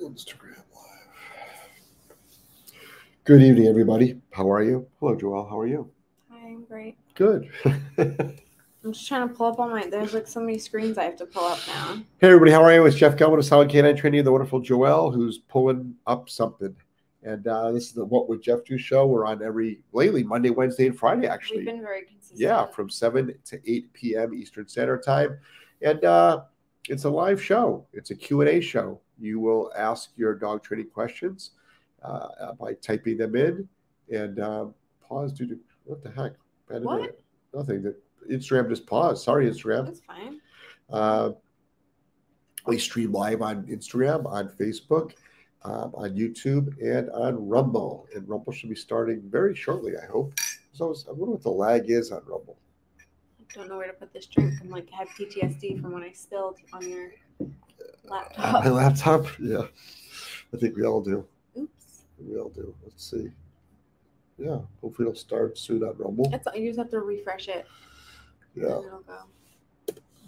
Instagram 0.00 0.62
Live. 0.74 1.68
Good 3.24 3.42
evening, 3.42 3.66
everybody. 3.66 4.20
How 4.30 4.50
are 4.50 4.62
you? 4.62 4.86
Hello, 5.00 5.16
Joel. 5.16 5.48
How 5.48 5.58
are 5.58 5.66
you? 5.66 5.90
Hi, 6.30 6.48
I'm 6.48 6.64
great. 6.64 6.96
Good. 7.14 7.50
I'm 7.64 8.92
just 8.92 9.08
trying 9.08 9.28
to 9.28 9.34
pull 9.34 9.46
up 9.46 9.58
all 9.58 9.68
my. 9.68 9.86
There's 9.88 10.14
like 10.14 10.28
so 10.28 10.40
many 10.40 10.58
screens 10.58 10.98
I 10.98 11.04
have 11.04 11.16
to 11.16 11.26
pull 11.26 11.44
up 11.44 11.58
now. 11.66 11.96
Hey, 12.20 12.28
everybody. 12.28 12.52
How 12.52 12.62
are 12.62 12.72
you? 12.72 12.86
It's 12.86 12.96
Jeff 12.96 13.16
Gellman 13.16 13.38
of 13.38 13.44
Solid 13.44 13.68
K9 13.70 13.96
Training, 13.96 14.22
the 14.22 14.30
wonderful 14.30 14.60
Joel, 14.60 15.10
who's 15.10 15.38
pulling 15.38 15.94
up 16.06 16.30
something. 16.30 16.74
And 17.24 17.46
uh, 17.48 17.72
this 17.72 17.86
is 17.86 17.92
the 17.92 18.04
What 18.04 18.28
Would 18.28 18.40
Jeff 18.40 18.64
Do 18.64 18.78
show. 18.78 19.06
We're 19.06 19.26
on 19.26 19.42
every 19.42 19.80
lately 19.92 20.22
Monday, 20.22 20.50
Wednesday, 20.50 20.86
and 20.86 20.96
Friday, 20.96 21.26
actually. 21.26 21.58
We've 21.58 21.66
been 21.66 21.82
very 21.82 22.04
consistent. 22.04 22.40
Yeah, 22.40 22.66
from 22.66 22.88
7 22.88 23.34
to 23.46 23.60
8 23.66 23.92
p.m. 23.92 24.32
Eastern 24.32 24.68
Standard 24.68 25.02
Time. 25.02 25.38
And 25.82 26.04
uh, 26.04 26.42
it's 26.88 27.04
a 27.04 27.10
live 27.10 27.42
show. 27.42 27.84
It's 27.92 28.12
a 28.12 28.14
Q&A 28.14 28.60
show. 28.60 29.00
You 29.20 29.40
will 29.40 29.72
ask 29.76 30.10
your 30.16 30.34
dog 30.34 30.62
training 30.62 30.90
questions 30.92 31.52
uh, 32.02 32.52
by 32.60 32.74
typing 32.74 33.18
them 33.18 33.34
in 33.36 33.68
and 34.10 34.40
um, 34.40 34.74
pause 35.06 35.32
due 35.32 35.46
to 35.48 35.58
what 35.84 36.02
the 36.02 36.10
heck? 36.10 36.32
What? 36.68 37.18
Nothing. 37.54 37.82
That 37.82 37.96
Instagram 38.30 38.68
just 38.68 38.86
paused. 38.86 39.24
Sorry, 39.24 39.48
Instagram. 39.50 39.86
That's 39.86 40.00
fine. 40.00 40.40
Uh, 40.90 41.32
we 42.66 42.78
stream 42.78 43.12
live 43.12 43.40
on 43.40 43.64
Instagram, 43.64 44.26
on 44.26 44.50
Facebook, 44.50 45.12
um, 45.64 45.92
on 45.94 46.10
YouTube, 46.10 46.76
and 46.82 47.08
on 47.10 47.48
Rumble. 47.48 48.06
And 48.14 48.28
Rumble 48.28 48.52
should 48.52 48.68
be 48.68 48.76
starting 48.76 49.22
very 49.24 49.54
shortly, 49.54 49.92
I 49.96 50.06
hope. 50.06 50.34
So 50.72 50.94
I 51.08 51.12
wonder 51.12 51.32
what 51.32 51.42
the 51.42 51.50
lag 51.50 51.90
is 51.90 52.12
on 52.12 52.22
Rumble. 52.26 52.58
I 53.00 53.54
don't 53.54 53.68
know 53.68 53.78
where 53.78 53.86
to 53.86 53.94
put 53.94 54.12
this 54.12 54.26
drink. 54.26 54.54
I'm 54.60 54.68
like 54.68 54.88
I 54.92 54.98
have 54.98 55.08
PTSD 55.08 55.80
from 55.80 55.92
when 55.92 56.02
I 56.02 56.12
spilled 56.12 56.58
on 56.72 56.88
your 56.88 57.12
laptop. 58.10 58.64
My 58.64 58.70
laptop? 58.70 59.26
Yeah. 59.38 59.62
I 60.52 60.56
think 60.56 60.76
we 60.76 60.84
all 60.84 61.00
do. 61.00 61.24
Oops. 61.58 62.02
We 62.18 62.38
all 62.38 62.48
do. 62.50 62.74
Let's 62.82 63.10
see. 63.10 63.30
Yeah. 64.38 64.58
Hopefully 64.80 65.08
it'll 65.08 65.14
start 65.14 65.58
soon 65.58 65.82
on 65.82 65.94
Rumble. 65.98 66.30
It's 66.32 66.46
you 66.56 66.68
just 66.68 66.78
have 66.78 66.90
to 66.90 67.00
refresh 67.00 67.48
it. 67.48 67.66
Yeah. 68.54 68.78
It'll 68.78 69.04
go. 69.06 69.18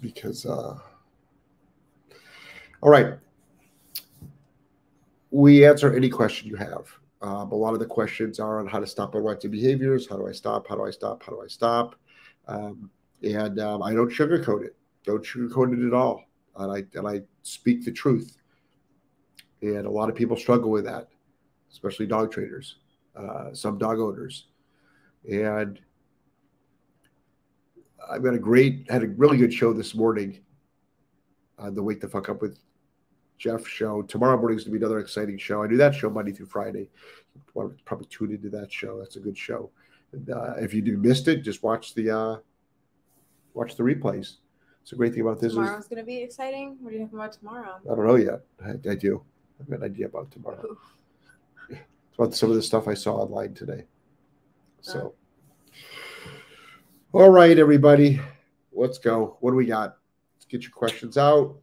because 0.01 0.45
uh 0.45 0.77
all 2.81 2.89
right 2.89 3.13
we 5.29 5.65
answer 5.65 5.93
any 5.95 6.09
question 6.09 6.47
you 6.49 6.55
have 6.55 6.87
um, 7.21 7.51
a 7.51 7.55
lot 7.55 7.73
of 7.73 7.79
the 7.79 7.85
questions 7.85 8.39
are 8.39 8.59
on 8.59 8.67
how 8.67 8.79
to 8.79 8.87
stop 8.87 9.13
unwanted 9.15 9.51
behaviors 9.51 10.07
how 10.09 10.17
do 10.17 10.27
i 10.27 10.31
stop 10.31 10.67
how 10.67 10.75
do 10.75 10.85
i 10.85 10.91
stop 10.91 11.21
how 11.23 11.31
do 11.31 11.41
i 11.43 11.47
stop 11.47 11.95
um, 12.47 12.89
and 13.23 13.59
um, 13.59 13.83
i 13.83 13.93
don't 13.93 14.11
sugarcoat 14.11 14.63
it 14.65 14.75
don't 15.05 15.23
sugarcoat 15.23 15.77
it 15.77 15.87
at 15.87 15.93
all 15.93 16.23
and 16.57 16.71
i 16.71 16.97
and 16.97 17.07
i 17.07 17.21
speak 17.43 17.83
the 17.85 17.91
truth 17.91 18.37
and 19.61 19.85
a 19.85 19.89
lot 19.89 20.09
of 20.09 20.15
people 20.15 20.35
struggle 20.35 20.69
with 20.69 20.85
that 20.85 21.09
especially 21.71 22.05
dog 22.05 22.31
trainers 22.31 22.77
uh, 23.15 23.53
some 23.53 23.77
dog 23.77 23.99
owners 23.99 24.45
and 25.29 25.79
I've 28.09 28.23
got 28.23 28.33
a 28.33 28.39
great, 28.39 28.89
had 28.89 29.03
a 29.03 29.07
really 29.07 29.37
good 29.37 29.53
show 29.53 29.73
this 29.73 29.93
morning 29.95 30.39
on 31.59 31.75
the 31.75 31.83
Wake 31.83 32.01
the 32.01 32.07
Fuck 32.07 32.29
Up 32.29 32.41
with 32.41 32.57
Jeff 33.37 33.67
show. 33.67 34.01
Tomorrow 34.01 34.37
morning 34.37 34.57
is 34.57 34.63
going 34.63 34.73
to 34.73 34.79
be 34.79 34.85
another 34.85 34.99
exciting 34.99 35.37
show. 35.37 35.63
I 35.63 35.67
do 35.67 35.77
that 35.77 35.95
show 35.95 36.09
Monday 36.09 36.31
through 36.31 36.47
Friday. 36.47 36.89
Probably 37.53 38.05
tune 38.07 38.31
into 38.31 38.49
that 38.49 38.71
show. 38.71 38.99
That's 38.99 39.15
a 39.15 39.19
good 39.19 39.37
show. 39.37 39.69
And 40.13 40.29
uh, 40.29 40.55
if 40.57 40.73
you 40.73 40.81
do 40.81 40.97
missed 40.97 41.27
it, 41.27 41.41
just 41.41 41.63
watch 41.63 41.93
the 41.93 42.09
uh, 42.09 42.37
watch 43.53 43.75
the 43.77 43.83
replays. 43.83 44.37
It's 44.81 44.91
a 44.91 44.95
great 44.95 45.13
thing 45.13 45.21
about 45.21 45.39
this. 45.39 45.53
Is, 45.53 45.57
I 45.57 45.63
Tomorrow's 45.63 45.87
gonna 45.87 46.03
be 46.03 46.17
exciting. 46.17 46.77
What 46.81 46.93
are 46.93 46.97
you 46.97 47.03
talking 47.03 47.19
about 47.19 47.33
tomorrow? 47.33 47.79
I 47.89 47.95
don't 47.95 48.07
know 48.07 48.15
yet. 48.15 48.41
I, 48.63 48.71
I 48.89 48.95
do. 48.95 49.23
I've 49.59 49.69
got 49.69 49.79
an 49.79 49.85
idea 49.85 50.07
about 50.07 50.31
tomorrow. 50.31 50.77
It's 51.69 52.17
about 52.17 52.33
some 52.33 52.49
of 52.49 52.55
the 52.55 52.61
stuff 52.61 52.87
I 52.87 52.93
saw 52.93 53.15
online 53.15 53.53
today. 53.53 53.85
So, 54.81 55.13
all 57.13 57.29
right, 57.29 57.57
everybody, 57.57 58.19
let's 58.73 58.97
go. 58.97 59.37
What 59.39 59.51
do 59.51 59.55
we 59.57 59.65
got? 59.65 59.97
Let's 60.35 60.45
get 60.45 60.63
your 60.63 60.71
questions 60.71 61.17
out. 61.17 61.55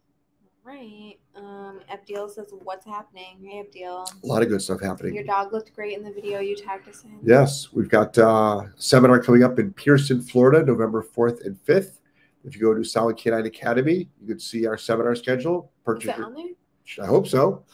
Right. 0.63 1.17
Um, 1.35 1.81
says, 2.07 2.53
"What's 2.63 2.85
happening?" 2.85 3.37
Hey, 3.43 3.63
Abdil. 3.63 4.23
A 4.23 4.27
lot 4.27 4.41
of 4.41 4.49
good 4.49 4.61
stuff 4.61 4.81
happening. 4.81 5.13
Your 5.13 5.23
dog 5.23 5.51
looked 5.51 5.73
great 5.75 5.97
in 5.97 6.03
the 6.03 6.11
video 6.11 6.39
you 6.39 6.55
tagged 6.55 6.87
us 6.87 7.03
in. 7.03 7.19
Yes, 7.23 7.71
we've 7.73 7.89
got 7.89 8.17
uh, 8.17 8.63
a 8.65 8.71
seminar 8.77 9.19
coming 9.19 9.43
up 9.43 9.59
in 9.59 9.73
Pierson, 9.73 10.21
Florida, 10.21 10.65
November 10.65 11.03
4th 11.03 11.45
and 11.45 11.57
5th. 11.65 11.98
If 12.43 12.55
you 12.55 12.61
go 12.61 12.73
to 12.73 12.83
Solid 12.83 13.17
K9 13.17 13.45
Academy, 13.45 14.09
you 14.21 14.27
could 14.27 14.41
see 14.41 14.65
our 14.65 14.77
seminar 14.77 15.15
schedule. 15.15 15.71
Is 15.75 15.85
Purchase 15.85 16.11
it 16.11 16.17
your, 16.17 16.25
on 16.27 16.33
there? 16.35 17.03
I 17.03 17.07
hope 17.07 17.27
so. 17.27 17.65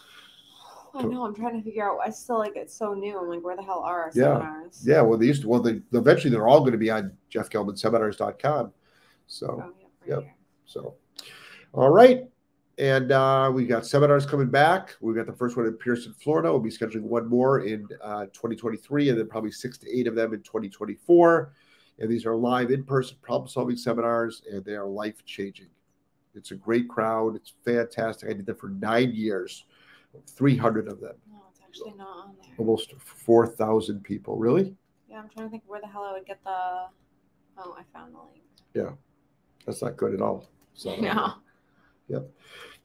I 0.94 1.04
know. 1.04 1.26
I'm 1.26 1.36
trying 1.36 1.58
to 1.58 1.64
figure 1.64 1.90
out. 1.90 2.00
I 2.06 2.10
still 2.10 2.40
like 2.40 2.56
it's 2.56 2.74
so 2.74 2.94
new. 2.94 3.20
I'm 3.20 3.28
like, 3.28 3.44
where 3.44 3.56
the 3.56 3.64
hell 3.64 3.80
are 3.80 4.04
our 4.04 4.12
Yeah. 4.14 4.40
seminars? 4.40 4.84
Yeah, 4.86 5.02
well, 5.02 5.18
they 5.18 5.26
used 5.26 5.42
to, 5.42 5.50
well, 5.50 5.62
they, 5.62 5.82
eventually 5.94 6.32
they're 6.32 6.48
all 6.48 6.62
going 6.62 6.72
to 6.72 6.78
be 6.78 6.90
on 6.90 7.12
jeffgellmanseminars.com. 7.32 8.72
So, 9.28 9.48
Oh, 9.48 9.74
yep, 10.08 10.18
right 10.18 10.26
Yep. 10.26 10.36
So, 10.66 10.96
all 11.74 11.90
right. 11.90 12.24
And 12.78 13.12
uh, 13.12 13.52
we 13.54 13.66
got 13.66 13.86
seminars 13.86 14.26
coming 14.26 14.50
back. 14.50 14.96
We've 15.00 15.16
got 15.16 15.28
the 15.28 15.34
first 15.34 15.56
one 15.56 15.66
in 15.66 15.74
Pierson, 15.74 16.14
Florida. 16.22 16.50
We'll 16.52 16.60
be 16.60 16.70
scheduling 16.70 17.02
one 17.04 17.28
more 17.28 17.62
in 17.62 17.88
uh, 18.02 18.26
2023, 18.26 19.10
and 19.10 19.20
then 19.20 19.28
probably 19.28 19.52
six 19.52 19.78
to 19.80 19.98
eight 19.98 20.08
of 20.08 20.16
them 20.16 20.34
in 20.34 20.42
2024. 20.42 21.54
And 22.00 22.10
these 22.10 22.26
are 22.26 22.36
live 22.36 22.72
in 22.72 22.84
person 22.84 23.18
problem 23.22 23.48
solving 23.48 23.78
seminars, 23.78 24.42
and 24.52 24.64
they 24.66 24.74
are 24.76 24.86
life 24.86 25.24
changing. 25.26 25.68
It's 26.36 26.52
a 26.52 26.56
great 26.56 26.90
crowd. 26.90 27.36
It's 27.36 27.54
fantastic. 27.64 28.30
I 28.30 28.34
did 28.34 28.46
that 28.48 28.60
for 28.60 28.68
nine 28.70 29.14
years, 29.14 29.66
300 30.28 30.88
of 30.90 31.00
them, 31.00 31.16
No, 31.32 31.38
it's 31.50 31.62
actually 31.66 31.94
not 31.98 32.08
on 32.08 32.36
there. 32.42 32.52
almost 32.58 32.94
4,000 32.98 34.04
people. 34.04 34.38
Really? 34.38 34.76
Yeah, 35.10 35.20
I'm 35.20 35.30
trying 35.30 35.48
to 35.48 35.52
think 35.52 35.64
where 35.68 35.80
the 35.80 35.88
hell 35.88 36.04
I 36.04 36.12
would 36.14 36.26
get 36.26 36.44
the. 36.44 36.50
Oh, 37.58 37.78
I 37.80 37.84
found 37.98 38.14
the 38.14 38.20
link. 38.20 38.44
Yeah, 38.74 38.92
that's 39.66 39.82
not 39.82 39.96
good 39.96 40.14
at 40.14 40.22
all. 40.22 40.50
So, 40.74 40.96
No. 42.10 42.26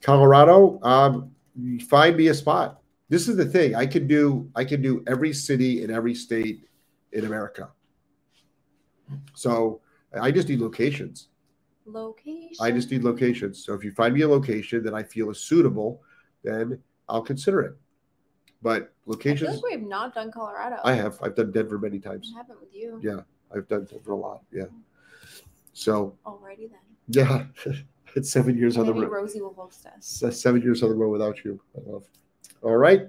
Colorado, 0.01 0.81
um, 0.83 1.31
find 1.89 2.17
me 2.17 2.29
a 2.29 2.35
spot. 2.35 2.81
This 3.09 3.29
is 3.29 3.37
the 3.37 3.45
thing. 3.45 3.75
I 3.75 3.87
can 3.87 4.07
do 4.07 4.49
I 4.55 4.65
can 4.65 4.81
do 4.81 5.03
every 5.09 5.33
city 5.33 5.83
in 5.83 5.91
every 5.91 6.15
state 6.15 6.65
in 7.13 7.25
America. 7.27 7.69
So 9.35 9.81
I 10.21 10.31
just 10.31 10.49
need 10.49 10.61
locations. 10.61 11.29
Location. 11.87 12.57
I 12.61 12.71
just 12.71 12.91
need 12.91 13.03
locations. 13.03 13.65
So 13.65 13.75
if 13.75 13.83
you 13.85 13.91
find 13.93 14.15
me 14.15 14.21
a 14.23 14.29
location 14.29 14.83
that 14.85 14.95
I 14.95 15.03
feel 15.03 15.31
is 15.31 15.41
suitable, 15.41 16.03
then 16.45 16.81
I'll 17.09 17.23
consider 17.23 17.61
it. 17.63 17.77
But 18.63 18.75
I 18.75 18.77
feel 18.79 18.91
locations 19.07 19.55
like 19.57 19.65
we 19.65 19.73
have 19.73 19.83
not 19.83 20.15
done 20.15 20.31
Colorado. 20.31 20.77
I 20.85 20.93
have. 20.95 21.19
I've 21.23 21.35
done 21.35 21.51
Denver 21.51 21.79
many 21.79 21.97
I 21.97 22.01
times. 22.01 22.33
haven't 22.37 22.61
with 22.61 22.75
you. 22.75 23.01
Yeah. 23.03 23.21
I've 23.55 23.67
done 23.69 23.85
Denver 23.91 24.13
a 24.13 24.17
lot. 24.17 24.43
Yeah. 24.53 24.65
Mm. 24.65 24.81
So 25.73 26.17
Alrighty 26.27 26.69
then. 26.71 26.79
yeah, 27.09 27.73
it's 28.15 28.31
seven 28.31 28.57
years 28.57 28.77
on 28.77 28.87
the 28.87 28.93
road. 28.93 29.11
Rosie 29.11 29.41
will 29.41 29.55
host 29.55 29.87
us. 29.87 30.23
Seven 30.41 30.61
years 30.63 30.83
on 30.83 30.91
the 30.91 30.95
road 30.95 31.11
without 31.11 31.45
you. 31.45 31.61
I 31.77 31.91
love. 31.91 32.05
All 32.63 32.77
right. 32.77 33.09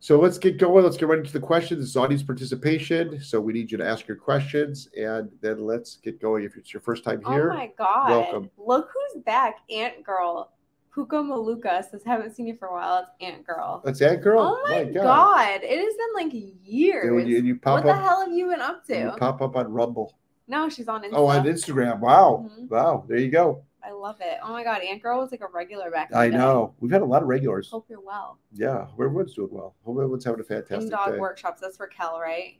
So 0.00 0.20
let's 0.20 0.38
get 0.38 0.58
going. 0.58 0.84
Let's 0.84 0.96
get 0.96 1.08
right 1.08 1.18
into 1.18 1.32
the 1.32 1.40
questions. 1.40 1.80
This 1.80 1.90
is 1.90 1.96
audience 1.96 2.22
participation. 2.22 3.20
So 3.20 3.40
we 3.40 3.52
need 3.52 3.70
you 3.70 3.78
to 3.78 3.86
ask 3.86 4.06
your 4.06 4.16
questions 4.16 4.88
and 4.96 5.28
then 5.40 5.64
let's 5.66 5.96
get 5.96 6.20
going. 6.20 6.44
If 6.44 6.56
it's 6.56 6.72
your 6.72 6.80
first 6.80 7.02
time 7.02 7.20
here, 7.26 7.50
oh 7.50 7.56
my 7.56 7.70
god. 7.76 8.10
welcome. 8.10 8.50
Look 8.56 8.90
who's 8.92 9.22
back. 9.24 9.56
Ant 9.70 10.04
Girl. 10.04 10.52
Puka 10.94 11.16
Maluka 11.16 11.88
says, 11.88 12.02
haven't 12.04 12.34
seen 12.34 12.46
you 12.46 12.56
for 12.56 12.68
a 12.68 12.72
while. 12.72 12.98
It's 13.00 13.10
Ant 13.20 13.46
Girl. 13.46 13.82
that's 13.84 14.00
Ant 14.02 14.22
girl. 14.22 14.40
Oh 14.40 14.68
my, 14.68 14.84
god. 14.84 15.60
It 15.62 15.78
has 15.78 15.94
been 15.94 16.14
like 16.32 16.32
years. 16.64 17.06
And 17.06 17.16
when 17.16 17.26
you, 17.26 17.38
and 17.38 17.46
you 17.46 17.56
pop 17.56 17.84
what 17.84 17.94
the 17.94 18.02
hell 18.02 18.24
have 18.24 18.32
you 18.32 18.48
been 18.48 18.60
up 18.60 18.82
you 18.88 18.96
to? 18.96 19.16
pop 19.16 19.40
up 19.42 19.54
on 19.56 19.70
Rumble. 19.72 20.16
No, 20.48 20.68
she's 20.68 20.88
on 20.88 21.02
Insta. 21.02 21.10
Oh, 21.12 21.26
on 21.26 21.44
Instagram. 21.44 22.00
Wow. 22.00 22.48
Mhm. 22.50 22.70
Wow. 22.70 23.04
There 23.06 23.18
you 23.18 23.30
go. 23.30 23.62
Love 23.98 24.16
it. 24.20 24.38
Oh 24.44 24.52
my 24.52 24.62
god, 24.62 24.82
Ant 24.82 25.02
Girl 25.02 25.20
was 25.20 25.32
like 25.32 25.40
a 25.40 25.48
regular 25.52 25.90
back. 25.90 26.10
I 26.14 26.28
know. 26.28 26.74
We've 26.80 26.92
had 26.92 27.02
a 27.02 27.04
lot 27.04 27.22
of 27.22 27.28
regulars. 27.28 27.68
Hope 27.68 27.86
you're 27.88 28.00
well. 28.00 28.38
Yeah. 28.52 28.86
Everyone's 28.94 29.34
doing 29.34 29.48
well. 29.50 29.74
Hope 29.84 29.96
everyone's 29.96 30.24
having 30.24 30.38
a 30.40 30.42
In 30.42 30.46
fantastic 30.48 30.90
dog 30.90 31.12
day. 31.14 31.18
workshops. 31.18 31.60
That's 31.60 31.80
Raquel, 31.80 32.20
right? 32.20 32.58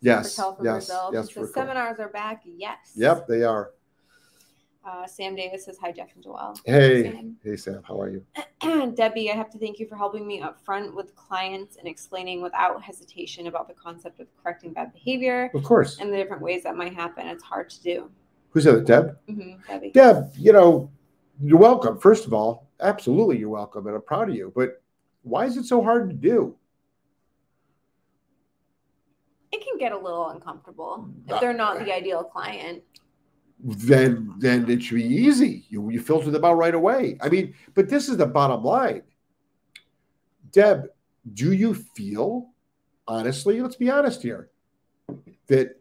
Yes. 0.00 0.38
Raquel 0.38 0.54
from 0.56 0.64
Yes. 0.66 0.86
Brazil. 0.86 1.10
Yes. 1.12 1.28
Raquel. 1.36 1.52
seminars 1.52 1.98
are 1.98 2.08
back. 2.10 2.42
Yes. 2.44 2.92
Yep, 2.94 3.26
they 3.26 3.42
are. 3.42 3.72
Uh, 4.82 5.06
Sam 5.06 5.34
Davis 5.36 5.66
says, 5.66 5.76
hi, 5.78 5.92
Jeff 5.92 6.08
and 6.14 6.24
Joelle. 6.24 6.56
Hey. 6.64 7.02
Sam. 7.02 7.36
Hey, 7.44 7.56
Sam. 7.56 7.82
How 7.86 8.00
are 8.00 8.08
you? 8.08 8.24
Debbie, 8.94 9.30
I 9.30 9.34
have 9.34 9.50
to 9.50 9.58
thank 9.58 9.78
you 9.78 9.86
for 9.86 9.96
helping 9.96 10.26
me 10.26 10.40
up 10.40 10.58
front 10.64 10.94
with 10.96 11.14
clients 11.16 11.76
and 11.76 11.86
explaining 11.86 12.40
without 12.40 12.82
hesitation 12.82 13.46
about 13.46 13.68
the 13.68 13.74
concept 13.74 14.20
of 14.20 14.28
correcting 14.42 14.72
bad 14.72 14.92
behavior 14.94 15.50
Of 15.54 15.64
course. 15.64 15.98
and 15.98 16.10
the 16.12 16.16
different 16.16 16.40
ways 16.42 16.62
that 16.62 16.76
might 16.76 16.94
happen. 16.94 17.26
It's 17.26 17.42
hard 17.42 17.68
to 17.70 17.82
do. 17.82 18.10
Who's 18.50 18.64
that? 18.64 18.84
Deb? 18.84 19.16
hmm 19.28 19.52
Deb, 19.92 20.32
you 20.36 20.52
know, 20.52 20.90
you're 21.40 21.58
welcome. 21.58 21.98
First 21.98 22.26
of 22.26 22.34
all, 22.34 22.68
absolutely 22.80 23.38
you're 23.38 23.48
welcome, 23.48 23.86
and 23.86 23.96
I'm 23.96 24.02
proud 24.02 24.28
of 24.28 24.34
you. 24.34 24.52
But 24.54 24.82
why 25.22 25.46
is 25.46 25.56
it 25.56 25.64
so 25.64 25.82
hard 25.82 26.10
to 26.10 26.16
do? 26.16 26.56
It 29.52 29.64
can 29.64 29.78
get 29.78 29.92
a 29.92 29.98
little 29.98 30.28
uncomfortable 30.28 31.08
Uh, 31.28 31.34
if 31.34 31.40
they're 31.40 31.52
not 31.52 31.78
the 31.84 31.92
ideal 31.92 32.24
client. 32.24 32.82
Then 33.62 34.34
then 34.38 34.70
it 34.70 34.82
should 34.82 34.94
be 34.94 35.04
easy. 35.04 35.66
You 35.68 35.90
you 35.90 36.00
filter 36.00 36.30
them 36.30 36.44
out 36.44 36.54
right 36.54 36.74
away. 36.74 37.18
I 37.20 37.28
mean, 37.28 37.54
but 37.74 37.88
this 37.88 38.08
is 38.08 38.16
the 38.16 38.26
bottom 38.26 38.64
line. 38.64 39.02
Deb, 40.50 40.88
do 41.34 41.52
you 41.52 41.74
feel, 41.74 42.48
honestly, 43.06 43.60
let's 43.60 43.76
be 43.76 43.90
honest 43.90 44.22
here, 44.22 44.50
that 45.48 45.79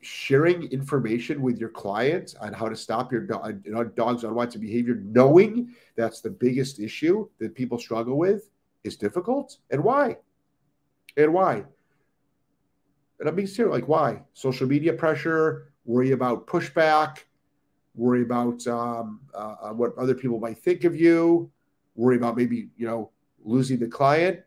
sharing 0.00 0.62
information 0.72 1.42
with 1.42 1.58
your 1.58 1.68
clients 1.68 2.34
on 2.36 2.52
how 2.52 2.68
to 2.68 2.76
stop 2.76 3.12
your 3.12 3.20
dog, 3.20 3.62
dog's 3.94 4.24
unwanted 4.24 4.60
behavior, 4.60 4.96
knowing 5.04 5.74
that's 5.96 6.20
the 6.20 6.30
biggest 6.30 6.80
issue 6.80 7.28
that 7.38 7.54
people 7.54 7.78
struggle 7.78 8.16
with, 8.16 8.50
is 8.82 8.96
difficult? 8.96 9.58
And 9.70 9.84
why? 9.84 10.16
And 11.16 11.34
why? 11.34 11.64
And 13.18 13.28
I'm 13.28 13.34
being 13.34 13.46
serious. 13.46 13.72
Like, 13.72 13.88
why? 13.88 14.22
Social 14.32 14.66
media 14.66 14.94
pressure, 14.94 15.72
worry 15.84 16.12
about 16.12 16.46
pushback, 16.46 17.18
worry 17.94 18.22
about 18.22 18.66
um, 18.66 19.20
uh, 19.34 19.56
uh, 19.62 19.72
what 19.72 19.96
other 19.98 20.14
people 20.14 20.40
might 20.40 20.56
think 20.56 20.84
of 20.84 20.98
you, 20.98 21.50
worry 21.94 22.16
about 22.16 22.36
maybe, 22.36 22.70
you 22.78 22.86
know, 22.86 23.10
losing 23.44 23.78
the 23.78 23.88
client. 23.88 24.40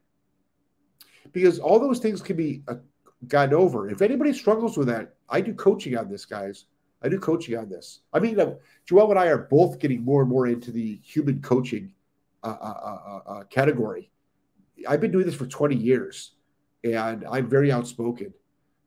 Because 1.31 1.59
all 1.59 1.79
those 1.79 1.99
things 1.99 2.21
can 2.21 2.35
be 2.35 2.63
uh, 2.67 2.75
gotten 3.27 3.53
over. 3.53 3.89
If 3.89 4.01
anybody 4.01 4.33
struggles 4.33 4.77
with 4.77 4.87
that, 4.87 5.15
I 5.29 5.41
do 5.41 5.53
coaching 5.53 5.97
on 5.97 6.09
this, 6.09 6.25
guys. 6.25 6.65
I 7.01 7.09
do 7.09 7.19
coaching 7.19 7.57
on 7.57 7.69
this. 7.69 8.01
I 8.13 8.19
mean, 8.19 8.39
uh, 8.39 8.55
Joel 8.85 9.11
and 9.11 9.19
I 9.19 9.27
are 9.27 9.37
both 9.49 9.79
getting 9.79 10.03
more 10.03 10.21
and 10.21 10.29
more 10.29 10.47
into 10.47 10.71
the 10.71 10.99
human 11.03 11.41
coaching 11.41 11.93
uh, 12.43 12.55
uh, 12.61 13.19
uh 13.25 13.43
category. 13.45 14.09
I've 14.87 15.01
been 15.01 15.11
doing 15.11 15.25
this 15.25 15.35
for 15.35 15.45
20 15.45 15.75
years, 15.75 16.31
and 16.83 17.25
I'm 17.29 17.49
very 17.49 17.71
outspoken. 17.71 18.33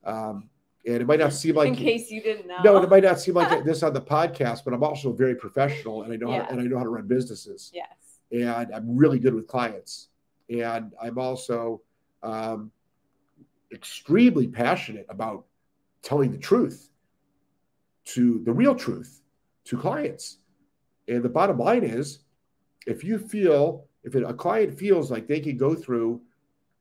Um, 0.03 0.49
and 0.85 1.01
it 1.01 1.05
might 1.05 1.19
not 1.19 1.33
seem 1.33 1.55
like 1.55 1.67
in 1.67 1.75
case 1.75 2.09
you 2.09 2.21
didn't 2.21 2.47
know. 2.47 2.57
No, 2.63 2.77
it 2.81 2.89
might 2.89 3.03
not 3.03 3.19
seem 3.19 3.35
like 3.35 3.63
this 3.65 3.83
on 3.83 3.93
the 3.93 4.01
podcast, 4.01 4.63
but 4.63 4.73
I'm 4.73 4.83
also 4.83 5.11
very 5.11 5.35
professional, 5.35 6.03
and 6.03 6.13
I 6.13 6.15
know 6.15 6.31
yeah. 6.31 6.43
how, 6.43 6.49
and 6.49 6.61
I 6.61 6.63
know 6.63 6.77
how 6.77 6.83
to 6.83 6.89
run 6.89 7.07
businesses. 7.07 7.71
Yes. 7.73 7.87
And 8.31 8.73
I'm 8.73 8.95
really 8.95 9.19
good 9.19 9.33
with 9.33 9.47
clients, 9.47 10.07
and 10.49 10.93
I'm 11.01 11.17
also 11.17 11.81
um, 12.23 12.71
extremely 13.71 14.47
passionate 14.47 15.05
about 15.09 15.45
telling 16.01 16.31
the 16.31 16.37
truth 16.37 16.89
to 18.05 18.41
the 18.45 18.53
real 18.53 18.75
truth 18.75 19.21
to 19.65 19.77
clients. 19.77 20.37
And 21.07 21.23
the 21.23 21.29
bottom 21.29 21.57
line 21.57 21.83
is, 21.83 22.19
if 22.85 23.03
you 23.03 23.17
feel 23.17 23.85
if 24.03 24.15
a 24.15 24.33
client 24.33 24.77
feels 24.77 25.11
like 25.11 25.27
they 25.27 25.41
can 25.41 25.57
go 25.57 25.75
through 25.75 26.21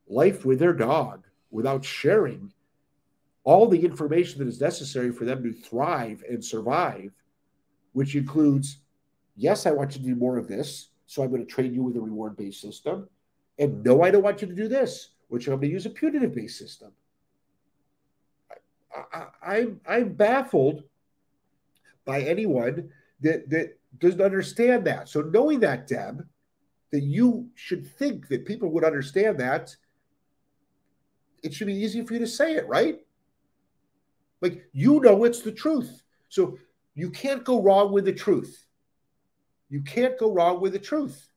life 0.06 0.44
with 0.44 0.60
their 0.60 0.72
dog 0.72 1.24
without 1.50 1.84
sharing 1.84 2.52
all 3.42 3.66
the 3.66 3.84
information 3.84 4.38
that 4.38 4.48
is 4.48 4.60
necessary 4.60 5.10
for 5.10 5.24
them 5.24 5.42
to 5.42 5.52
thrive 5.52 6.22
and 6.28 6.44
survive, 6.44 7.10
which 7.92 8.14
includes, 8.14 8.78
yes, 9.34 9.66
I 9.66 9.72
want 9.72 9.94
you 9.94 10.02
to 10.02 10.06
do 10.06 10.14
more 10.14 10.36
of 10.36 10.46
this. 10.46 10.90
So 11.06 11.22
I'm 11.22 11.30
going 11.30 11.44
to 11.44 11.52
train 11.52 11.74
you 11.74 11.82
with 11.82 11.96
a 11.96 12.00
reward 12.00 12.36
based 12.36 12.60
system. 12.60 13.08
And 13.58 13.82
no, 13.82 14.02
I 14.02 14.10
don't 14.10 14.22
want 14.22 14.42
you 14.42 14.48
to 14.48 14.54
do 14.54 14.68
this, 14.68 15.10
which 15.28 15.46
I'm 15.46 15.54
going 15.54 15.62
to 15.62 15.68
use 15.68 15.86
a 15.86 15.90
punitive 15.90 16.34
based 16.34 16.58
system. 16.58 16.92
I, 19.12 19.24
I'm, 19.42 19.80
I'm 19.86 20.12
baffled 20.12 20.84
by 22.04 22.22
anyone 22.22 22.90
that, 23.20 23.50
that 23.50 23.78
doesn't 23.98 24.20
understand 24.20 24.86
that. 24.86 25.08
So 25.08 25.20
knowing 25.20 25.60
that, 25.60 25.86
Deb, 25.86 26.26
that 26.92 27.02
you 27.02 27.48
should 27.54 27.86
think 27.86 28.28
that 28.28 28.46
people 28.46 28.70
would 28.70 28.84
understand 28.84 29.38
that, 29.40 29.74
it 31.42 31.52
should 31.52 31.66
be 31.66 31.74
easy 31.74 32.04
for 32.04 32.14
you 32.14 32.20
to 32.20 32.26
say 32.26 32.54
it, 32.54 32.66
right? 32.68 33.00
Like 34.40 34.68
you 34.72 35.00
know 35.00 35.24
it's 35.24 35.40
the 35.40 35.52
truth. 35.52 36.02
So 36.28 36.58
you 36.94 37.10
can't 37.10 37.44
go 37.44 37.62
wrong 37.62 37.92
with 37.92 38.04
the 38.04 38.12
truth. 38.12 38.66
You 39.68 39.82
can't 39.82 40.18
go 40.18 40.32
wrong 40.32 40.60
with 40.60 40.72
the 40.72 40.78
truth. 40.78 41.28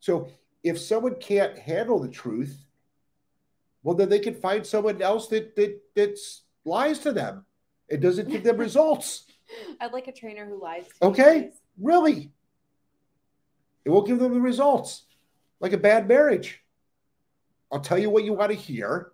So 0.00 0.30
if 0.62 0.78
someone 0.78 1.16
can't 1.16 1.58
handle 1.58 1.98
the 1.98 2.08
truth, 2.08 2.64
well, 3.82 3.96
then 3.96 4.08
they 4.08 4.18
can 4.18 4.34
find 4.34 4.66
someone 4.66 5.00
else 5.00 5.28
that 5.28 5.56
that 5.56 5.80
that's 5.94 6.42
lies 6.64 6.98
to 7.00 7.12
them. 7.12 7.44
It 7.88 8.00
doesn't 8.00 8.28
give 8.28 8.44
them 8.44 8.56
results. 8.58 9.24
I'd 9.80 9.92
like 9.92 10.06
a 10.06 10.12
trainer 10.12 10.46
who 10.46 10.60
lies. 10.60 10.86
okay, 11.02 11.50
really? 11.80 12.30
It 13.84 13.90
won't 13.90 14.06
give 14.06 14.18
them 14.18 14.34
the 14.34 14.40
results. 14.40 15.04
Like 15.58 15.72
a 15.72 15.78
bad 15.78 16.06
marriage. 16.06 16.62
I'll 17.72 17.80
tell 17.80 17.98
you 17.98 18.10
what 18.10 18.24
you 18.24 18.32
want 18.32 18.50
to 18.50 18.56
hear, 18.56 19.12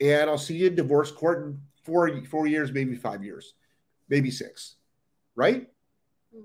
and 0.00 0.28
I'll 0.30 0.38
see 0.38 0.56
you 0.56 0.68
in 0.68 0.74
divorce 0.74 1.10
court 1.10 1.44
in 1.44 1.60
four 1.84 2.24
four 2.24 2.46
years, 2.46 2.72
maybe 2.72 2.96
five 2.96 3.22
years, 3.22 3.54
maybe 4.08 4.30
six, 4.30 4.76
right? 5.36 5.68
Mm. 6.34 6.44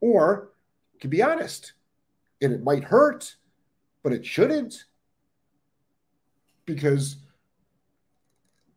Or 0.00 0.50
to 1.00 1.08
be 1.08 1.22
honest, 1.22 1.72
and 2.40 2.52
it 2.52 2.62
might 2.62 2.84
hurt, 2.84 3.36
but 4.02 4.12
it 4.12 4.24
shouldn't, 4.24 4.84
because 6.66 7.16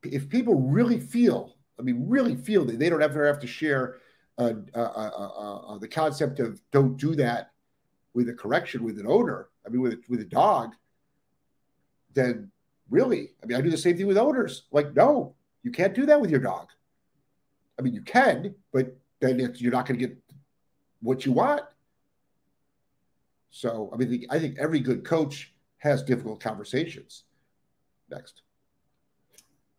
if 0.03 0.29
people 0.29 0.55
really 0.55 0.99
feel, 0.99 1.55
I 1.79 1.81
mean, 1.81 2.05
really 2.07 2.35
feel 2.35 2.65
that 2.65 2.79
they 2.79 2.89
don't 2.89 3.03
ever 3.03 3.25
have 3.27 3.39
to 3.39 3.47
share 3.47 3.97
uh, 4.37 4.53
uh, 4.75 4.79
uh, 4.79 5.73
uh, 5.73 5.77
the 5.79 5.87
concept 5.87 6.39
of 6.39 6.61
don't 6.71 6.97
do 6.97 7.15
that 7.15 7.51
with 8.13 8.29
a 8.29 8.33
correction 8.33 8.83
with 8.83 8.99
an 8.99 9.07
owner, 9.07 9.49
I 9.65 9.69
mean, 9.69 9.81
with 9.81 9.93
a, 9.93 9.99
with 10.09 10.21
a 10.21 10.25
dog, 10.25 10.73
then 12.13 12.51
Really? 12.89 13.31
I 13.43 13.45
mean, 13.45 13.57
I 13.57 13.61
do 13.61 13.69
the 13.69 13.77
same 13.77 13.97
thing 13.97 14.07
with 14.07 14.17
owners. 14.17 14.63
Like, 14.71 14.95
no, 14.95 15.35
you 15.63 15.71
can't 15.71 15.93
do 15.93 16.05
that 16.05 16.19
with 16.21 16.31
your 16.31 16.39
dog. 16.39 16.67
I 17.77 17.81
mean, 17.81 17.93
you 17.93 18.01
can, 18.01 18.55
but 18.71 18.95
then 19.19 19.39
you're 19.57 19.71
not 19.71 19.85
going 19.85 19.99
to 19.99 20.07
get 20.07 20.17
what 21.01 21.25
you 21.25 21.31
want. 21.31 21.61
So, 23.49 23.89
I 23.93 23.97
mean, 23.97 24.25
I 24.29 24.39
think 24.39 24.57
every 24.59 24.79
good 24.79 25.03
coach 25.03 25.53
has 25.77 26.03
difficult 26.03 26.39
conversations. 26.39 27.23
Next. 28.09 28.41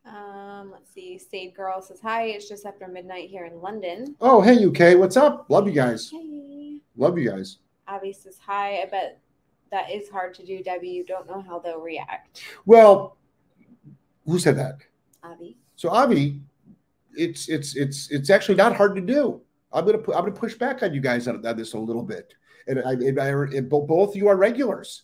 Um, 0.05 0.71
let's 0.71 0.91
see. 0.91 1.17
Sade 1.17 1.55
Girl 1.55 1.81
says, 1.81 1.99
Hi, 2.01 2.25
it's 2.25 2.49
just 2.49 2.65
after 2.65 2.87
midnight 2.87 3.29
here 3.29 3.45
in 3.45 3.61
London. 3.61 4.15
Oh, 4.21 4.41
hey, 4.41 4.65
UK. 4.65 4.97
What's 4.97 5.17
up? 5.17 5.45
Love 5.49 5.67
you 5.67 5.73
guys. 5.73 6.09
Hey. 6.11 6.81
Love 6.95 7.17
you 7.17 7.29
guys. 7.29 7.57
Abby 7.87 8.13
says, 8.13 8.37
Hi. 8.45 8.81
I 8.81 8.85
bet 8.85 9.19
that 9.71 9.91
is 9.91 10.09
hard 10.09 10.33
to 10.35 10.45
do, 10.45 10.63
Debbie. 10.63 10.89
You 10.89 11.05
don't 11.05 11.27
know 11.27 11.41
how 11.41 11.59
they'll 11.59 11.79
react. 11.79 12.43
Well, 12.65 13.17
who 14.25 14.39
said 14.39 14.57
that? 14.57 14.77
Avi. 15.23 15.57
So 15.75 15.89
Avi, 15.89 16.41
it's 17.15 17.49
it's 17.49 17.75
it's 17.75 18.09
it's 18.11 18.29
actually 18.29 18.55
not 18.55 18.75
hard 18.75 18.95
to 18.95 19.01
do. 19.01 19.41
I'm 19.71 19.85
gonna 19.85 19.97
put, 19.97 20.15
I'm 20.15 20.21
gonna 20.21 20.33
push 20.33 20.55
back 20.55 20.83
on 20.83 20.93
you 20.93 21.01
guys 21.01 21.27
on, 21.27 21.45
on 21.45 21.57
this 21.57 21.73
a 21.73 21.79
little 21.79 22.03
bit, 22.03 22.33
and 22.69 23.19
I, 23.19 23.29
I 23.29 23.61
both 23.61 24.09
of 24.09 24.15
you 24.15 24.27
are 24.27 24.37
regulars, 24.37 25.03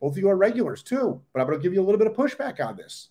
both 0.00 0.12
of 0.12 0.18
you 0.18 0.28
are 0.28 0.36
regulars 0.36 0.82
too. 0.82 1.22
But 1.32 1.40
I'm 1.40 1.46
gonna 1.46 1.62
give 1.62 1.72
you 1.72 1.80
a 1.80 1.86
little 1.86 1.98
bit 1.98 2.08
of 2.08 2.14
pushback 2.14 2.64
on 2.64 2.76
this. 2.76 3.10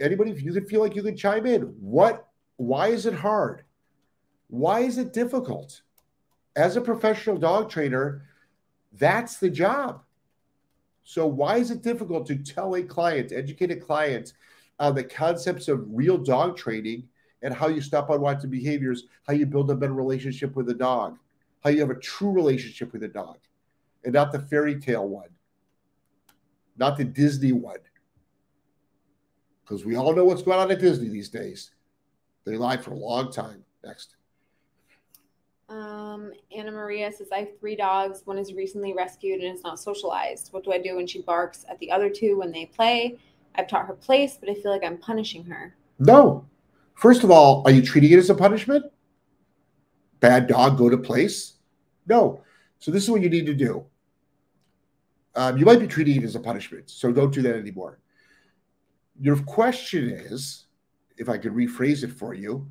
Anybody, 0.00 0.30
if 0.30 0.42
you 0.42 0.52
can 0.52 0.66
feel 0.66 0.80
like 0.80 0.96
you 0.96 1.02
can 1.02 1.16
chime 1.16 1.46
in, 1.46 1.62
what? 1.80 2.26
Why 2.56 2.88
is 2.88 3.06
it 3.06 3.14
hard? 3.14 3.64
Why 4.48 4.80
is 4.80 4.98
it 4.98 5.12
difficult? 5.12 5.82
As 6.56 6.76
a 6.76 6.80
professional 6.80 7.36
dog 7.36 7.70
trainer, 7.70 8.22
that's 8.92 9.36
the 9.36 9.50
job. 9.50 10.02
So, 11.04 11.26
why 11.26 11.58
is 11.58 11.70
it 11.70 11.82
difficult 11.82 12.26
to 12.26 12.36
tell 12.36 12.74
a 12.74 12.82
client, 12.82 13.32
educate 13.32 13.70
a 13.70 13.76
client 13.76 14.32
on 14.78 14.94
the 14.94 15.04
concepts 15.04 15.68
of 15.68 15.86
real 15.88 16.18
dog 16.18 16.56
training 16.56 17.08
and 17.42 17.54
how 17.54 17.68
you 17.68 17.80
stop 17.80 18.10
unwanted 18.10 18.50
behaviors, 18.50 19.04
how 19.26 19.34
you 19.34 19.46
build 19.46 19.70
a 19.70 19.74
better 19.74 19.94
relationship 19.94 20.56
with 20.56 20.68
a 20.70 20.74
dog, 20.74 21.18
how 21.62 21.70
you 21.70 21.80
have 21.80 21.90
a 21.90 21.98
true 21.98 22.30
relationship 22.30 22.92
with 22.92 23.02
a 23.02 23.08
dog, 23.08 23.38
and 24.04 24.12
not 24.14 24.32
the 24.32 24.38
fairy 24.38 24.78
tale 24.78 25.08
one, 25.08 25.28
not 26.76 26.96
the 26.96 27.04
Disney 27.04 27.52
one? 27.52 27.78
Because 29.62 29.84
we 29.84 29.96
all 29.96 30.14
know 30.14 30.24
what's 30.24 30.42
going 30.42 30.58
on 30.58 30.70
at 30.70 30.80
Disney 30.80 31.08
these 31.08 31.28
days. 31.28 31.72
They 32.44 32.56
lied 32.56 32.82
for 32.82 32.92
a 32.92 32.96
long 32.96 33.30
time. 33.30 33.64
Next. 33.84 34.16
Um, 35.68 36.32
Anna 36.56 36.70
Maria 36.70 37.12
says, 37.12 37.28
I 37.30 37.40
have 37.40 37.58
three 37.60 37.76
dogs. 37.76 38.22
One 38.24 38.38
is 38.38 38.54
recently 38.54 38.94
rescued 38.94 39.42
and 39.42 39.54
is 39.54 39.62
not 39.62 39.78
socialized. 39.78 40.48
What 40.52 40.64
do 40.64 40.72
I 40.72 40.78
do 40.78 40.96
when 40.96 41.06
she 41.06 41.20
barks 41.20 41.66
at 41.68 41.78
the 41.78 41.90
other 41.90 42.08
two 42.08 42.38
when 42.38 42.50
they 42.50 42.64
play? 42.64 43.18
I've 43.54 43.68
taught 43.68 43.86
her 43.86 43.94
place, 43.94 44.38
but 44.40 44.48
I 44.48 44.54
feel 44.54 44.70
like 44.70 44.84
I'm 44.84 44.96
punishing 44.96 45.44
her. 45.44 45.74
No. 45.98 46.46
First 46.94 47.22
of 47.22 47.30
all, 47.30 47.62
are 47.66 47.70
you 47.70 47.82
treating 47.82 48.10
it 48.12 48.18
as 48.18 48.30
a 48.30 48.34
punishment? 48.34 48.86
Bad 50.20 50.46
dog, 50.46 50.78
go 50.78 50.88
to 50.88 50.98
place? 50.98 51.54
No. 52.06 52.42
So 52.78 52.90
this 52.90 53.04
is 53.04 53.10
what 53.10 53.22
you 53.22 53.28
need 53.28 53.46
to 53.46 53.54
do. 53.54 53.84
Um, 55.34 55.56
you 55.56 55.64
might 55.64 55.80
be 55.80 55.86
treating 55.86 56.16
it 56.16 56.24
as 56.24 56.34
a 56.34 56.40
punishment, 56.40 56.90
so 56.90 57.12
don't 57.12 57.32
do 57.32 57.42
that 57.42 57.54
anymore. 57.54 58.00
Your 59.20 59.36
question 59.36 60.10
is, 60.10 60.66
if 61.16 61.28
I 61.28 61.38
could 61.38 61.52
rephrase 61.52 62.02
it 62.02 62.12
for 62.12 62.34
you, 62.34 62.68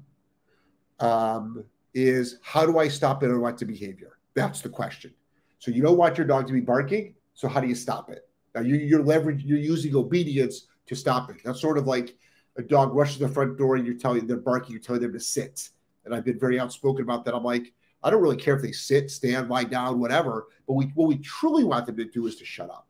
um, 1.00 1.64
is 1.94 2.40
how 2.42 2.66
do 2.66 2.80
I 2.80 2.88
stop 2.88 3.24
unwanted 3.24 3.68
behavior? 3.68 4.18
That's 4.34 4.62
the 4.62 4.70
question. 4.70 5.14
So 5.60 5.72
you 5.72 5.82
don't 5.82 5.98
want 5.98 6.18
your 6.18 6.28
dog 6.28 6.48
to 6.48 6.54
be 6.54 6.62
barking. 6.62 7.16
So 7.34 7.48
how 7.48 7.60
do 7.60 7.68
you 7.68 7.76
stop 7.76 8.10
it? 8.10 8.28
Now 8.54 8.62
you, 8.62 8.76
you're 8.76 9.04
leverage, 9.04 9.44
you're 9.44 9.58
using 9.58 9.96
obedience 9.96 10.68
to 10.88 10.96
stop 10.96 11.30
it. 11.30 11.38
That's 11.44 11.62
sort 11.62 11.78
of 11.78 11.88
like 11.88 12.16
a 12.58 12.62
dog 12.62 12.94
rushes 12.94 13.20
the 13.20 13.30
front 13.30 13.58
door 13.58 13.76
and 13.76 13.86
you're 13.86 13.98
telling 13.98 14.26
they're 14.26 14.38
barking, 14.38 14.74
you're 14.74 14.82
telling 14.82 15.02
them 15.02 15.14
to 15.14 15.20
sit. 15.20 15.70
And 16.08 16.16
I've 16.16 16.26
been 16.26 16.40
very 16.40 16.60
outspoken 16.60 17.04
about 17.04 17.26
that. 17.26 17.36
I'm 17.36 17.44
like, 17.44 17.74
I 18.02 18.10
don't 18.10 18.22
really 18.22 18.38
care 18.38 18.56
if 18.56 18.62
they 18.62 18.72
sit, 18.72 19.12
stand, 19.12 19.50
lie 19.50 19.66
down, 19.66 20.00
whatever. 20.00 20.48
But 20.66 20.74
we 20.74 20.86
what 20.96 21.10
we 21.10 21.18
truly 21.18 21.66
want 21.66 21.86
them 21.86 21.98
to 21.98 22.06
do 22.06 22.26
is 22.28 22.38
to 22.38 22.46
shut 22.46 22.70
up. 22.70 22.90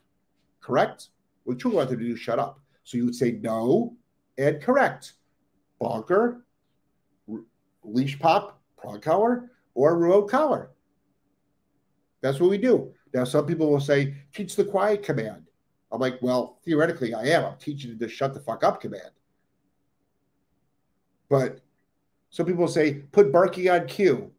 Correct? 0.61 1.09
What 1.43 1.55
we 1.55 1.59
truly 1.59 1.77
want 1.77 1.89
them 1.89 1.99
to 1.99 2.05
do 2.05 2.13
is 2.13 2.19
shut 2.19 2.37
up. 2.37 2.59
So 2.83 2.97
you 2.97 3.05
would 3.05 3.15
say 3.15 3.33
no 3.41 3.95
and 4.37 4.61
correct. 4.61 5.13
Bonker, 5.79 6.45
r- 7.31 7.43
leash 7.83 8.19
pop, 8.19 8.61
prong 8.77 9.01
collar, 9.01 9.51
or 9.73 9.97
remote 9.97 10.29
collar. 10.29 10.69
That's 12.21 12.39
what 12.39 12.51
we 12.51 12.57
do. 12.57 12.93
Now, 13.13 13.23
some 13.23 13.45
people 13.45 13.71
will 13.71 13.79
say, 13.79 14.15
teach 14.33 14.55
the 14.55 14.65
quiet 14.65 15.01
command. 15.01 15.47
I'm 15.91 15.99
like, 15.99 16.19
well, 16.21 16.59
theoretically, 16.63 17.13
I 17.13 17.25
am. 17.27 17.45
I'm 17.45 17.57
teaching 17.57 17.91
you 17.91 17.97
to 17.97 18.07
shut 18.07 18.33
the 18.33 18.39
fuck 18.39 18.63
up 18.63 18.81
command. 18.81 19.11
But 21.29 21.61
some 22.29 22.45
people 22.45 22.67
say, 22.67 22.95
put 23.11 23.31
barking 23.31 23.69
on 23.69 23.87
cue. 23.87 24.31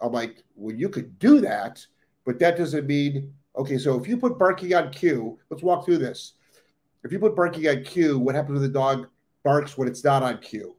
I'm 0.00 0.12
like, 0.12 0.42
well, 0.54 0.74
you 0.74 0.88
could 0.88 1.18
do 1.18 1.40
that, 1.40 1.84
but 2.24 2.38
that 2.38 2.56
doesn't 2.56 2.86
mean, 2.86 3.32
okay, 3.56 3.78
so 3.78 3.98
if 4.00 4.08
you 4.08 4.16
put 4.16 4.38
barking 4.38 4.74
on 4.74 4.90
cue, 4.90 5.38
let's 5.50 5.62
walk 5.62 5.84
through 5.84 5.98
this. 5.98 6.34
If 7.04 7.12
you 7.12 7.18
put 7.18 7.34
barking 7.34 7.68
on 7.68 7.82
cue, 7.84 8.18
what 8.18 8.34
happens 8.34 8.60
when 8.60 8.62
the 8.62 8.68
dog 8.68 9.08
barks 9.44 9.76
when 9.76 9.88
it's 9.88 10.04
not 10.04 10.22
on 10.22 10.38
cue? 10.38 10.76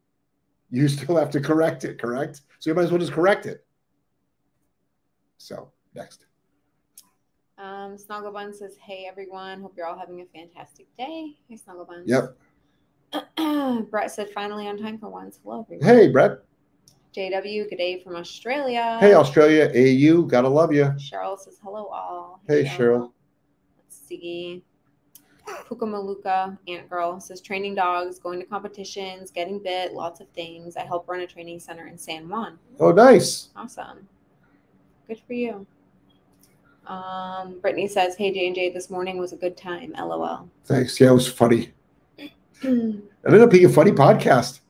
You 0.71 0.87
still 0.89 1.17
have 1.17 1.29
to 1.31 1.41
correct 1.41 1.85
it, 1.85 1.99
correct? 1.99 2.41
So 2.59 2.69
you 2.69 2.75
might 2.75 2.83
as 2.83 2.91
well 2.91 2.99
just 2.99 3.11
correct 3.11 3.45
it. 3.45 3.65
So, 5.37 5.71
next. 5.93 6.25
Um, 7.57 7.97
Snugglebun 7.97 8.55
says, 8.55 8.77
"Hey 8.77 9.05
everyone, 9.07 9.61
hope 9.61 9.73
you're 9.77 9.85
all 9.85 9.97
having 9.97 10.21
a 10.21 10.25
fantastic 10.25 10.87
day." 10.97 11.35
Hey 11.47 11.57
Snugglebun. 11.57 12.03
Yep. 12.05 12.37
Brett 13.91 14.11
said, 14.11 14.29
"Finally 14.31 14.67
on 14.67 14.77
time 14.77 14.97
for 14.97 15.09
once." 15.09 15.39
Hello 15.43 15.61
everyone. 15.61 15.85
Hey, 15.85 16.09
Brett. 16.09 16.39
JW, 17.13 17.69
good 17.69 17.77
day 17.77 18.01
from 18.01 18.15
Australia. 18.15 18.97
Hey, 18.99 19.13
Australia. 19.13 19.69
AU. 19.73 20.23
Gotta 20.23 20.47
love 20.49 20.73
you. 20.73 20.85
Cheryl 20.97 21.37
says, 21.37 21.59
"Hello 21.63 21.85
all." 21.85 22.41
Hey, 22.47 22.63
Cheryl. 22.63 23.11
Let's 23.77 23.95
see. 24.07 24.63
Pukamaluka, 25.69 26.57
Ant 26.67 26.89
Girl 26.89 27.19
says 27.19 27.41
training 27.41 27.75
dogs, 27.75 28.17
going 28.17 28.39
to 28.39 28.45
competitions, 28.45 29.29
getting 29.29 29.59
bit, 29.59 29.93
lots 29.93 30.21
of 30.21 30.27
things. 30.29 30.77
I 30.77 30.83
help 30.85 31.07
run 31.07 31.19
a 31.19 31.27
training 31.27 31.59
center 31.59 31.87
in 31.87 31.97
San 31.97 32.29
Juan. 32.29 32.57
Oh, 32.79 32.91
nice. 32.91 33.49
Awesome. 33.55 34.07
Good 35.07 35.19
for 35.27 35.33
you. 35.33 35.67
Um, 36.87 37.59
Brittany 37.61 37.87
says, 37.87 38.15
"Hey 38.15 38.33
J 38.33 38.47
and 38.47 38.55
J, 38.55 38.69
this 38.71 38.89
morning 38.89 39.17
was 39.17 39.31
a 39.33 39.37
good 39.37 39.55
time. 39.55 39.93
LOL." 39.97 40.49
Thanks. 40.65 40.99
Yeah, 40.99 41.09
it 41.09 41.13
was 41.13 41.27
funny. 41.27 41.73
It 42.65 43.03
ended 43.25 43.41
up 43.41 43.51
being 43.51 43.65
a 43.65 43.69
funny 43.69 43.91
podcast. 43.91 44.61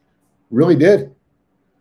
Really 0.50 0.76
did. 0.76 1.13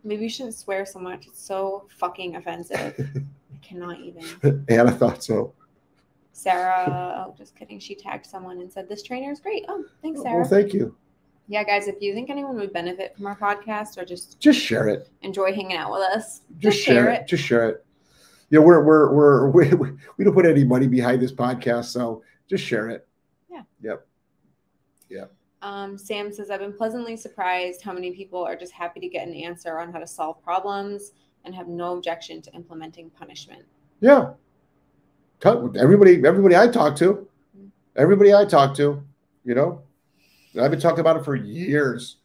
Maybe 0.03 0.23
you 0.23 0.29
shouldn't 0.29 0.55
swear 0.55 0.85
so 0.85 0.99
much. 0.99 1.27
It's 1.27 1.41
so 1.43 1.87
fucking 1.97 2.35
offensive. 2.35 2.93
I 3.53 3.65
cannot 3.65 3.99
even. 3.99 4.65
Anna 4.67 4.91
thought 4.91 5.23
so. 5.23 5.53
Sarah, 6.33 7.25
oh, 7.27 7.35
just 7.37 7.55
kidding. 7.55 7.79
She 7.79 7.95
tagged 7.95 8.25
someone 8.25 8.59
and 8.59 8.71
said, 8.71 8.89
This 8.89 9.03
trainer 9.03 9.31
is 9.31 9.39
great. 9.39 9.65
Oh, 9.69 9.85
thanks, 10.01 10.19
oh, 10.19 10.23
Sarah. 10.23 10.39
Well, 10.41 10.49
thank 10.49 10.73
you. 10.73 10.95
yeah, 11.47 11.63
guys, 11.63 11.87
if 11.87 12.01
you 12.01 12.13
think 12.13 12.29
anyone 12.29 12.55
would 12.57 12.73
benefit 12.73 13.15
from 13.15 13.27
our 13.27 13.37
podcast 13.37 13.97
or 13.97 14.03
just 14.05 14.39
Just 14.39 14.59
share 14.59 14.87
it. 14.87 15.09
enjoy 15.21 15.53
hanging 15.53 15.77
out 15.77 15.91
with 15.91 16.01
us, 16.01 16.41
Just, 16.57 16.79
share, 16.79 17.09
it. 17.09 17.27
Just 17.27 17.43
share 17.43 17.69
it. 17.69 17.85
Yeah, 18.49 18.59
we're 18.59 18.83
we're 18.83 19.09
we're 19.11 19.49
we, 19.51 19.91
we, 20.17 20.25
don't 20.25 20.33
put 20.33 20.45
any 20.45 20.63
money 20.63 20.87
behind 20.87 21.21
this 21.21 21.31
podcast, 21.31 21.85
so 21.85 22.23
just 22.49 22.63
share 22.63 22.89
it. 22.89 23.07
Um, 25.63 25.97
Sam 25.97 26.31
says, 26.31 26.51
I've 26.51 26.59
been 26.59 26.73
pleasantly 26.73 27.15
surprised 27.15 27.81
how 27.81 27.93
many 27.93 28.11
people 28.11 28.43
are 28.43 28.55
just 28.55 28.73
happy 28.73 28.99
to 28.99 29.07
get 29.07 29.25
an 29.25 29.33
answer 29.33 29.79
on 29.79 29.93
how 29.93 29.99
to 29.99 30.05
solve 30.05 30.43
problems 30.43 31.13
and 31.45 31.55
have 31.55 31.69
no 31.69 31.95
objection 31.95 32.41
to 32.41 32.53
implementing 32.53 33.09
punishment. 33.09 33.63
Yeah. 34.01 34.33
Everybody, 35.45 36.21
everybody 36.25 36.57
I 36.57 36.67
talk 36.67 36.97
to, 36.97 37.27
everybody 37.95 38.33
I 38.33 38.43
talk 38.43 38.75
to, 38.75 39.01
you 39.45 39.55
know, 39.55 39.81
I've 40.61 40.69
been 40.69 40.81
talking 40.81 40.99
about 40.99 41.17
it 41.17 41.23
for 41.23 41.35
years. 41.35 42.17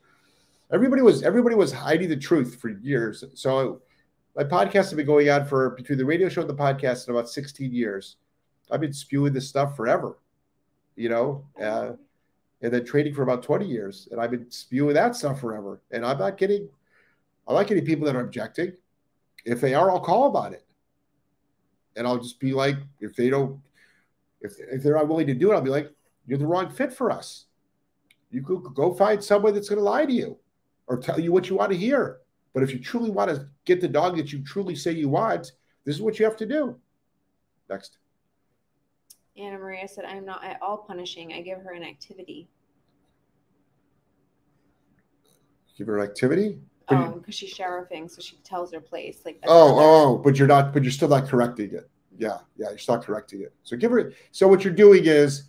Everybody 0.73 1.02
was 1.02 1.23
everybody 1.23 1.54
was 1.54 1.73
hiding 1.73 2.09
the 2.09 2.16
truth 2.16 2.61
for 2.61 2.68
years. 2.68 3.25
So 3.35 3.80
my 4.37 4.45
podcast 4.45 4.73
has 4.73 4.95
been 4.95 5.07
going 5.07 5.30
on 5.30 5.47
for 5.47 5.71
between 5.71 5.99
the 5.99 6.04
radio 6.04 6.28
show 6.28 6.42
and 6.42 6.50
the 6.50 6.54
podcast 6.54 7.09
in 7.09 7.14
about 7.14 7.28
16 7.28 7.73
years. 7.73 8.16
I've 8.71 8.80
been 8.80 8.92
spewing 8.92 9.33
this 9.33 9.49
stuff 9.49 9.76
forever, 9.76 10.18
you 10.95 11.09
know, 11.09 11.47
uh, 11.61 11.92
and 12.62 12.73
then 12.73 12.85
trading 12.85 13.15
for 13.15 13.23
about 13.23 13.43
20 13.43 13.67
years. 13.67 14.09
And 14.11 14.21
I've 14.21 14.31
been 14.31 14.50
spewing 14.50 14.95
that 14.95 15.15
stuff 15.15 15.41
forever. 15.41 15.81
And 15.91 16.05
I'm 16.05 16.19
not 16.19 16.37
getting, 16.37 16.69
I'm 17.47 17.55
not 17.55 17.67
getting 17.67 17.85
people 17.85 18.07
that 18.07 18.17
are 18.17 18.21
objecting. 18.21 18.73
If 19.45 19.61
they 19.61 19.75
are, 19.75 19.91
I'll 19.91 20.00
call 20.00 20.27
about 20.27 20.53
it. 20.53 20.65
And 21.97 22.07
I'll 22.07 22.19
just 22.19 22.41
be 22.41 22.53
like, 22.53 22.77
if 23.00 23.15
they 23.17 23.31
don't, 23.31 23.61
if, 24.41 24.55
if 24.59 24.83
they're 24.83 24.95
not 24.95 25.09
willing 25.09 25.27
to 25.29 25.35
do 25.35 25.53
it, 25.53 25.55
I'll 25.55 25.61
be 25.61 25.71
like, 25.71 25.93
you're 26.27 26.38
the 26.38 26.47
wrong 26.47 26.71
fit 26.71 26.93
for 26.93 27.11
us. 27.11 27.47
You 28.31 28.43
could 28.43 28.62
go 28.75 28.93
find 28.93 29.23
someone 29.23 29.55
that's 29.55 29.69
going 29.69 29.79
to 29.79 29.85
lie 29.85 30.05
to 30.05 30.12
you 30.12 30.38
or 30.87 30.99
tell 30.99 31.19
you 31.19 31.33
what 31.33 31.49
you 31.49 31.57
want 31.57 31.73
to 31.73 31.79
hear. 31.79 32.19
But 32.53 32.62
if 32.62 32.73
you 32.73 32.79
truly 32.79 33.11
want 33.11 33.31
to 33.31 33.47
get 33.65 33.81
the 33.81 33.88
dog 33.88 34.17
that 34.17 34.33
you 34.33 34.43
truly 34.43 34.75
say 34.75 34.93
you 34.93 35.09
want, 35.09 35.53
this 35.85 35.95
is 35.95 36.03
what 36.03 36.19
you 36.19 36.25
have 36.25 36.37
to 36.38 36.47
do. 36.47 36.77
Next. 37.71 37.99
Anna 39.38 39.59
Maria 39.59 39.87
said, 39.87 40.04
I'm 40.04 40.25
not 40.25 40.45
at 40.45 40.61
all 40.61 40.78
punishing. 40.78 41.33
I 41.33 41.42
give 41.42 41.61
her 41.61 41.73
an 41.73 41.85
activity. 41.85 42.49
Give 45.76 45.87
her 45.87 45.99
an 45.99 46.04
activity. 46.04 46.59
Oh, 46.88 47.12
because 47.12 47.35
she's 47.35 47.50
sheriffing, 47.50 48.09
so 48.09 48.21
she 48.21 48.37
tells 48.38 48.73
her 48.73 48.80
place. 48.80 49.21
Like, 49.25 49.38
Oh, 49.47 49.76
oh, 49.78 50.18
but 50.18 50.38
you're 50.38 50.49
not, 50.49 50.73
but 50.73 50.83
you're 50.83 50.90
still 50.92 51.09
not 51.09 51.28
correcting 51.28 51.75
it. 51.75 51.88
Yeah, 52.16 52.38
yeah, 52.57 52.71
you're 52.71 52.78
still 52.78 52.99
correcting 52.99 53.42
it. 53.42 53.54
So 53.62 53.76
give 53.76 53.92
her. 53.92 54.12
So 54.33 54.49
what 54.49 54.64
you're 54.64 54.73
doing 54.73 55.04
is 55.04 55.45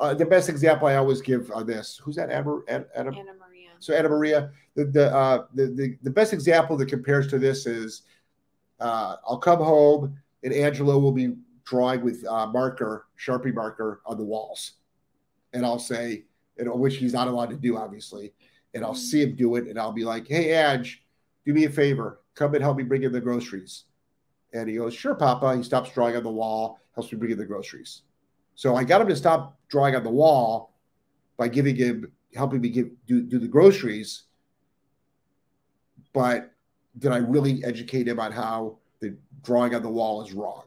uh, 0.00 0.12
the 0.12 0.26
best 0.26 0.48
example 0.48 0.88
I 0.88 0.96
always 0.96 1.22
give 1.22 1.50
on 1.52 1.66
this. 1.66 1.98
Who's 2.02 2.16
that? 2.16 2.30
Anna, 2.30 2.56
Anna, 2.68 2.84
Anna 2.96 3.10
Maria. 3.12 3.70
So 3.78 3.94
Anna 3.94 4.08
Maria, 4.08 4.50
the 4.74 4.84
the, 4.86 5.14
uh, 5.14 5.46
the 5.54 5.66
the 5.68 5.96
the 6.02 6.10
best 6.10 6.32
example 6.32 6.76
that 6.76 6.86
compares 6.86 7.28
to 7.28 7.38
this 7.38 7.66
is, 7.66 8.02
uh, 8.80 9.16
I'll 9.26 9.38
come 9.38 9.60
home 9.60 10.18
and 10.42 10.52
Angelo 10.52 10.98
will 10.98 11.12
be 11.12 11.34
drawing 11.64 12.02
with 12.02 12.24
uh, 12.26 12.46
marker, 12.46 13.06
sharpie 13.18 13.54
marker 13.54 14.00
on 14.06 14.18
the 14.18 14.24
walls, 14.24 14.72
and 15.52 15.64
I'll 15.64 15.78
say, 15.78 16.24
know, 16.58 16.76
which 16.76 16.96
he's 16.96 17.12
not 17.12 17.28
allowed 17.28 17.50
to 17.50 17.56
do, 17.56 17.76
obviously, 17.76 18.32
and 18.74 18.84
I'll 18.84 18.94
see 18.94 19.22
him 19.22 19.34
do 19.34 19.56
it, 19.56 19.66
and 19.66 19.78
I'll 19.78 19.92
be 19.92 20.04
like, 20.04 20.28
hey, 20.28 20.54
Ange, 20.54 21.02
do 21.44 21.52
me 21.52 21.64
a 21.64 21.70
favor, 21.70 22.20
come 22.34 22.54
and 22.54 22.62
help 22.62 22.76
me 22.76 22.84
bring 22.84 23.02
in 23.02 23.12
the 23.12 23.20
groceries, 23.20 23.84
and 24.52 24.68
he 24.68 24.76
goes, 24.76 24.94
sure, 24.94 25.14
Papa. 25.14 25.56
He 25.56 25.62
stops 25.62 25.90
drawing 25.92 26.16
on 26.16 26.22
the 26.22 26.30
wall, 26.30 26.78
helps 26.94 27.12
me 27.12 27.18
bring 27.18 27.32
in 27.32 27.38
the 27.38 27.44
groceries. 27.44 28.02
So 28.54 28.76
I 28.76 28.84
got 28.84 29.00
him 29.00 29.08
to 29.08 29.16
stop 29.16 29.58
drawing 29.68 29.96
on 29.96 30.04
the 30.04 30.10
wall 30.10 30.74
by 31.36 31.48
giving 31.48 31.74
him 31.74 32.12
helping 32.34 32.60
me 32.60 32.68
give 32.68 32.90
do, 33.06 33.20
do 33.22 33.38
the 33.38 33.48
groceries. 33.48 34.24
But 36.12 36.52
did 36.96 37.10
i 37.10 37.16
really 37.16 37.64
educate 37.64 38.06
him 38.06 38.20
on 38.20 38.30
how 38.30 38.78
the 39.00 39.16
drawing 39.42 39.74
on 39.74 39.82
the 39.82 39.90
wall 39.90 40.22
is 40.22 40.32
wrong 40.32 40.62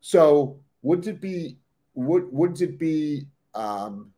so 0.00 0.58
wouldn't 0.82 1.06
it 1.06 1.20
be 1.20 1.58
would 1.94 2.30
wouldn't 2.32 2.60
it 2.60 2.78
be 2.78 3.26
um, 3.54 4.12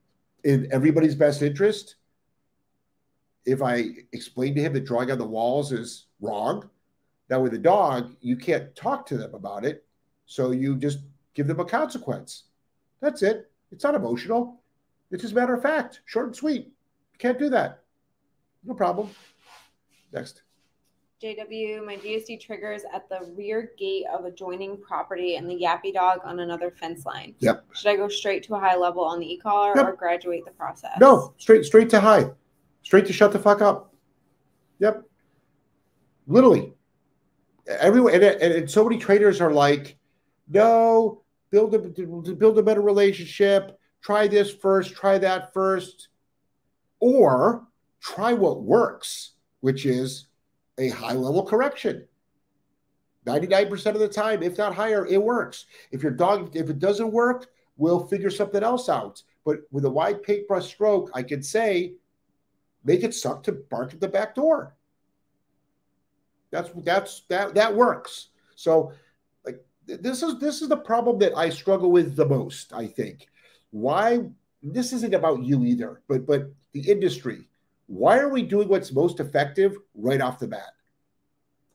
in 0.44 0.68
everybody's 0.72 1.14
best 1.14 1.42
interest 1.42 1.96
if 3.44 3.62
i 3.62 3.86
explained 4.12 4.56
to 4.56 4.62
him 4.62 4.72
that 4.72 4.84
drawing 4.84 5.10
on 5.10 5.18
the 5.18 5.24
walls 5.24 5.72
is 5.72 6.06
wrong 6.20 6.68
now 7.28 7.40
with 7.40 7.54
a 7.54 7.58
dog 7.58 8.14
you 8.20 8.36
can't 8.36 8.74
talk 8.76 9.06
to 9.06 9.16
them 9.16 9.34
about 9.34 9.64
it 9.64 9.84
so 10.26 10.50
you 10.50 10.76
just 10.76 11.00
give 11.34 11.46
them 11.46 11.60
a 11.60 11.64
consequence 11.64 12.44
that's 13.00 13.22
it 13.22 13.50
it's 13.70 13.84
not 13.84 13.94
emotional 13.94 14.62
it's 15.12 15.20
just 15.20 15.34
a 15.34 15.36
matter 15.36 15.54
of 15.54 15.62
fact, 15.62 16.00
short 16.06 16.26
and 16.26 16.36
sweet. 16.36 16.72
Can't 17.18 17.38
do 17.38 17.50
that. 17.50 17.82
No 18.64 18.74
problem. 18.74 19.10
Next. 20.10 20.42
JW, 21.22 21.86
my 21.86 21.96
GSD 21.96 22.40
triggers 22.40 22.82
at 22.92 23.08
the 23.08 23.32
rear 23.36 23.70
gate 23.78 24.04
of 24.12 24.24
adjoining 24.24 24.76
property 24.76 25.36
and 25.36 25.48
the 25.48 25.54
yappy 25.54 25.94
dog 25.94 26.18
on 26.24 26.40
another 26.40 26.72
fence 26.72 27.06
line. 27.06 27.34
Yep. 27.38 27.64
Should 27.74 27.88
I 27.90 27.96
go 27.96 28.08
straight 28.08 28.42
to 28.44 28.56
a 28.56 28.58
high 28.58 28.76
level 28.76 29.04
on 29.04 29.20
the 29.20 29.32
e-collar 29.32 29.72
Yep. 29.76 29.86
or 29.86 29.92
graduate 29.92 30.44
the 30.44 30.50
process? 30.50 30.98
No, 31.00 31.32
straight 31.38 31.64
straight 31.64 31.88
to 31.90 32.00
high. 32.00 32.28
Straight 32.82 33.06
to 33.06 33.12
shut 33.12 33.32
the 33.32 33.38
fuck 33.38 33.62
up. 33.62 33.94
Yep. 34.80 35.04
Literally. 36.26 36.74
Everyone 37.68 38.14
and, 38.14 38.24
and, 38.24 38.52
and 38.54 38.70
so 38.70 38.82
many 38.82 38.98
traders 38.98 39.40
are 39.40 39.52
like, 39.52 39.96
no, 40.48 41.22
build 41.50 41.72
a 41.76 41.78
build 41.78 42.58
a 42.58 42.62
better 42.62 42.82
relationship. 42.82 43.78
Try 44.00 44.26
this 44.26 44.52
first, 44.52 44.92
try 44.94 45.18
that 45.18 45.52
first. 45.54 46.08
Or 46.98 47.68
try 48.00 48.32
what 48.32 48.62
works, 48.62 49.34
which 49.60 49.86
is 49.86 50.26
a 50.78 50.88
high 50.88 51.14
level 51.14 51.44
correction. 51.44 52.06
99% 53.26 53.86
of 53.86 54.00
the 54.00 54.08
time, 54.08 54.42
if 54.42 54.58
not 54.58 54.74
higher, 54.74 55.06
it 55.06 55.22
works. 55.22 55.66
If 55.92 56.02
your 56.02 56.12
dog, 56.12 56.56
if 56.56 56.68
it 56.68 56.78
doesn't 56.78 57.12
work, 57.12 57.46
we'll 57.76 58.06
figure 58.06 58.30
something 58.30 58.62
else 58.62 58.88
out. 58.88 59.22
But 59.44 59.60
with 59.70 59.84
a 59.84 59.90
wide 59.90 60.22
paintbrush 60.22 60.66
stroke, 60.66 61.10
I 61.14 61.22
could 61.22 61.44
say, 61.44 61.94
make 62.84 63.02
it 63.04 63.14
suck 63.14 63.44
to 63.44 63.52
bark 63.52 63.94
at 63.94 64.00
the 64.00 64.08
back 64.08 64.34
door. 64.34 64.74
That's 66.50 66.70
that's 66.84 67.22
that 67.28 67.54
that 67.54 67.74
works. 67.74 68.28
So, 68.56 68.92
like 69.44 69.64
this 69.86 70.22
is 70.22 70.38
this 70.38 70.62
is 70.62 70.68
the 70.68 70.76
problem 70.76 71.18
that 71.20 71.36
I 71.36 71.48
struggle 71.48 71.90
with 71.90 72.14
the 72.14 72.26
most. 72.26 72.72
I 72.72 72.86
think 72.86 73.26
why 73.70 74.20
this 74.62 74.92
isn't 74.92 75.14
about 75.14 75.42
you 75.42 75.64
either, 75.64 76.02
but 76.08 76.26
but 76.26 76.52
the 76.72 76.88
industry. 76.90 77.48
Why 77.86 78.18
are 78.18 78.28
we 78.28 78.42
doing 78.42 78.68
what's 78.68 78.92
most 78.92 79.20
effective 79.20 79.76
right 79.94 80.20
off 80.20 80.38
the 80.38 80.48
bat? 80.48 80.74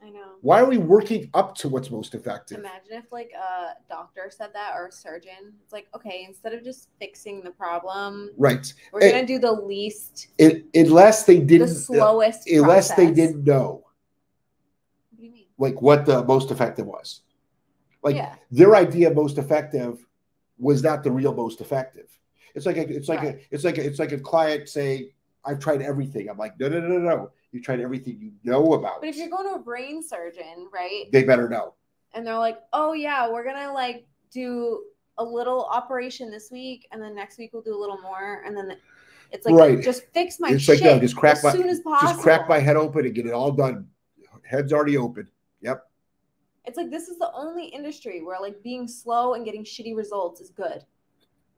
I 0.04 0.10
know. 0.10 0.36
Why 0.42 0.62
are 0.62 0.66
we 0.66 0.78
working 0.78 1.30
up 1.34 1.56
to 1.58 1.70
what's 1.70 1.92
most 1.92 2.14
effective? 2.16 2.60
Imagine 2.60 2.94
if 2.94 3.12
like 3.12 3.32
a 3.34 3.74
doctor 3.90 4.30
said 4.30 4.52
that 4.54 4.74
or 4.76 4.88
a 4.88 4.92
surgeon. 4.92 5.54
It's 5.64 5.74
like, 5.74 5.88
okay, 5.96 6.26
instead 6.28 6.54
of 6.54 6.64
just 6.64 6.90
fixing 7.00 7.42
the 7.42 7.52
problem, 7.52 8.32
Right. 8.38 8.72
we're 8.92 9.02
Eh, 9.02 9.12
gonna 9.12 9.28
do 9.28 9.40
the 9.40 9.52
least, 9.52 10.28
It, 10.38 10.66
unless 10.74 11.24
they 11.26 11.40
didn't, 11.40 11.68
the 11.70 11.74
slowest. 11.76 12.50
unless 12.50 12.94
they 12.94 13.12
didn't 13.12 13.44
know 13.44 13.84
What 15.12 15.20
do 15.20 15.24
you 15.26 15.32
mean? 15.32 15.46
like 15.58 15.82
what 15.82 16.06
the 16.06 16.24
most 16.24 16.52
effective 16.52 16.86
was. 16.86 17.22
Like 18.04 18.16
yeah, 18.16 18.36
their 18.52 18.76
idea 18.76 19.10
of 19.10 19.16
most 19.16 19.38
effective 19.38 20.06
was 20.60 20.84
not 20.84 21.04
the 21.04 21.12
real 21.12 21.34
most 21.34 21.62
effective. 21.62 22.08
It's 22.56 22.66
like 22.66 22.78
a, 22.78 22.88
it's 22.88 23.10
like 23.10 23.22
Right. 23.22 23.36
a, 23.36 23.54
it's 23.54 23.64
like 23.64 23.78
a, 23.78 23.86
it's 23.86 24.00
like 24.00 24.12
a 24.12 24.20
client 24.20 24.70
saying, 24.70 25.10
"I've 25.48 25.60
tried 25.60 25.82
everything." 25.82 26.30
I'm 26.30 26.38
like, 26.38 26.60
no, 26.60 26.68
no, 26.70 26.80
no, 26.80 26.88
no, 26.88 27.00
no. 27.00 27.32
You 27.52 27.62
tried 27.62 27.80
everything 27.80 28.20
you 28.20 28.32
know 28.44 28.74
about. 28.74 29.00
but 29.02 29.10
if 29.10 29.16
you're 29.16 29.30
going 29.30 29.48
to 29.48 29.56
a 29.56 29.60
brain 29.60 30.04
surgeon, 30.04 30.68
right, 30.72 31.06
they 31.12 31.24
better 31.24 31.48
know. 31.50 31.74
and 32.14 32.26
they're 32.28 32.38
like, 32.38 32.60
oh 32.74 32.94
yeah, 32.94 33.30
we're 33.32 33.44
gonna 33.44 33.72
like 33.74 34.06
do 34.32 34.84
a 35.18 35.24
little 35.24 35.66
operation 35.66 36.30
this 36.30 36.52
week, 36.52 36.88
and 36.92 37.02
then 37.02 37.16
next 37.16 37.38
week 37.38 37.52
we'll 37.54 37.62
do 37.64 37.76
a 37.76 37.80
little 37.80 38.00
more, 38.02 38.44
and 38.46 38.56
then 38.56 38.76
it's 39.32 39.46
like 39.46 39.56
Right. 39.56 39.82
just 39.82 40.04
fix 40.14 40.40
my 40.40 40.50
It's 40.52 40.64
shit 40.64 40.82
like, 40.82 40.96
no, 40.96 41.00
just 41.00 41.16
crack 41.18 41.38
as 41.38 41.44
my- 41.44 41.52
soon 41.52 41.70
as 41.70 41.80
possible. 41.80 42.12
Just 42.14 42.22
crack 42.22 42.48
my 42.48 42.60
head 42.60 42.76
open 42.78 43.06
and 43.06 43.16
get 43.16 43.26
it 43.26 43.34
all 43.34 43.52
done. 43.52 43.90
Head's 44.44 44.72
already 44.72 44.98
open. 44.98 45.28
Yep. 45.62 45.84
It's 46.66 46.78
like 46.78 46.90
this 46.92 47.08
is 47.08 47.18
the 47.18 47.32
only 47.34 47.66
industry 47.66 48.22
where 48.22 48.40
like 48.40 48.62
being 48.62 48.88
slow 48.88 49.34
and 49.34 49.44
getting 49.46 49.64
shitty 49.64 49.96
results 49.96 50.40
is 50.42 50.50
good. 50.50 50.84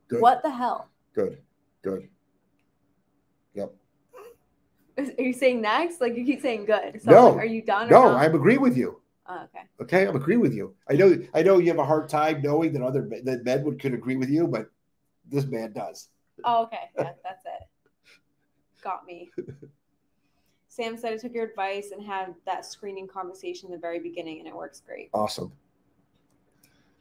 Good. 0.08 0.20
What 0.22 0.42
the 0.42 0.50
hell? 0.50 0.88
Good. 1.14 1.38
Good. 1.82 2.08
Yep. 3.54 3.74
Are 5.18 5.22
you 5.22 5.32
saying 5.32 5.60
next? 5.62 6.00
Like 6.00 6.16
you 6.16 6.24
keep 6.24 6.42
saying 6.42 6.66
good. 6.66 7.00
So 7.02 7.10
No. 7.10 7.28
like, 7.30 7.38
are 7.38 7.46
you 7.46 7.62
done? 7.62 7.88
Or 7.88 7.90
No? 7.90 8.16
I'm 8.16 8.34
agree 8.34 8.58
with 8.58 8.76
you. 8.76 9.00
Oh, 9.26 9.44
okay. 9.44 9.64
Okay, 9.80 10.06
I'm 10.06 10.16
agree 10.16 10.36
with 10.36 10.52
you. 10.52 10.74
I 10.88 10.94
know. 10.94 11.16
I 11.34 11.42
know 11.42 11.58
you 11.58 11.68
have 11.68 11.78
a 11.78 11.84
hard 11.84 12.08
time 12.08 12.42
knowing 12.42 12.72
that 12.72 12.82
other 12.82 13.02
men- 13.02 13.24
that 13.24 13.44
men 13.44 13.64
would 13.64 13.80
could 13.80 13.94
agree 13.94 14.16
with 14.16 14.28
you, 14.28 14.46
but 14.48 14.70
this 15.28 15.46
man 15.46 15.72
does. 15.72 16.08
Oh, 16.44 16.64
okay. 16.64 16.90
Yeah, 16.98 17.12
that's 17.22 17.44
it. 17.44 17.68
Got 18.82 19.06
me. 19.06 19.30
Sam 20.68 20.96
said 20.96 21.12
I 21.12 21.16
took 21.16 21.32
your 21.34 21.44
advice 21.44 21.90
and 21.92 22.02
had 22.02 22.34
that 22.46 22.64
screening 22.64 23.06
conversation 23.06 23.66
in 23.66 23.72
the 23.72 23.78
very 23.78 23.98
beginning, 24.00 24.38
and 24.38 24.48
it 24.48 24.54
works 24.54 24.80
great. 24.80 25.10
Awesome. 25.12 25.52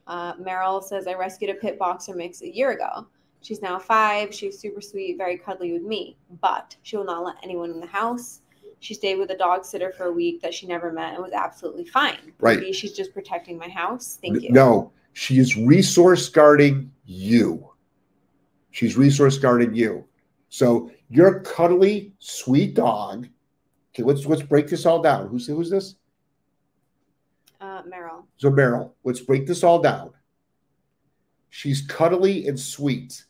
Uh, 0.07 0.33
Meryl 0.37 0.83
says 0.83 1.07
I 1.07 1.13
rescued 1.13 1.51
a 1.51 1.53
pit 1.53 1.77
boxer 1.77 2.15
mix 2.15 2.41
a 2.41 2.53
year 2.53 2.71
ago. 2.71 3.07
She's 3.41 3.61
now 3.61 3.79
five. 3.79 4.33
She's 4.33 4.59
super 4.59 4.81
sweet, 4.81 5.17
very 5.17 5.37
cuddly 5.37 5.71
with 5.71 5.83
me, 5.83 6.17
but 6.41 6.75
she 6.83 6.97
will 6.97 7.05
not 7.05 7.23
let 7.23 7.35
anyone 7.43 7.71
in 7.71 7.79
the 7.79 7.87
house. 7.87 8.41
She 8.79 8.93
stayed 8.93 9.15
with 9.15 9.29
a 9.31 9.37
dog 9.37 9.65
sitter 9.65 9.91
for 9.91 10.05
a 10.05 10.11
week 10.11 10.41
that 10.41 10.53
she 10.53 10.67
never 10.67 10.91
met 10.91 11.13
and 11.13 11.23
was 11.23 11.33
absolutely 11.33 11.85
fine. 11.85 12.33
Right. 12.39 12.59
Maybe 12.59 12.73
she's 12.73 12.93
just 12.93 13.13
protecting 13.13 13.57
my 13.57 13.67
house. 13.69 14.19
Thank 14.21 14.41
you. 14.41 14.51
No, 14.51 14.91
she 15.13 15.37
is 15.37 15.57
resource 15.57 16.29
guarding 16.29 16.91
you. 17.05 17.71
She's 18.71 18.95
resource 18.95 19.37
guarding 19.37 19.73
you. 19.73 20.05
So 20.49 20.91
your 21.09 21.41
cuddly, 21.41 22.13
sweet 22.19 22.75
dog. 22.75 23.27
Okay, 23.93 24.03
let's 24.03 24.25
let's 24.25 24.43
break 24.43 24.67
this 24.67 24.85
all 24.85 25.01
down. 25.01 25.27
Who's 25.27 25.47
who's 25.47 25.69
this? 25.69 25.95
Uh, 27.59 27.83
Meryl. 27.83 28.23
So 28.37 28.49
Meryl, 28.49 28.91
let's 29.03 29.19
break 29.19 29.45
this 29.45 29.63
all 29.63 29.79
down. 29.79 30.11
She's 31.49 31.81
cuddly 31.81 32.47
and 32.47 32.59
sweet, 32.59 33.25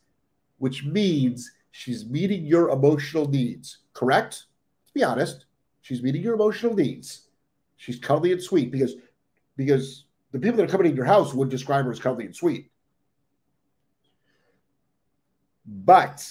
which 0.59 0.85
means 0.85 1.51
she's 1.71 2.05
meeting 2.05 2.45
your 2.45 2.69
emotional 2.69 3.27
needs. 3.27 3.79
Correct? 3.93 4.45
To 4.87 4.93
be 4.93 5.03
honest, 5.03 5.45
she's 5.81 6.03
meeting 6.03 6.21
your 6.21 6.35
emotional 6.35 6.75
needs. 6.75 7.27
She's 7.77 7.97
cuddly 7.97 8.31
and 8.31 8.41
sweet 8.41 8.71
because 8.71 8.95
because 9.57 10.05
the 10.31 10.39
people 10.39 10.57
that 10.57 10.63
are 10.63 10.71
coming 10.71 10.91
in 10.91 10.95
your 10.95 11.05
house 11.05 11.33
would 11.33 11.49
describe 11.49 11.85
her 11.85 11.91
as 11.91 11.99
cuddly 11.99 12.25
and 12.25 12.35
sweet. 12.35 12.69
But 15.65 16.25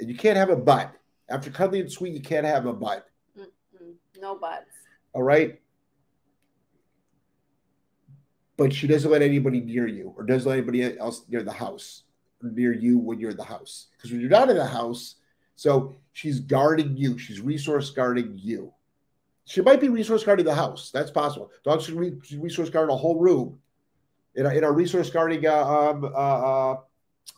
and 0.00 0.08
you 0.08 0.16
can't 0.16 0.36
have 0.36 0.50
a 0.50 0.56
but. 0.56 0.92
After 1.28 1.50
cuddly 1.50 1.80
and 1.80 1.90
sweet, 1.90 2.14
you 2.14 2.20
can't 2.20 2.46
have 2.46 2.66
a 2.66 2.72
but. 2.72 3.08
Mm-mm. 3.38 3.94
No 4.20 4.36
buts. 4.36 4.70
All 5.12 5.22
right. 5.22 5.60
But 8.56 8.72
she 8.72 8.86
doesn't 8.86 9.10
let 9.10 9.22
anybody 9.22 9.60
near 9.60 9.86
you 9.86 10.14
or 10.16 10.24
doesn't 10.24 10.48
let 10.48 10.58
anybody 10.58 10.98
else 10.98 11.24
near 11.28 11.42
the 11.42 11.52
house 11.52 12.04
near 12.42 12.72
you 12.72 12.98
when 12.98 13.18
you're 13.18 13.30
in 13.30 13.36
the 13.36 13.44
house. 13.44 13.86
Because 13.96 14.10
when 14.12 14.20
you're 14.20 14.30
not 14.30 14.50
in 14.50 14.56
the 14.56 14.66
house, 14.66 15.16
so 15.54 15.96
she's 16.12 16.40
guarding 16.40 16.96
you. 16.96 17.18
She's 17.18 17.40
resource 17.40 17.90
guarding 17.90 18.32
you. 18.36 18.72
She 19.44 19.60
might 19.60 19.80
be 19.80 19.88
resource 19.88 20.24
guarding 20.24 20.44
the 20.44 20.54
house. 20.54 20.90
That's 20.90 21.10
possible. 21.10 21.50
Dogs 21.64 21.84
should 21.84 21.94
re- 21.94 22.16
resource 22.36 22.68
guard 22.68 22.90
a 22.90 22.96
whole 22.96 23.18
room. 23.18 23.58
In 24.34 24.44
our, 24.44 24.52
in 24.52 24.64
our 24.64 24.72
resource 24.72 25.08
guarding 25.08 25.46
uh, 25.46 25.64
um, 25.64 26.04
uh, 26.04 26.08
uh, 26.72 26.76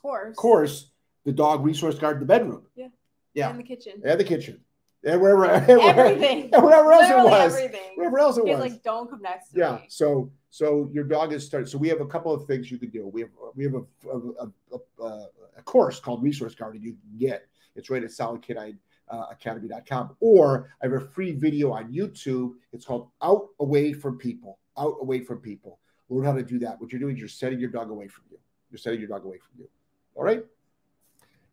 course. 0.03 0.35
course, 0.37 0.91
the 1.25 1.33
dog 1.33 1.65
resource 1.65 1.97
guarded 1.99 2.23
the 2.23 2.27
bedroom. 2.27 2.63
Yeah. 2.75 2.89
Yeah. 3.35 3.51
In 3.51 3.59
the 3.59 3.63
kitchen. 3.63 4.03
And 4.05 4.19
the 4.19 4.25
kitchen. 4.25 4.61
And 5.05 5.21
wherever, 5.21 5.45
and 5.49 5.67
wherever, 5.67 6.01
Everything. 6.01 6.51
and 6.53 6.63
wherever 6.65 6.91
else 6.93 7.09
it 7.09 7.17
was. 7.31 7.55
everything. 7.57 7.93
Wherever 7.95 8.19
else 8.19 8.37
it 8.39 8.47
He's 8.47 8.57
was. 8.57 8.73
like, 8.73 8.83
don't 8.83 9.09
come 9.09 9.23
next 9.23 9.51
to 9.53 9.59
Yeah. 9.61 9.73
me. 9.77 9.87
So 9.91 10.33
so 10.51 10.89
your 10.93 11.05
dog 11.05 11.33
is 11.33 11.45
started. 11.45 11.69
So 11.69 11.79
we 11.79 11.89
have 11.89 12.01
a 12.01 12.07
couple 12.07 12.33
of 12.33 12.47
things 12.47 12.71
you 12.71 12.79
can 12.79 12.91
do. 12.91 13.07
We 13.07 13.23
have 13.23 13.31
we 13.55 13.65
have 13.65 13.75
a 13.75 13.83
a, 14.09 15.05
a, 15.05 15.29
a, 15.59 15.63
course 15.63 16.01
called 16.01 16.23
Resource 16.23 16.55
Guarding 16.55 16.83
you 16.83 16.93
can 16.93 17.19
get. 17.19 17.47
It's 17.77 17.91
right 17.91 18.03
at 18.03 18.11
solidcanine.academy.com. 18.11 20.17
Or 20.21 20.71
I 20.83 20.87
have 20.87 20.95
a 20.95 21.01
free 21.01 21.33
video 21.33 21.73
on 21.73 21.93
YouTube. 21.93 22.55
It's 22.73 22.87
called 22.87 23.11
Out 23.23 23.49
Away 23.61 23.93
from 23.93 24.19
People. 24.19 24.59
Out 24.79 24.97
Away 25.01 25.21
from 25.21 25.39
People. 25.39 25.79
Learn 26.09 26.25
how 26.25 26.33
to 26.33 26.43
do 26.43 26.59
that. 26.61 26.81
What 26.81 26.93
you're 26.93 27.01
doing 27.01 27.15
is 27.15 27.21
you're 27.21 27.29
setting 27.29 27.61
your 27.61 27.71
dog 27.71 27.91
away 27.91 28.09
from 28.09 28.25
you. 28.31 28.39
You're 28.71 28.79
setting 28.79 28.99
your 28.99 29.09
dog 29.09 29.25
away 29.25 29.39
from 29.39 29.61
you. 29.61 29.69
All 30.15 30.25
right. 30.25 30.45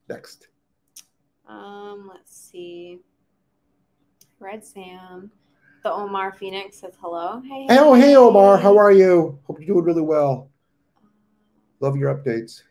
Next. 0.08 0.48
Um, 1.48 2.10
let's 2.12 2.36
see. 2.36 3.00
Red 4.40 4.64
Sam. 4.64 5.32
The 5.86 5.94
Omar 5.94 6.32
Phoenix 6.32 6.78
says 6.80 6.96
hello. 7.00 7.44
Hey. 7.48 7.68
Oh, 7.70 7.94
hey 7.94 8.16
Omar, 8.16 8.58
how 8.58 8.76
are 8.76 8.92
you? 8.92 9.38
Hope 9.46 9.60
you're 9.60 9.76
doing 9.76 9.86
really 9.86 10.02
well. 10.02 10.50
Love 11.80 11.96
your 11.96 12.12
updates. 12.12 12.64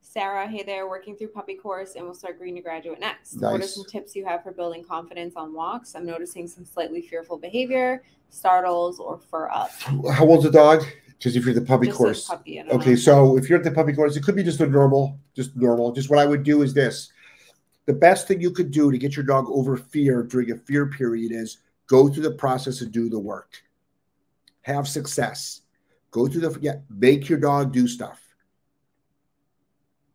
Sarah, 0.00 0.46
hey 0.46 0.62
there, 0.62 0.88
working 0.88 1.16
through 1.16 1.30
puppy 1.30 1.56
course 1.56 1.96
and 1.96 2.04
we'll 2.04 2.14
start 2.14 2.38
green 2.38 2.54
to 2.54 2.60
graduate 2.60 3.00
next. 3.00 3.34
Nice. 3.34 3.50
What 3.50 3.60
are 3.62 3.66
some 3.66 3.84
tips 3.86 4.14
you 4.14 4.24
have 4.24 4.44
for 4.44 4.52
building 4.52 4.84
confidence 4.84 5.34
on 5.34 5.52
walks? 5.52 5.96
I'm 5.96 6.06
noticing 6.06 6.46
some 6.46 6.64
slightly 6.64 7.02
fearful 7.02 7.36
behavior, 7.36 8.04
startles, 8.30 9.00
or 9.00 9.18
fur 9.18 9.50
up. 9.50 9.72
How 9.80 10.24
old's 10.24 10.44
the 10.44 10.52
dog? 10.52 10.84
Because 11.18 11.34
if 11.34 11.44
you're 11.44 11.52
the 11.52 11.62
puppy 11.62 11.86
Just 11.86 11.98
course. 11.98 12.28
Puppy, 12.28 12.60
Okay, 12.60 12.90
know. 12.90 12.94
so 12.94 13.36
if 13.36 13.48
you're 13.48 13.58
at 13.58 13.64
the 13.64 13.72
puppy 13.72 13.92
course, 13.92 14.14
it 14.14 14.22
could 14.22 14.36
be 14.36 14.44
just 14.44 14.60
a 14.60 14.68
normal, 14.68 15.18
just 15.34 15.56
normal. 15.56 15.90
Just 15.90 16.10
what 16.10 16.20
I 16.20 16.26
would 16.26 16.44
do 16.44 16.62
is 16.62 16.74
this. 16.74 17.10
The 17.86 17.92
best 17.92 18.28
thing 18.28 18.40
you 18.40 18.52
could 18.52 18.70
do 18.70 18.92
to 18.92 18.98
get 18.98 19.16
your 19.16 19.24
dog 19.24 19.46
over 19.48 19.76
fear 19.76 20.22
during 20.22 20.52
a 20.52 20.56
fear 20.56 20.86
period 20.86 21.32
is 21.32 21.58
go 21.92 22.08
through 22.08 22.22
the 22.22 22.38
process 22.44 22.80
and 22.80 22.90
do 22.90 23.10
the 23.10 23.18
work. 23.18 23.62
Have 24.62 24.88
success. 24.88 25.60
Go 26.10 26.26
through 26.26 26.40
the 26.40 26.58
yeah, 26.62 26.76
make 26.88 27.28
your 27.28 27.38
dog 27.38 27.70
do 27.70 27.86
stuff. 27.86 28.18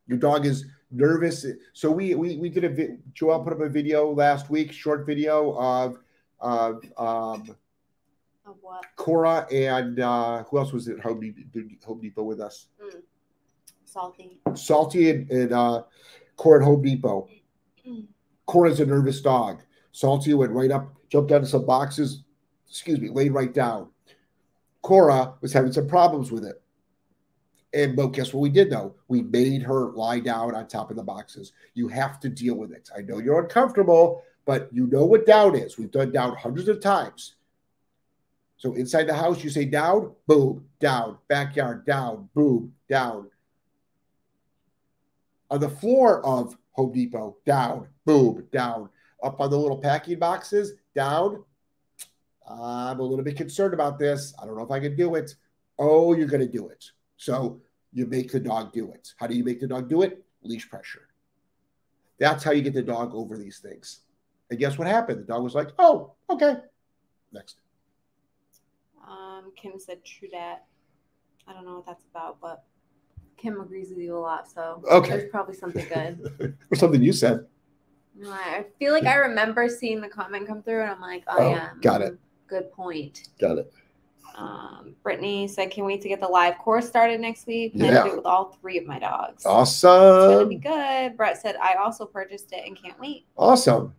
Your 0.08 0.18
dog 0.18 0.44
is 0.44 0.66
nervous. 0.90 1.46
So 1.74 1.92
we 1.92 2.16
we 2.16 2.36
we 2.38 2.48
did 2.48 2.64
a 2.64 2.96
Joel 3.12 3.44
put 3.44 3.52
up 3.52 3.60
a 3.60 3.68
video 3.68 4.10
last 4.12 4.50
week, 4.50 4.72
short 4.72 5.06
video 5.06 5.56
of 5.56 6.00
of 6.40 6.82
um 6.96 7.54
Of 8.44 8.56
what? 8.60 8.84
Cora 8.96 9.46
and 9.52 10.00
uh 10.00 10.42
who 10.44 10.58
else 10.58 10.72
was 10.72 10.88
at 10.88 10.98
Home 10.98 11.20
Depot, 11.20 11.62
Home 11.86 12.00
Depot 12.00 12.24
with 12.24 12.40
us? 12.40 12.66
Salty. 13.84 14.40
Salty 14.54 15.10
and, 15.10 15.30
and 15.30 15.52
uh, 15.52 15.82
Cora 16.36 16.60
at 16.60 16.64
Home 16.64 16.82
Depot. 16.82 17.28
Cora's 18.46 18.80
a 18.80 18.86
nervous 18.86 19.20
dog. 19.20 19.62
Salty 19.92 20.34
went 20.34 20.52
right 20.52 20.70
up, 20.70 20.97
jumped 21.08 21.32
onto 21.32 21.46
some 21.46 21.66
boxes, 21.66 22.22
excuse 22.68 23.00
me, 23.00 23.08
laid 23.08 23.32
right 23.32 23.52
down. 23.52 23.88
Cora 24.82 25.34
was 25.40 25.52
having 25.52 25.72
some 25.72 25.88
problems 25.88 26.30
with 26.30 26.44
it. 26.44 26.62
And 27.74 27.94
but 27.94 28.08
guess 28.08 28.32
what 28.32 28.40
we 28.40 28.48
did 28.48 28.70
though? 28.70 28.94
We 29.08 29.22
made 29.22 29.62
her 29.62 29.90
lie 29.92 30.20
down 30.20 30.54
on 30.54 30.66
top 30.66 30.90
of 30.90 30.96
the 30.96 31.02
boxes. 31.02 31.52
You 31.74 31.88
have 31.88 32.18
to 32.20 32.28
deal 32.28 32.54
with 32.54 32.72
it. 32.72 32.88
I 32.96 33.02
know 33.02 33.18
you're 33.18 33.42
uncomfortable, 33.42 34.22
but 34.46 34.70
you 34.72 34.86
know 34.86 35.04
what 35.04 35.26
down 35.26 35.54
is. 35.54 35.76
We've 35.76 35.90
done 35.90 36.10
down 36.10 36.34
hundreds 36.36 36.68
of 36.68 36.80
times. 36.80 37.34
So 38.56 38.74
inside 38.74 39.04
the 39.04 39.14
house, 39.14 39.44
you 39.44 39.50
say 39.50 39.66
down, 39.66 40.12
boom, 40.26 40.66
down, 40.80 41.18
backyard, 41.28 41.86
down, 41.86 42.28
boom, 42.34 42.72
down. 42.88 43.30
On 45.50 45.60
the 45.60 45.68
floor 45.68 46.24
of 46.26 46.56
Home 46.72 46.92
Depot, 46.92 47.36
down, 47.46 47.88
boom, 48.04 48.46
down. 48.50 48.88
Up 49.22 49.40
on 49.40 49.50
the 49.50 49.58
little 49.58 49.78
packing 49.78 50.18
boxes, 50.18 50.72
down. 51.02 51.44
I'm 52.50 52.98
a 52.98 53.02
little 53.02 53.24
bit 53.24 53.36
concerned 53.36 53.72
about 53.74 53.98
this. 53.98 54.34
I 54.40 54.46
don't 54.46 54.56
know 54.56 54.64
if 54.64 54.70
I 54.70 54.80
can 54.80 54.96
do 54.96 55.14
it. 55.14 55.34
Oh, 55.78 56.14
you're 56.14 56.26
going 56.26 56.40
to 56.40 56.52
do 56.60 56.68
it. 56.68 56.84
So 57.16 57.60
you 57.92 58.06
make 58.06 58.32
the 58.32 58.40
dog 58.40 58.72
do 58.72 58.90
it. 58.92 59.12
How 59.18 59.26
do 59.28 59.34
you 59.36 59.44
make 59.44 59.60
the 59.60 59.66
dog 59.68 59.88
do 59.88 60.02
it? 60.02 60.24
Leash 60.42 60.68
pressure. 60.68 61.08
That's 62.18 62.42
how 62.42 62.50
you 62.50 62.62
get 62.62 62.74
the 62.74 62.82
dog 62.82 63.14
over 63.14 63.36
these 63.36 63.58
things. 63.60 64.00
And 64.50 64.58
guess 64.58 64.76
what 64.78 64.88
happened? 64.88 65.20
The 65.20 65.24
dog 65.24 65.42
was 65.44 65.54
like, 65.54 65.68
oh, 65.78 66.14
okay. 66.30 66.56
Next. 67.32 67.58
Um, 69.08 69.52
Kim 69.54 69.78
said 69.78 70.04
true 70.04 70.28
that. 70.32 70.64
I 71.46 71.52
don't 71.52 71.64
know 71.64 71.76
what 71.76 71.86
that's 71.86 72.04
about, 72.12 72.40
but 72.40 72.64
Kim 73.36 73.60
agrees 73.60 73.90
with 73.90 73.98
you 73.98 74.16
a 74.16 74.18
lot, 74.18 74.50
so 74.50 74.82
Okay. 74.90 75.10
there's 75.10 75.30
probably 75.30 75.54
something 75.54 75.86
good. 75.88 76.56
or 76.70 76.76
something 76.76 77.00
you 77.02 77.12
said. 77.12 77.46
No, 78.18 78.30
I 78.32 78.64
feel 78.78 78.92
like 78.92 79.04
I 79.06 79.14
remember 79.14 79.68
seeing 79.68 80.00
the 80.00 80.08
comment 80.08 80.46
come 80.46 80.62
through, 80.62 80.82
and 80.82 80.90
I'm 80.90 81.00
like, 81.00 81.22
oh, 81.28 81.36
Oh, 81.38 81.50
yeah, 81.50 81.70
got 81.80 82.00
mhm, 82.00 82.18
Good 82.48 82.72
point. 82.72 83.28
Got 83.38 83.58
it. 83.58 83.72
Um, 84.36 84.94
Brittany 85.02 85.48
said, 85.48 85.70
"Can't 85.70 85.86
wait 85.86 86.00
to 86.02 86.08
get 86.08 86.20
the 86.20 86.28
live 86.28 86.58
course 86.58 86.86
started 86.88 87.20
next 87.20 87.46
week. 87.46 87.74
Plan 87.76 87.92
Yeah. 87.92 88.02
to 88.02 88.08
do 88.08 88.12
it 88.14 88.16
with 88.18 88.26
all 88.26 88.56
three 88.60 88.78
of 88.78 88.86
my 88.86 88.98
dogs. 88.98 89.44
It's 90.28 90.34
gonna 90.34 90.46
be 90.46 90.56
good." 90.56 91.16
Brett 91.16 91.38
said, 91.38 91.56
"I 91.56 91.74
also 91.74 92.06
purchased 92.06 92.52
it 92.52 92.64
and 92.66 92.80
can't 92.80 92.98
wait." 93.00 93.26
Awesome. 93.36 93.94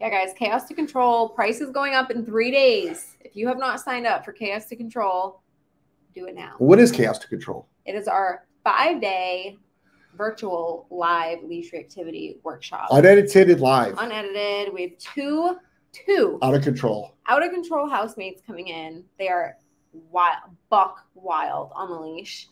Yeah, 0.00 0.10
guys, 0.10 0.32
Chaos 0.36 0.64
to 0.68 0.74
Control 0.74 1.28
price 1.28 1.60
is 1.60 1.70
going 1.70 1.94
up 1.94 2.10
in 2.10 2.24
three 2.24 2.50
days. 2.50 3.16
If 3.20 3.36
you 3.36 3.48
have 3.48 3.58
not 3.58 3.80
signed 3.80 4.06
up 4.06 4.24
for 4.24 4.32
Chaos 4.32 4.66
to 4.66 4.76
Control, 4.76 5.40
do 6.14 6.26
it 6.26 6.34
now. 6.34 6.54
What 6.58 6.78
is 6.78 6.90
chaos 6.90 7.18
to 7.18 7.28
control? 7.28 7.66
It 7.84 7.94
is 7.94 8.08
our 8.08 8.46
five 8.64 9.00
day 9.00 9.58
virtual 10.16 10.86
live 10.90 11.42
leash 11.44 11.72
reactivity 11.72 12.36
workshop. 12.42 12.88
Unedited 12.90 13.60
live. 13.60 13.94
Unedited. 13.98 14.72
We 14.72 14.82
have 14.82 14.98
two 14.98 15.56
two 15.92 16.38
Out 16.42 16.54
of 16.54 16.62
control. 16.62 17.16
out 17.26 17.44
of 17.44 17.50
control 17.52 17.88
housemates 17.88 18.42
coming 18.46 18.68
in. 18.68 19.04
They 19.18 19.28
are 19.28 19.56
wild, 20.10 20.50
buck 20.68 21.06
wild 21.14 21.70
on 21.74 21.90
the 21.90 21.98
leash. 21.98 22.48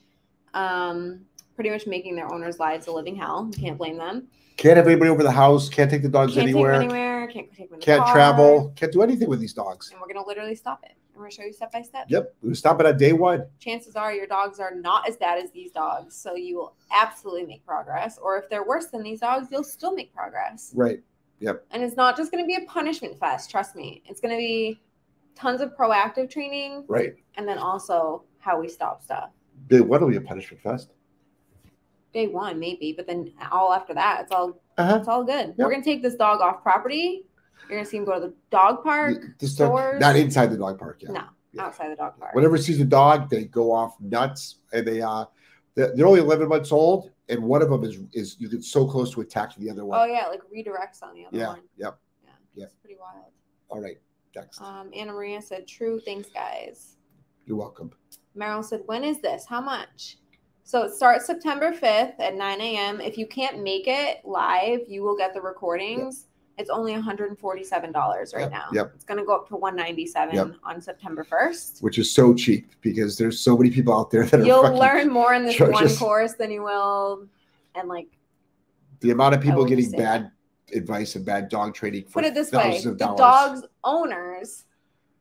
Um, 0.54 1.20
pretty 1.54 1.70
much 1.70 1.86
making 1.86 2.16
their 2.16 2.32
owners' 2.32 2.58
lives 2.58 2.86
a 2.86 2.92
living 2.92 3.16
hell. 3.16 3.50
You 3.52 3.58
can't 3.62 3.76
blame 3.78 3.98
them. 3.98 4.28
Can't 4.56 4.76
have 4.76 4.86
anybody 4.86 5.10
over 5.10 5.22
the 5.22 5.30
house. 5.32 5.68
Can't 5.68 5.90
take 5.90 6.02
the 6.02 6.08
dogs 6.08 6.34
Can't 6.34 6.48
anywhere. 6.48 6.78
take 6.80 6.88
them 6.88 6.96
anywhere. 6.96 7.26
Can't 7.26 7.48
take 7.52 7.68
them 7.68 7.74
in 7.74 7.80
the 7.80 7.84
Can't 7.84 8.06
travel. 8.06 8.72
Can't 8.76 8.92
do 8.92 9.02
anything 9.02 9.28
with 9.28 9.40
these 9.40 9.52
dogs. 9.52 9.90
And 9.90 10.00
we're 10.00 10.06
gonna 10.12 10.26
literally 10.26 10.54
stop 10.54 10.80
it. 10.84 10.92
And 11.14 11.20
we're 11.20 11.26
gonna 11.26 11.30
show 11.36 11.42
you 11.44 11.52
step 11.52 11.70
by 11.72 11.82
step. 11.82 12.06
Yep. 12.08 12.34
We 12.42 12.54
stop 12.54 12.80
it 12.80 12.86
on 12.86 12.96
day 12.98 13.12
one. 13.12 13.44
chances 13.60 13.94
are 13.94 14.12
your 14.12 14.26
dogs 14.26 14.58
are 14.58 14.74
not 14.74 15.08
as 15.08 15.16
bad 15.16 15.42
as 15.42 15.52
these 15.52 15.70
dogs. 15.70 16.16
So 16.16 16.34
you 16.34 16.56
will 16.56 16.74
absolutely 16.92 17.46
make 17.46 17.64
progress. 17.64 18.18
Or 18.18 18.36
if 18.36 18.50
they're 18.50 18.64
worse 18.66 18.86
than 18.86 19.04
these 19.04 19.20
dogs, 19.20 19.46
you'll 19.52 19.62
still 19.62 19.94
make 19.94 20.12
progress. 20.12 20.72
Right. 20.74 21.00
Yep. 21.38 21.64
And 21.70 21.84
it's 21.84 21.96
not 21.96 22.16
just 22.16 22.32
going 22.32 22.42
to 22.42 22.46
be 22.46 22.56
a 22.56 22.66
punishment 22.66 23.18
fest. 23.18 23.48
Trust 23.50 23.76
me. 23.76 24.02
It's 24.06 24.20
going 24.20 24.32
to 24.34 24.38
be 24.38 24.80
tons 25.36 25.60
of 25.60 25.76
proactive 25.76 26.28
training 26.30 26.84
Right. 26.88 27.14
and 27.36 27.46
then 27.46 27.58
also 27.58 28.24
how 28.38 28.58
we 28.60 28.68
stop 28.68 29.02
stuff. 29.02 29.30
Day 29.68 29.80
one 29.82 30.00
will 30.00 30.08
be 30.10 30.16
a 30.16 30.20
punishment 30.20 30.62
fest. 30.62 30.90
Day 32.12 32.26
one, 32.28 32.58
maybe, 32.58 32.92
but 32.96 33.06
then 33.06 33.32
all 33.52 33.72
after 33.72 33.94
that, 33.94 34.22
it's 34.22 34.32
all 34.32 34.60
Uh-huh. 34.78 34.96
it's 34.98 35.08
all 35.08 35.22
good. 35.24 35.48
Yep. 35.48 35.54
We're 35.58 35.70
gonna 35.70 35.82
take 35.84 36.02
this 36.02 36.14
dog 36.16 36.40
off 36.40 36.62
property. 36.62 37.24
You're 37.68 37.78
gonna 37.78 37.84
see 37.86 37.96
him 37.96 38.04
go 38.04 38.14
to 38.14 38.28
the 38.28 38.34
dog 38.50 38.82
park, 38.84 39.18
This 39.38 39.54
dog- 39.54 39.68
stores. 39.68 40.00
not 40.00 40.16
inside 40.16 40.46
the 40.46 40.56
dog 40.58 40.78
park. 40.78 40.98
Yeah. 41.00 41.12
No, 41.12 41.24
Yeah. 41.52 41.64
outside 41.66 41.90
the 41.90 41.96
dog 41.96 42.18
park. 42.18 42.34
Whenever 42.34 42.58
sees 42.58 42.80
a 42.80 42.84
dog, 42.84 43.30
they 43.30 43.44
go 43.44 43.72
off 43.72 43.98
nuts, 44.00 44.58
and 44.72 44.86
they 44.86 45.00
uh, 45.00 45.24
they're 45.74 45.94
they're 45.96 46.06
only 46.06 46.20
11 46.20 46.48
months 46.48 46.72
old, 46.72 47.10
and 47.28 47.42
one 47.42 47.62
of 47.62 47.70
them 47.70 47.84
is 47.84 47.98
is 48.12 48.36
you 48.38 48.48
get 48.50 48.62
so 48.64 48.86
close 48.86 49.12
to 49.14 49.20
attacking 49.22 49.64
the 49.64 49.70
other 49.70 49.84
one. 49.84 49.98
Oh 50.00 50.04
yeah, 50.04 50.26
like 50.28 50.40
redirects 50.54 51.02
on 51.02 51.14
the 51.14 51.26
other 51.26 51.36
yeah. 51.38 51.48
one. 51.48 51.62
Yep. 51.76 51.98
Yeah, 52.24 52.30
Yep. 52.54 52.66
it's 52.66 52.76
pretty 52.76 52.96
wild. 53.00 53.32
All 53.68 53.80
right. 53.80 53.98
Next. 54.36 54.60
Um, 54.60 54.90
Anna 54.94 55.12
Maria 55.12 55.40
said, 55.40 55.66
"True, 55.68 56.00
thanks, 56.00 56.28
guys." 56.28 56.96
You're 57.46 57.56
welcome. 57.56 57.92
Meryl 58.36 58.64
said, 58.64 58.82
"When 58.86 59.04
is 59.04 59.20
this? 59.20 59.46
How 59.46 59.60
much?" 59.60 60.18
So 60.64 60.82
it 60.82 60.92
starts 60.94 61.26
September 61.26 61.72
5th 61.72 62.18
at 62.18 62.34
9 62.34 62.60
a.m. 62.60 63.00
If 63.00 63.16
you 63.18 63.26
can't 63.28 63.62
make 63.62 63.84
it 63.86 64.24
live, 64.24 64.80
you 64.88 65.02
will 65.02 65.16
get 65.16 65.34
the 65.34 65.40
recordings. 65.42 66.26
It's 66.56 66.70
only 66.70 66.92
$147 66.94 67.34
right 68.34 68.40
Yep, 68.42 68.50
now. 68.50 68.64
yep. 68.72 68.92
It's 68.94 69.04
going 69.04 69.18
to 69.18 69.24
go 69.24 69.34
up 69.34 69.48
to 69.48 69.56
197 69.56 70.34
Yep. 70.34 70.54
on 70.62 70.80
September 70.80 71.24
1st. 71.24 71.82
Which 71.82 71.98
is 71.98 72.10
so 72.10 72.32
cheap 72.32 72.72
because 72.80 73.18
there's 73.18 73.40
so 73.40 73.56
many 73.56 73.70
people 73.70 73.92
out 73.92 74.10
there 74.10 74.24
that 74.26 74.40
are 74.40 74.44
You'll 74.44 74.74
learn 74.74 75.08
more 75.10 75.34
in 75.34 75.44
this 75.44 75.58
one 75.58 75.88
course 75.96 76.34
than 76.34 76.50
you 76.50 76.62
will 76.62 77.26
and 77.74 77.88
like 77.88 78.06
the 79.00 79.10
amount 79.10 79.34
of 79.34 79.40
people 79.40 79.64
getting 79.64 79.90
say 79.90 79.96
bad 79.96 80.30
advice 80.72 81.16
and 81.16 81.24
bad 81.26 81.48
dog 81.48 81.74
training 81.74 82.04
for 82.04 82.12
put 82.22 82.24
it 82.24 82.34
this 82.34 82.50
way, 82.52 82.80
the 82.80 82.94
dollars. 82.94 83.18
dog's 83.18 83.62
owners 83.82 84.64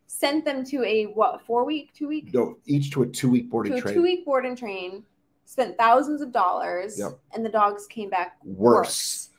sent 0.08 0.46
them 0.46 0.64
to 0.64 0.84
a 0.86 1.06
what, 1.06 1.42
4 1.46 1.66
week, 1.66 1.92
2 1.96 2.08
week 2.08 2.34
No, 2.34 2.58
each 2.66 2.92
to 2.92 3.02
a 3.02 3.08
two 3.08 3.30
week 3.30 3.50
boarding 3.50 3.74
to 3.74 3.80
a 3.80 3.82
train. 3.82 3.96
2 3.96 4.02
week 4.04 4.26
board 4.26 4.46
and 4.46 4.58
train, 4.58 5.04
spent 5.46 5.78
thousands 5.78 6.22
of 6.22 6.32
dollars 6.32 6.98
Yep. 7.00 7.20
and 7.34 7.44
the 7.44 7.50
dogs 7.50 7.88
came 7.88 8.10
back 8.12 8.38
Worse. 8.46 8.60
worse. 8.86 9.30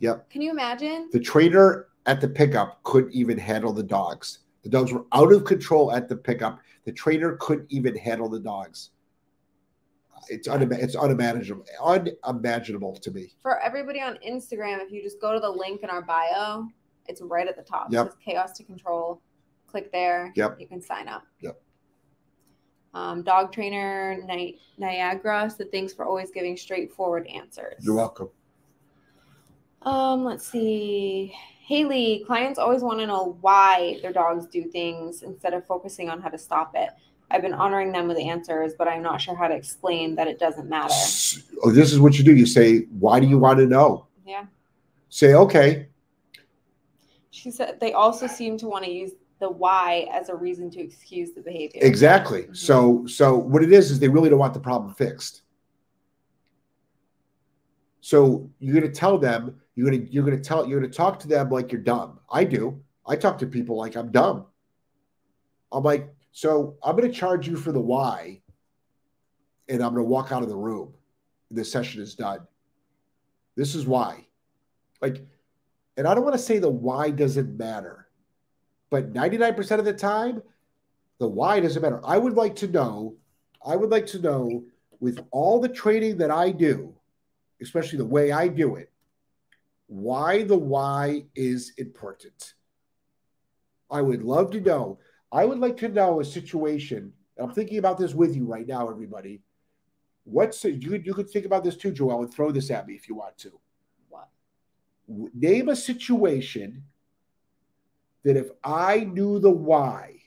Yep. 0.00 0.30
Can 0.30 0.42
you 0.42 0.50
imagine? 0.50 1.08
The 1.12 1.20
trainer 1.20 1.86
at 2.06 2.20
the 2.20 2.28
pickup 2.28 2.82
couldn't 2.82 3.12
even 3.12 3.38
handle 3.38 3.72
the 3.72 3.82
dogs. 3.82 4.40
The 4.62 4.68
dogs 4.68 4.92
were 4.92 5.06
out 5.12 5.32
of 5.32 5.44
control 5.44 5.92
at 5.92 6.08
the 6.08 6.16
pickup. 6.16 6.60
The 6.84 6.92
trainer 6.92 7.36
couldn't 7.40 7.66
even 7.70 7.96
handle 7.96 8.28
the 8.28 8.40
dogs. 8.40 8.90
It's 10.28 10.48
unima- 10.48 10.78
it's 10.78 10.96
unimaginable, 10.96 11.64
unimaginable 12.24 12.96
to 12.96 13.10
me. 13.10 13.32
For 13.42 13.58
everybody 13.60 14.00
on 14.00 14.18
Instagram, 14.26 14.80
if 14.80 14.90
you 14.92 15.02
just 15.02 15.20
go 15.20 15.32
to 15.32 15.40
the 15.40 15.48
link 15.48 15.82
in 15.82 15.88
our 15.88 16.02
bio, 16.02 16.66
it's 17.06 17.22
right 17.22 17.48
at 17.48 17.56
the 17.56 17.62
top. 17.62 17.90
Yep. 17.90 18.06
It 18.06 18.10
says 18.10 18.18
Chaos 18.22 18.52
to 18.58 18.64
Control. 18.64 19.22
Click 19.66 19.90
there. 19.92 20.32
Yep. 20.36 20.60
You 20.60 20.66
can 20.66 20.82
sign 20.82 21.08
up. 21.08 21.22
Yep. 21.40 21.60
Um, 22.92 23.22
dog 23.22 23.52
trainer 23.52 24.20
Ni- 24.26 24.60
Niagara 24.76 25.48
said 25.48 25.70
thanks 25.70 25.92
for 25.92 26.04
always 26.04 26.30
giving 26.30 26.56
straightforward 26.56 27.26
answers. 27.28 27.84
You're 27.84 27.94
welcome. 27.94 28.30
Um, 29.82 30.24
let's 30.24 30.46
see. 30.46 31.34
Haley, 31.62 32.24
clients 32.26 32.58
always 32.58 32.82
want 32.82 32.98
to 32.98 33.06
know 33.06 33.38
why 33.40 33.98
their 34.02 34.12
dogs 34.12 34.46
do 34.46 34.64
things 34.64 35.22
instead 35.22 35.54
of 35.54 35.66
focusing 35.66 36.10
on 36.10 36.20
how 36.20 36.28
to 36.28 36.38
stop 36.38 36.72
it. 36.74 36.90
I've 37.30 37.42
been 37.42 37.54
honoring 37.54 37.92
them 37.92 38.08
with 38.08 38.18
answers, 38.18 38.72
but 38.76 38.88
I'm 38.88 39.02
not 39.02 39.20
sure 39.20 39.36
how 39.36 39.46
to 39.46 39.54
explain 39.54 40.16
that 40.16 40.26
it 40.26 40.40
doesn't 40.40 40.68
matter. 40.68 40.92
Oh, 41.62 41.70
this 41.70 41.92
is 41.92 42.00
what 42.00 42.18
you 42.18 42.24
do. 42.24 42.34
You 42.34 42.44
say, 42.46 42.80
"Why 42.98 43.20
do 43.20 43.26
you 43.28 43.38
want 43.38 43.58
to 43.60 43.66
know?" 43.66 44.06
Yeah. 44.26 44.46
Say, 45.08 45.34
"Okay, 45.34 45.86
She 47.30 47.50
said 47.52 47.78
they 47.80 47.92
also 47.92 48.26
seem 48.26 48.58
to 48.58 48.66
want 48.66 48.84
to 48.84 48.90
use 48.90 49.12
the 49.38 49.48
why 49.48 50.08
as 50.12 50.28
a 50.28 50.34
reason 50.34 50.70
to 50.72 50.80
excuse 50.80 51.32
the 51.32 51.40
behavior. 51.40 51.80
exactly." 51.84 52.42
Mhm. 52.42 52.56
So, 52.56 53.06
so 53.06 53.38
what 53.38 53.62
it 53.62 53.72
is 53.72 53.92
is 53.92 54.00
they 54.00 54.08
really 54.08 54.28
don't 54.28 54.40
want 54.40 54.54
the 54.54 54.60
problem 54.60 54.92
fixed. 54.94 55.42
So 58.00 58.50
you're 58.58 58.74
going 58.74 58.92
to 58.92 58.98
tell 58.98 59.18
them 59.18 59.60
you're 59.80 59.90
to 59.90 60.12
you're 60.12 60.30
to 60.30 60.38
tell 60.38 60.68
you're 60.68 60.80
to 60.80 60.88
talk 60.88 61.18
to 61.20 61.28
them 61.28 61.48
like 61.48 61.72
you're 61.72 61.80
dumb. 61.80 62.20
I 62.30 62.44
do. 62.44 62.82
I 63.06 63.16
talk 63.16 63.38
to 63.38 63.46
people 63.46 63.76
like 63.76 63.96
I'm 63.96 64.10
dumb. 64.12 64.44
I'm 65.72 65.82
like, 65.82 66.12
so 66.32 66.76
I'm 66.82 66.98
to 66.98 67.08
charge 67.08 67.48
you 67.48 67.56
for 67.56 67.72
the 67.72 67.80
why, 67.80 68.42
and 69.70 69.82
I'm 69.82 69.94
to 69.94 70.02
walk 70.02 70.32
out 70.32 70.42
of 70.42 70.50
the 70.50 70.56
room. 70.56 70.92
The 71.50 71.64
session 71.64 72.02
is 72.02 72.14
done. 72.14 72.40
This 73.56 73.74
is 73.74 73.86
why. 73.86 74.26
Like, 75.00 75.24
and 75.96 76.06
I 76.06 76.14
don't 76.14 76.24
want 76.24 76.36
to 76.36 76.42
say 76.42 76.58
the 76.58 76.68
why 76.68 77.10
doesn't 77.10 77.56
matter, 77.56 78.06
but 78.90 79.14
99% 79.14 79.78
of 79.78 79.86
the 79.86 79.94
time, 79.94 80.42
the 81.18 81.26
why 81.26 81.58
doesn't 81.60 81.80
matter. 81.80 82.00
I 82.04 82.18
would 82.18 82.34
like 82.34 82.54
to 82.56 82.68
know, 82.68 83.16
I 83.66 83.76
would 83.76 83.90
like 83.90 84.06
to 84.08 84.18
know 84.18 84.64
with 85.00 85.24
all 85.30 85.58
the 85.58 85.68
training 85.68 86.18
that 86.18 86.30
I 86.30 86.50
do, 86.50 86.94
especially 87.62 87.98
the 87.98 88.04
way 88.04 88.30
I 88.30 88.46
do 88.46 88.76
it, 88.76 88.89
why 89.90 90.44
the 90.44 90.56
why 90.56 91.24
is 91.34 91.72
important. 91.76 92.54
I 93.90 94.00
would 94.00 94.22
love 94.22 94.52
to 94.52 94.60
know. 94.60 95.00
I 95.32 95.44
would 95.44 95.58
like 95.58 95.76
to 95.78 95.88
know 95.88 96.20
a 96.20 96.24
situation, 96.24 97.12
and 97.36 97.48
I'm 97.48 97.52
thinking 97.52 97.78
about 97.78 97.98
this 97.98 98.14
with 98.14 98.36
you 98.36 98.44
right 98.44 98.68
now, 98.68 98.88
everybody. 98.88 99.42
What's 100.22 100.62
you 100.62 100.90
could 100.90 101.04
you 101.04 101.12
could 101.12 101.28
think 101.28 101.44
about 101.44 101.64
this 101.64 101.76
too, 101.76 101.90
Joel, 101.90 102.22
and 102.22 102.32
throw 102.32 102.52
this 102.52 102.70
at 102.70 102.86
me 102.86 102.94
if 102.94 103.08
you 103.08 103.16
want 103.16 103.36
to. 103.38 103.58
What? 104.08 104.28
Name 105.08 105.68
a 105.68 105.74
situation 105.74 106.84
that 108.22 108.36
if 108.36 108.50
I 108.62 109.00
knew 109.00 109.40
the 109.40 109.50
why, 109.50 110.20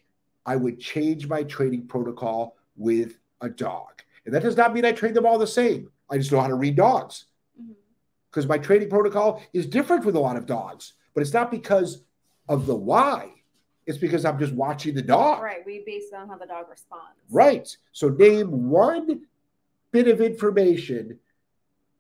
I 0.46 0.58
would 0.58 0.78
change 0.78 1.30
my 1.30 1.44
training 1.44 1.88
protocol 1.88 2.58
with 2.76 3.18
a 3.40 3.48
dog. 3.48 4.04
And 4.26 4.36
that 4.36 4.44
does 4.44 4.58
not 4.58 4.74
mean 4.74 4.84
I 4.84 4.92
train 4.92 5.14
them 5.14 5.26
all 5.26 5.38
the 5.38 5.48
same. 5.48 5.90
I 6.10 6.18
just 6.18 6.34
know 6.34 6.42
how 6.42 6.48
to 6.48 6.56
read 6.56 6.76
dogs. 6.76 7.28
Because 8.34 8.48
my 8.48 8.58
training 8.58 8.90
protocol 8.90 9.44
is 9.54 9.68
different 9.68 10.06
with 10.06 10.16
a 10.16 10.20
lot 10.20 10.36
of 10.38 10.48
dogs, 10.48 10.94
but 11.14 11.22
it's 11.22 11.34
not 11.34 11.52
because 11.52 12.04
of 12.50 12.66
the 12.66 12.76
why. 12.76 13.30
It's 13.86 14.00
because 14.00 14.26
I'm 14.26 14.40
just 14.40 14.54
watching 14.54 14.96
the 14.96 15.04
dog. 15.04 15.44
Right. 15.44 15.64
We 15.66 15.84
base 15.86 16.06
it 16.12 16.16
on 16.16 16.30
how 16.30 16.38
the 16.38 16.48
dog 16.48 16.66
responds. 16.70 17.20
Right. 17.30 17.68
So 17.92 18.10
name 18.10 18.70
one 18.70 19.22
bit 19.92 20.08
of 20.08 20.20
information 20.20 21.20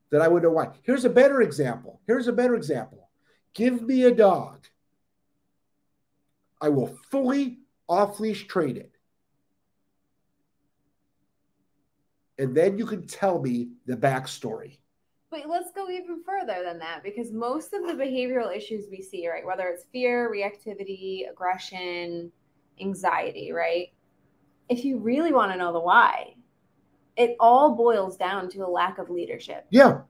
that 0.10 0.22
I 0.22 0.28
would 0.28 0.42
know 0.42 0.52
why. 0.52 0.70
Here's 0.82 1.06
a 1.06 1.10
better 1.10 1.42
example. 1.42 2.00
Here's 2.08 2.28
a 2.28 2.34
better 2.34 2.56
example. 2.56 3.10
Give 3.54 3.84
me 3.84 4.06
a 4.06 4.12
dog. 4.12 4.66
I 6.60 6.70
will 6.70 6.98
fully 7.12 7.60
off 7.88 8.20
leash 8.20 8.48
train 8.48 8.78
it. 8.78 8.92
And 12.40 12.56
then 12.56 12.80
you 12.80 12.88
can 12.88 13.06
tell 13.06 13.40
me 13.40 13.70
the 13.86 13.96
backstory. 13.96 14.78
But 15.34 15.50
let's 15.50 15.72
go 15.72 15.90
even 15.90 16.22
further 16.24 16.62
than 16.64 16.78
that 16.80 17.02
because 17.04 17.32
most 17.32 17.74
of 17.74 17.88
the 17.88 17.94
behavioral 17.94 18.56
issues 18.56 18.86
we 18.92 19.02
see, 19.02 19.28
right, 19.28 19.44
whether 19.44 19.68
it's 19.68 19.86
fear, 19.92 20.32
reactivity, 20.32 21.28
aggression, 21.28 22.32
anxiety, 22.80 23.52
right? 23.52 23.88
If 24.70 24.86
you 24.86 25.00
really 25.00 25.34
want 25.34 25.52
to 25.52 25.58
know 25.58 25.74
the 25.74 25.80
why, 25.80 26.36
it 27.18 27.36
all 27.40 27.74
boils 27.76 28.16
down 28.16 28.48
to 28.50 28.60
a 28.60 28.70
lack 28.70 29.00
of 29.00 29.10
leadership. 29.10 29.66
Yeah, 29.72 30.02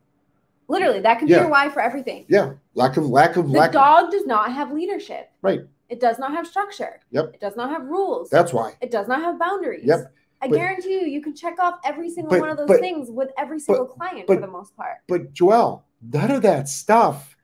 Literally, 0.69 0.99
that 1.01 1.19
can 1.19 1.27
Yeah. 1.27 1.37
be 1.37 1.41
your 1.43 1.51
why 1.51 1.69
for 1.69 1.81
everything. 1.81 2.25
yeah. 2.29 2.53
Lack 2.73 2.95
of 2.97 3.09
lack 3.09 3.35
of 3.37 3.49
lack. 3.49 3.71
The 3.71 3.77
lack. 3.79 4.01
dog 4.03 4.11
does 4.11 4.25
not 4.25 4.51
have 4.51 4.71
leadership. 4.71 5.29
Right. 5.41 5.61
It 5.89 5.99
does 5.99 6.19
not 6.19 6.31
have 6.31 6.47
structure. 6.47 6.99
Yep. 7.11 7.31
It 7.35 7.39
does 7.41 7.55
not 7.57 7.69
have 7.69 7.85
rules. 7.85 8.29
That's 8.29 8.51
why. 8.53 8.73
it 8.81 8.89
does 8.91 9.07
not 9.07 9.21
have 9.21 9.37
boundaries. 9.39 9.85
Yep. 9.85 10.13
I 10.43 10.47
But- 10.49 10.57
guarantee 10.57 10.91
you, 10.99 11.07
you 11.07 11.21
can 11.21 11.33
check 11.33 11.57
off 11.59 11.79
every 11.85 12.09
single 12.09 12.29
But- 12.31 12.41
one 12.41 12.49
of 12.49 12.57
those 12.57 12.67
but- 12.67 12.81
things 12.81 13.09
with 13.09 13.29
every 13.37 13.59
single 13.61 13.85
client 13.87 14.27
for 14.27 14.35
the 14.35 14.47
most 14.47 14.75
part. 14.75 14.97
But 15.07 15.33
Joelle, 15.33 15.83
none 16.01 16.31
of 16.31 16.41
that 16.41 16.67
stuff. 16.67 17.37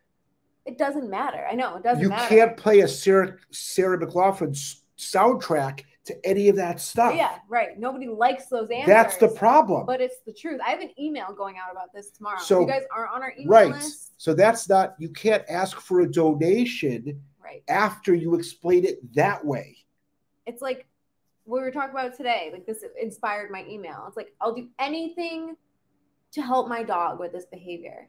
It 0.66 0.78
doesn't 0.78 1.10
matter. 1.10 1.48
I 1.50 1.56
know 1.56 1.78
it 1.78 1.84
doesn't 1.84 2.04
You 2.04 2.10
matter. 2.10 2.28
can't 2.28 2.58
play 2.58 2.82
a 2.82 2.88
Sarah 2.90 3.38
Sarah 3.52 3.98
McLachlan 3.98 4.54
soundtrack 4.98 5.86
to 6.06 6.26
any 6.28 6.50
of 6.50 6.58
that 6.58 6.82
stuff. 6.82 7.16
Yeah, 7.16 7.38
right. 7.48 7.80
Nobody 7.80 8.08
likes 8.08 8.48
those 8.48 8.70
answers. 8.70 8.88
That's 8.88 9.16
the 9.18 9.30
problem. 9.30 9.86
But 9.86 10.02
it's 10.02 10.20
the 10.26 10.34
truth. 10.34 10.60
I 10.66 10.72
have 10.72 10.82
an 10.82 10.92
email 11.00 11.34
going 11.34 11.56
out 11.58 11.72
about 11.72 11.94
this 11.94 12.10
tomorrow. 12.12 12.40
So- 12.40 12.62
you 12.62 12.68
guys 12.68 12.84
aren't 12.94 13.14
on 13.14 13.22
our 13.24 13.32
email 13.40 13.48
right. 13.48 13.72
list, 13.72 14.22
So 14.22 14.34
that's 14.34 14.68
not 14.68 14.96
you 15.00 15.08
can't 15.10 15.44
ask 15.48 15.80
for 15.80 16.02
a 16.02 16.12
donation 16.12 17.22
right. 17.42 17.64
after 17.70 18.14
you 18.14 18.36
explain 18.36 18.84
it 18.86 19.14
that 19.16 19.46
way. 19.46 19.78
It's 20.46 20.62
like 20.62 20.86
we 21.50 21.60
were 21.60 21.72
talking 21.72 21.92
about 21.92 22.16
today. 22.16 22.50
Like 22.54 22.66
this 22.66 22.84
inspired 23.02 23.50
my 23.52 23.66
email. 23.68 24.06
It's 24.08 24.18
like 24.18 24.34
I'll 24.40 24.54
do 24.54 24.68
anything 24.78 25.56
to 26.32 26.42
help 26.42 26.68
my 26.68 26.84
dog 26.84 27.20
with 27.20 27.32
this 27.32 27.46
behavior, 27.46 28.08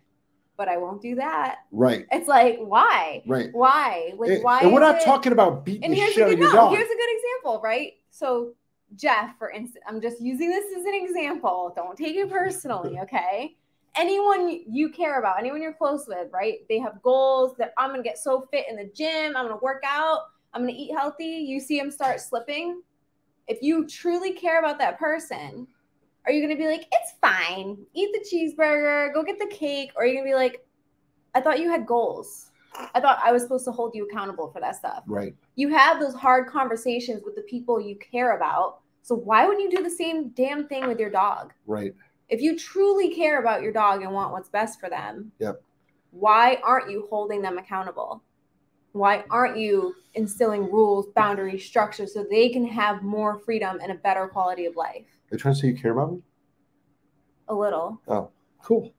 but 0.58 0.68
I 0.68 0.76
won't 0.76 1.00
do 1.00 1.14
that. 1.14 1.60
Right. 1.72 2.06
It's 2.12 2.28
like 2.28 2.58
why? 2.58 3.22
Right. 3.26 3.48
Why? 3.52 4.12
Like 4.18 4.30
and, 4.30 4.44
why? 4.44 4.60
and 4.60 4.72
we're 4.72 4.80
not 4.80 4.96
it- 4.96 5.04
talking 5.04 5.32
about 5.32 5.64
beating 5.64 5.84
And 5.84 5.92
the 5.94 5.98
here's 5.98 6.12
shit 6.12 6.22
a 6.22 6.26
out 6.26 6.32
of 6.32 6.38
good 6.38 6.42
your 6.44 6.52
no, 6.54 6.60
dog. 6.60 6.76
here's 6.76 6.90
a 6.90 6.94
good 6.94 7.16
example, 7.16 7.60
right? 7.62 7.94
So 8.10 8.52
Jeff, 8.96 9.38
for 9.38 9.50
instance, 9.50 9.84
I'm 9.88 10.00
just 10.00 10.20
using 10.20 10.50
this 10.50 10.64
as 10.76 10.84
an 10.84 10.94
example. 10.94 11.72
Don't 11.74 11.96
take 11.96 12.16
it 12.16 12.28
personally, 12.30 12.98
okay? 13.02 13.56
Anyone 13.96 14.60
you 14.68 14.90
care 14.90 15.18
about, 15.18 15.38
anyone 15.38 15.62
you're 15.62 15.72
close 15.72 16.06
with, 16.06 16.28
right? 16.32 16.58
They 16.68 16.78
have 16.78 17.00
goals 17.02 17.56
that 17.58 17.72
I'm 17.78 17.90
gonna 17.90 18.02
get 18.02 18.18
so 18.18 18.46
fit 18.50 18.66
in 18.68 18.76
the 18.76 18.90
gym, 18.94 19.34
I'm 19.36 19.46
gonna 19.46 19.56
work 19.62 19.82
out, 19.86 20.26
I'm 20.52 20.62
gonna 20.62 20.72
eat 20.76 20.92
healthy. 20.92 21.24
You 21.24 21.58
see 21.58 21.78
them 21.78 21.90
start 21.90 22.20
slipping. 22.20 22.82
If 23.50 23.60
you 23.62 23.84
truly 23.84 24.32
care 24.32 24.60
about 24.60 24.78
that 24.78 24.96
person, 24.96 25.66
are 26.24 26.30
you 26.30 26.40
gonna 26.40 26.56
be 26.56 26.68
like, 26.68 26.86
it's 26.92 27.14
fine, 27.20 27.76
eat 27.94 28.10
the 28.12 28.24
cheeseburger, 28.24 29.12
go 29.12 29.24
get 29.24 29.40
the 29.40 29.48
cake, 29.48 29.90
or 29.96 30.04
are 30.04 30.06
you 30.06 30.14
gonna 30.14 30.30
be 30.30 30.34
like, 30.36 30.64
I 31.34 31.40
thought 31.40 31.58
you 31.58 31.68
had 31.68 31.84
goals. 31.84 32.52
I 32.94 33.00
thought 33.00 33.18
I 33.24 33.32
was 33.32 33.42
supposed 33.42 33.64
to 33.64 33.72
hold 33.72 33.96
you 33.96 34.06
accountable 34.06 34.52
for 34.52 34.60
that 34.60 34.76
stuff 34.76 35.02
right. 35.08 35.34
you 35.56 35.68
have 35.70 35.98
those 35.98 36.14
hard 36.14 36.46
conversations 36.48 37.22
with 37.24 37.34
the 37.34 37.42
people 37.42 37.80
you 37.80 37.96
care 37.96 38.36
about. 38.36 38.78
So 39.02 39.16
why 39.16 39.44
wouldn't 39.46 39.64
you 39.68 39.76
do 39.76 39.82
the 39.82 39.90
same 39.90 40.28
damn 40.28 40.68
thing 40.68 40.86
with 40.86 41.00
your 41.00 41.10
dog? 41.10 41.52
Right. 41.66 41.92
If 42.28 42.40
you 42.40 42.56
truly 42.56 43.12
care 43.12 43.40
about 43.40 43.62
your 43.62 43.72
dog 43.72 44.02
and 44.02 44.12
want 44.12 44.30
what's 44.30 44.48
best 44.48 44.78
for 44.78 44.88
them, 44.88 45.32
Yep. 45.40 45.60
why 46.12 46.58
aren't 46.62 46.88
you 46.88 47.08
holding 47.10 47.42
them 47.42 47.58
accountable? 47.58 48.22
Why 48.92 49.24
aren't 49.30 49.56
you 49.56 49.94
instilling 50.14 50.64
rules, 50.64 51.06
boundaries, 51.14 51.64
structure 51.64 52.06
so 52.06 52.24
they 52.28 52.48
can 52.48 52.66
have 52.66 53.02
more 53.02 53.38
freedom 53.38 53.78
and 53.82 53.92
a 53.92 53.94
better 53.94 54.26
quality 54.26 54.66
of 54.66 54.76
life? 54.76 55.04
Are 55.30 55.36
you 55.36 55.38
trying 55.38 55.54
to 55.54 55.60
say 55.60 55.68
you 55.68 55.76
care 55.76 55.92
about 55.92 56.12
me? 56.12 56.22
A 57.48 57.54
little. 57.54 58.00
Oh, 58.08 58.30
cool. 58.62 58.92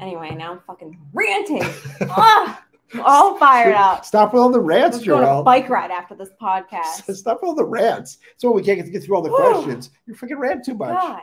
Anyway, 0.00 0.34
now 0.34 0.52
I'm 0.52 0.60
fucking 0.66 0.98
ranting. 1.12 1.62
ah, 2.10 2.62
I'm 2.92 3.00
all 3.00 3.36
fired 3.38 3.74
up. 3.74 4.04
Stop 4.04 4.32
with 4.32 4.42
all 4.42 4.50
the 4.50 4.60
rants, 4.60 4.96
Let's 4.96 5.06
go 5.06 5.24
on 5.24 5.44
bike 5.44 5.68
ride 5.68 5.90
after 5.90 6.14
this 6.14 6.30
podcast. 6.40 7.14
Stop 7.14 7.40
with 7.40 7.48
all 7.48 7.54
the 7.54 7.64
rants. 7.64 8.18
So 8.36 8.50
we 8.50 8.62
can't 8.62 8.82
get, 8.82 8.90
get 8.92 9.02
through 9.02 9.16
all 9.16 9.22
the 9.22 9.30
questions. 9.30 9.90
You're 10.06 10.16
freaking 10.16 10.38
rant 10.38 10.64
too 10.64 10.74
much. 10.74 10.90
God. 10.90 11.22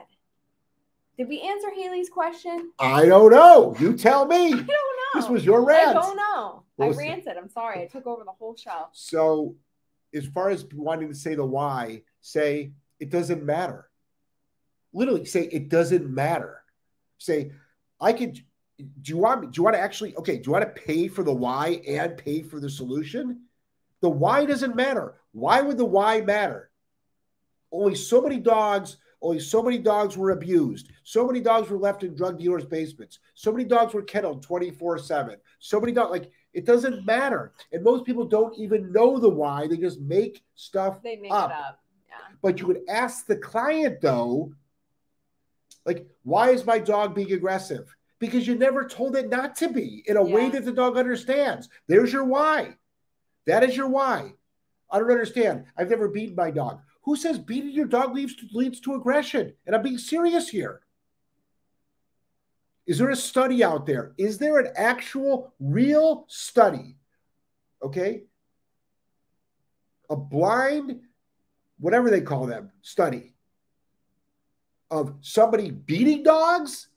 Did 1.22 1.30
we 1.30 1.42
answer 1.42 1.70
Haley's 1.70 2.10
question? 2.10 2.72
I 2.80 3.06
don't 3.06 3.30
know. 3.30 3.76
You 3.80 3.96
tell 3.96 4.26
me. 4.26 4.48
I 4.48 4.50
don't 4.50 4.68
know. 4.68 4.74
This 5.14 5.30
was 5.30 5.46
your 5.46 5.64
rant. 5.64 5.90
I 5.90 5.94
don't 5.94 6.16
know. 6.16 6.64
What 6.78 6.96
I 6.96 6.98
ranted. 6.98 7.38
I'm 7.38 7.48
sorry. 7.48 7.84
I 7.84 7.86
took 7.86 8.08
over 8.08 8.24
the 8.24 8.32
whole 8.32 8.56
show. 8.56 8.88
So, 8.92 9.56
as 10.16 10.26
far 10.26 10.50
as 10.50 10.66
wanting 10.74 11.10
to 11.10 11.14
say 11.14 11.36
the 11.36 11.46
why, 11.46 12.02
say 12.22 12.72
it 13.00 13.12
doesn't 13.12 13.44
matter. 13.44 13.88
Literally, 14.94 15.26
say 15.26 15.44
it 15.44 15.70
doesn't 15.70 16.10
matter. 16.10 16.64
Say, 17.20 17.52
I 18.00 18.14
could. 18.14 18.42
Do 18.80 19.12
you 19.12 19.18
want 19.18 19.42
me? 19.42 19.48
Do 19.52 19.60
you 19.60 19.64
want 19.64 19.76
to 19.76 19.80
actually? 19.80 20.16
Okay. 20.16 20.38
Do 20.38 20.48
you 20.48 20.54
want 20.54 20.76
to 20.76 20.82
pay 20.82 21.08
for 21.08 21.22
the 21.24 21.32
why 21.32 21.84
and 21.88 22.18
pay 22.18 22.42
for 22.42 22.60
the 22.60 22.68
solution? 22.68 23.42
The 24.02 24.10
why 24.10 24.46
doesn't 24.46 24.76
matter. 24.76 25.14
Why 25.34 25.62
would 25.62 25.78
the 25.78 25.86
why 25.86 26.22
matter? 26.22 26.72
Only 27.72 27.94
so 27.94 28.24
many 28.24 28.40
dogs. 28.40 28.98
Only 29.22 29.40
so 29.40 29.62
many 29.62 29.78
dogs 29.78 30.18
were 30.18 30.32
abused. 30.32 30.90
So 31.04 31.28
many 31.28 31.42
dogs 31.42 31.70
were 31.70 31.78
left 31.78 32.04
in 32.04 32.16
drug 32.16 32.40
dealers' 32.40 32.66
basements. 32.66 33.20
So 33.36 33.52
many 33.52 33.64
dogs 33.66 33.94
were 33.94 34.02
kenneled 34.02 34.42
24 34.42 34.98
7. 34.98 35.38
So 35.60 35.80
many 35.80 35.94
dogs, 35.94 36.12
like, 36.12 36.32
it 36.54 36.66
doesn't 36.66 37.06
matter. 37.06 37.54
And 37.72 37.84
most 37.84 38.04
people 38.04 38.26
don't 38.26 38.58
even 38.58 38.92
know 38.92 39.20
the 39.20 39.30
why. 39.30 39.68
They 39.68 39.78
just 39.78 40.02
make 40.02 40.44
stuff 40.56 41.02
They 41.04 41.18
make 41.18 41.32
up. 41.32 41.52
it 41.52 41.56
up. 41.56 41.80
Yeah. 42.10 42.36
But 42.42 42.60
you 42.60 42.68
would 42.68 42.82
ask 42.90 43.28
the 43.28 43.38
client, 43.38 44.02
though, 44.02 44.54
like, 45.86 46.08
why 46.24 46.50
is 46.50 46.66
my 46.66 46.80
dog 46.80 47.14
being 47.14 47.32
aggressive? 47.32 47.96
Because 48.20 48.48
you 48.48 48.56
never 48.56 48.88
told 48.88 49.16
it 49.16 49.30
not 49.30 49.56
to 49.58 49.70
be 49.70 50.04
in 50.08 50.18
a 50.18 50.24
way 50.24 50.50
that 50.50 50.66
the 50.66 50.72
dog 50.72 50.98
understands. 50.98 51.70
There's 51.88 52.12
your 52.14 52.26
why. 52.26 52.76
That 53.46 53.64
is 53.64 53.76
your 53.76 53.88
why. 53.88 54.34
I 54.92 55.00
don't 55.00 55.10
understand. 55.10 55.66
I've 55.78 55.90
never 55.90 56.08
beaten 56.08 56.36
my 56.36 56.52
dog. 56.52 56.82
Who 57.04 57.16
says 57.16 57.40
beating 57.40 57.72
your 57.72 57.88
dog 57.88 58.14
leads 58.14 58.36
to, 58.36 58.48
leads 58.52 58.80
to 58.82 58.96
aggression? 58.96 59.54
And 59.66 59.76
I'm 59.76 59.82
being 59.82 59.98
serious 59.98 60.50
here. 60.50 60.82
Is 62.86 62.98
there 62.98 63.10
a 63.10 63.16
study 63.16 63.64
out 63.64 63.86
there? 63.86 64.14
Is 64.18 64.38
there 64.38 64.60
an 64.60 64.74
actual, 64.76 65.54
real 65.60 66.26
study? 66.28 66.98
Okay. 67.82 68.24
A 70.10 70.16
blind, 70.16 71.02
whatever 71.80 72.10
they 72.10 72.22
call 72.22 72.46
them, 72.46 72.72
study 72.82 73.34
of 74.92 75.16
somebody 75.22 75.72
beating 75.72 76.22
dogs 76.22 76.90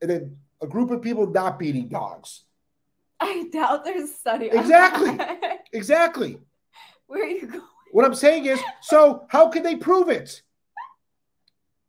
and 0.00 0.10
then 0.10 0.36
a 0.62 0.66
group 0.66 0.90
of 0.90 1.02
people 1.02 1.26
not 1.26 1.58
beating 1.58 1.88
dogs. 1.88 2.44
I 3.20 3.48
doubt 3.52 3.84
there's 3.84 4.10
a 4.10 4.12
study. 4.12 4.48
Exactly. 4.50 5.18
Exactly. 5.72 6.38
Where 7.06 7.22
are 7.22 7.28
you 7.28 7.46
going? 7.46 7.62
What 7.96 8.04
I'm 8.04 8.14
saying 8.14 8.44
is, 8.44 8.60
so 8.82 9.24
how 9.30 9.48
can 9.48 9.62
they 9.62 9.74
prove 9.74 10.10
it? 10.10 10.42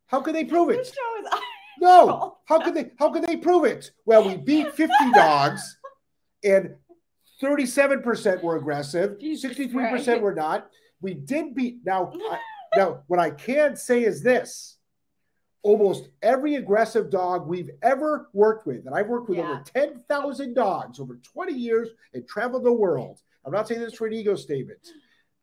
How 0.05 0.21
can 0.21 0.31
they 0.31 0.45
prove 0.45 0.69
it? 0.69 0.89
No. 1.81 2.37
How 2.45 2.61
can 2.61 2.73
they 2.73 2.91
how 2.97 3.11
can 3.11 3.23
they 3.23 3.35
prove 3.35 3.65
it? 3.65 3.91
Well, 4.05 4.25
we 4.25 4.37
beat 4.37 4.73
50 4.73 4.93
dogs 5.13 5.77
and 6.45 6.75
37% 7.43 8.41
were 8.41 8.55
aggressive, 8.55 9.17
63% 9.19 10.21
were 10.21 10.33
not. 10.33 10.69
We 11.01 11.13
did 11.13 11.53
beat 11.53 11.79
now 11.83 12.13
I, 12.31 12.39
now 12.77 13.03
what 13.07 13.19
I 13.19 13.31
can 13.31 13.75
say 13.75 14.05
is 14.05 14.23
this. 14.23 14.77
Almost 15.61 16.07
every 16.21 16.55
aggressive 16.55 17.09
dog 17.09 17.47
we've 17.47 17.71
ever 17.81 18.29
worked 18.31 18.65
with, 18.65 18.85
and 18.85 18.95
I've 18.95 19.09
worked 19.09 19.27
with 19.27 19.39
Yeah. 19.39 19.51
over 19.51 19.63
10,000 19.73 20.53
dogs 20.53 21.01
over 21.01 21.15
20 21.17 21.51
years 21.51 21.89
and 22.13 22.25
traveled 22.25 22.63
the 22.63 22.71
world. 22.71 23.19
I'm 23.43 23.51
not 23.51 23.67
saying 23.67 23.81
this 23.81 23.93
for 23.93 24.07
an 24.07 24.13
ego 24.13 24.35
statement. 24.35 24.87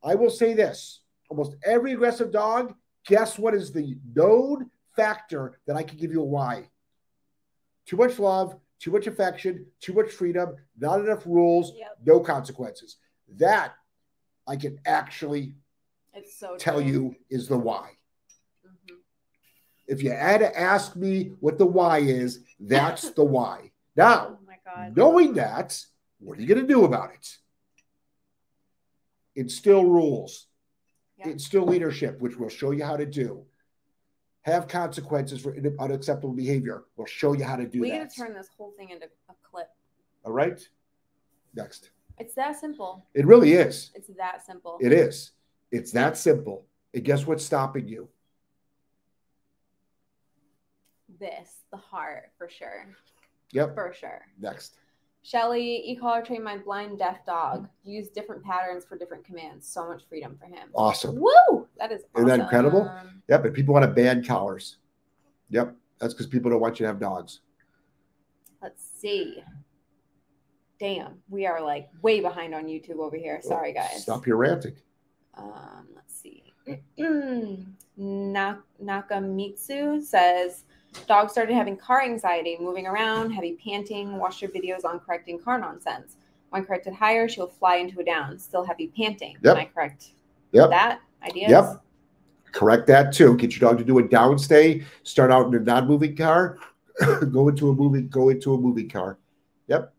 I 0.04 0.14
will 0.14 0.30
say 0.30 0.52
this 0.54 1.00
almost 1.30 1.56
every 1.64 1.92
aggressive 1.94 2.30
dog, 2.30 2.74
guess 3.06 3.38
what 3.38 3.54
is 3.54 3.72
the 3.72 3.96
known 4.14 4.70
factor 4.94 5.58
that 5.66 5.76
I 5.76 5.82
can 5.82 5.98
give 5.98 6.12
you 6.12 6.20
a 6.20 6.24
why? 6.24 6.68
Too 7.86 7.96
much 7.96 8.18
love, 8.18 8.54
too 8.78 8.90
much 8.90 9.06
affection, 9.06 9.66
too 9.80 9.94
much 9.94 10.10
freedom, 10.10 10.54
not 10.78 11.00
enough 11.00 11.24
rules, 11.26 11.72
Yep. 11.76 11.98
no 12.04 12.20
consequences. 12.20 12.98
That 13.36 13.74
I 14.46 14.56
can 14.56 14.78
actually 14.84 15.56
so 16.26 16.56
tell 16.56 16.80
true. 16.80 16.90
you 16.90 17.16
is 17.30 17.48
the 17.48 17.56
why. 17.58 17.96
Mhm. 18.64 18.98
If 19.86 20.02
you 20.02 20.10
had 20.10 20.38
to 20.38 20.58
ask 20.58 20.94
me 20.96 21.30
what 21.40 21.58
the 21.58 21.66
why 21.66 21.98
is, 21.98 22.44
that's 22.60 23.10
the 23.10 23.24
why. 23.24 23.70
Now, 23.96 24.40
Oh 24.76 24.90
knowing 24.96 25.34
that, 25.34 25.80
what 26.18 26.36
are 26.36 26.40
you 26.40 26.48
going 26.48 26.60
to 26.60 26.66
do 26.66 26.84
about 26.84 27.14
it? 27.14 27.38
Instill 29.36 29.84
rules, 29.84 30.46
Yeah. 31.16 31.28
instill 31.28 31.64
leadership, 31.66 32.20
which 32.20 32.36
we'll 32.36 32.48
show 32.48 32.70
you 32.70 32.84
how 32.84 32.96
to 32.96 33.06
do. 33.06 33.46
Have 34.42 34.68
consequences 34.68 35.40
for 35.40 35.56
unacceptable 35.80 36.34
behavior. 36.34 36.84
We'll 36.96 37.06
show 37.06 37.32
you 37.32 37.44
how 37.44 37.56
to 37.56 37.66
do 37.66 37.80
we 37.80 37.90
that. 37.90 38.08
gotta 38.10 38.14
turn 38.14 38.34
this 38.34 38.48
whole 38.48 38.72
thing 38.72 38.90
into 38.90 39.06
a 39.28 39.34
clip. 39.42 39.68
All 40.24 40.32
right. 40.32 40.60
Next. 41.54 41.90
It's 42.18 42.34
that 42.34 42.60
simple. 42.60 43.06
It 43.14 43.26
really 43.26 43.52
is. 43.54 43.90
It's 43.94 44.08
that 44.16 44.44
simple. 44.44 44.78
It 44.80 44.92
is. 44.92 45.32
It's 45.72 45.90
that 45.92 46.16
simple. 46.16 46.66
And 46.92 47.02
guess 47.04 47.26
what's 47.26 47.44
stopping 47.44 47.88
you? 47.88 48.08
This, 51.18 51.62
the 51.70 51.76
heart, 51.76 52.30
for 52.38 52.48
sure. 52.48 52.86
Yep. 53.52 53.74
For 53.74 53.92
sure. 53.94 54.22
Next. 54.38 54.76
Shelly, 55.24 55.82
e-collar 55.86 56.20
trained 56.22 56.44
my 56.44 56.58
blind 56.58 56.98
deaf 56.98 57.24
dog. 57.24 57.66
Use 57.82 58.10
different 58.10 58.44
patterns 58.44 58.84
for 58.84 58.98
different 58.98 59.24
commands. 59.24 59.66
So 59.66 59.88
much 59.88 60.02
freedom 60.06 60.36
for 60.38 60.44
him. 60.44 60.68
Awesome. 60.74 61.18
Woo! 61.18 61.66
That 61.78 61.90
is 61.90 62.02
Isn't 62.14 62.26
that 62.26 62.32
awesome. 62.34 62.40
incredible? 62.42 62.92
Yep. 63.28 63.42
But 63.42 63.54
people 63.54 63.72
want 63.72 63.86
to 63.86 63.90
ban 63.90 64.22
collars. 64.22 64.76
Yep. 65.48 65.74
That's 65.98 66.12
because 66.12 66.26
people 66.26 66.50
don't 66.50 66.60
want 66.60 66.78
you 66.78 66.84
to 66.84 66.88
have 66.88 67.00
dogs. 67.00 67.40
Let's 68.60 68.84
see. 69.00 69.42
Damn, 70.78 71.14
we 71.30 71.46
are 71.46 71.62
like 71.62 71.88
way 72.02 72.20
behind 72.20 72.54
on 72.54 72.66
YouTube 72.66 72.98
over 72.98 73.16
here. 73.16 73.40
Sorry, 73.42 73.72
guys. 73.72 74.02
Stop 74.02 74.26
your 74.26 74.36
ranting. 74.36 74.76
Um, 75.38 75.88
let's 75.94 76.14
see. 76.20 76.42
Nak- 77.96 78.64
Nakamitsu 78.82 80.02
says 80.02 80.64
dog 81.06 81.30
started 81.30 81.54
having 81.54 81.76
car 81.76 82.02
anxiety, 82.02 82.56
moving 82.60 82.86
around, 82.86 83.30
heavy 83.30 83.58
panting. 83.64 84.16
Watch 84.18 84.40
your 84.42 84.50
videos 84.50 84.84
on 84.84 85.00
correcting 85.00 85.38
car 85.40 85.58
nonsense. 85.58 86.16
When 86.50 86.64
corrected 86.64 86.94
higher, 86.94 87.28
she'll 87.28 87.48
fly 87.48 87.76
into 87.76 88.00
a 88.00 88.04
down. 88.04 88.38
Still 88.38 88.64
heavy 88.64 88.88
panting. 88.96 89.36
Yep. 89.42 89.56
Can 89.56 89.66
I 89.66 89.70
correct 89.72 90.10
Yep. 90.52 90.70
that? 90.70 91.00
Ideas? 91.22 91.50
Yep. 91.50 91.64
Correct 92.52 92.86
that 92.86 93.12
too. 93.12 93.36
Get 93.36 93.56
your 93.58 93.68
dog 93.68 93.78
to 93.78 93.84
do 93.84 93.98
a 93.98 94.02
down 94.06 94.38
stay. 94.38 94.84
Start 95.02 95.32
out 95.32 95.48
in 95.48 95.54
a 95.54 95.60
non-moving 95.60 96.14
car. 96.16 96.58
go 97.32 97.48
into 97.48 97.70
a 97.70 97.74
moving. 97.74 98.08
Go 98.08 98.28
into 98.28 98.54
a 98.54 98.58
moving 98.58 98.88
car. 98.88 99.18
Yep. 99.66 99.92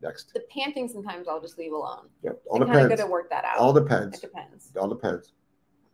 Next. 0.00 0.32
The 0.32 0.40
panting 0.50 0.88
sometimes 0.88 1.28
I'll 1.28 1.40
just 1.40 1.58
leave 1.58 1.72
alone. 1.72 2.08
Yep. 2.22 2.40
All 2.46 2.62
I'm 2.62 2.66
kind 2.68 2.78
of 2.78 2.82
depends. 2.84 3.00
good 3.02 3.06
to 3.06 3.10
work 3.12 3.28
that 3.28 3.44
out. 3.44 3.58
All 3.58 3.72
depends. 3.74 4.16
It 4.18 4.22
depends. 4.22 4.70
All 4.80 4.88
depends. 4.88 5.32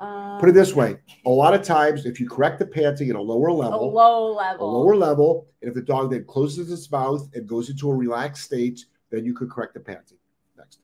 Um, 0.01 0.41
Put 0.41 0.49
it 0.49 0.53
this 0.53 0.75
way: 0.75 0.97
a 1.27 1.31
lot 1.31 1.53
of 1.53 1.63
times, 1.63 2.07
if 2.07 2.19
you 2.19 2.29
correct 2.29 2.59
the 2.59 2.67
panting 2.67 3.11
at 3.11 3.17
a 3.17 3.21
lower 3.21 3.53
level, 3.53 3.83
A 3.83 3.85
level, 4.35 4.41
a 4.59 4.65
lower 4.65 4.97
level, 4.97 5.47
and 5.61 5.69
if 5.69 5.75
the 5.75 5.83
dog 5.83 6.11
then 6.11 6.25
closes 6.25 6.73
its 6.73 6.91
mouth 6.91 7.29
and 7.35 7.47
goes 7.47 7.69
into 7.69 7.91
a 7.91 7.95
relaxed 7.95 8.45
state, 8.47 8.87
then 9.11 9.25
you 9.27 9.35
could 9.35 9.51
correct 9.51 9.75
the 9.75 9.81
panting. 9.81 10.17
Next. 10.57 10.79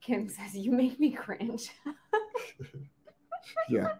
Kim 0.00 0.28
says, 0.28 0.56
"You 0.56 0.70
make 0.70 1.00
me 1.00 1.10
cringe." 1.10 1.72
Yeah. 3.68 3.94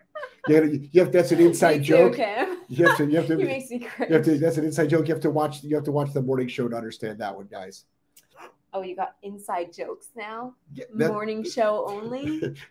You 0.49 0.55
have, 0.55 0.75
you 0.75 1.01
have 1.01 1.13
that's 1.13 1.33
an 1.33 1.41
inside 1.41 1.83
joke. 1.83 2.15
Kim. 2.15 2.59
You 2.69 2.87
have 2.87 2.97
to. 2.99 3.07
You 3.11 3.17
have 3.17 3.27
to. 3.27 3.37
You 3.39 3.47
makes 3.47 3.71
me 3.71 3.81
cringe. 3.81 4.13
have 4.13 4.25
to. 4.25 4.39
That's 4.39 4.57
an 4.57 4.65
inside 4.65 4.89
joke. 4.91 5.09
You 5.09 5.15
have 5.15 5.23
to 5.23 5.31
watch. 5.31 5.65
You 5.65 5.75
have 5.75 5.85
to 5.85 5.93
watch 5.93 6.13
the 6.13 6.23
morning 6.23 6.47
show 6.47 6.69
to 6.69 6.77
understand 6.77 7.19
that 7.19 7.35
one, 7.35 7.47
guys. 7.51 7.85
Oh, 8.73 8.83
you 8.83 8.95
got 8.97 9.17
inside 9.23 9.73
jokes 9.73 10.09
now. 10.17 10.55
Yeah, 10.73 10.85
that- 10.95 11.11
Morning 11.13 11.43
show 11.45 11.85
only. 11.89 12.41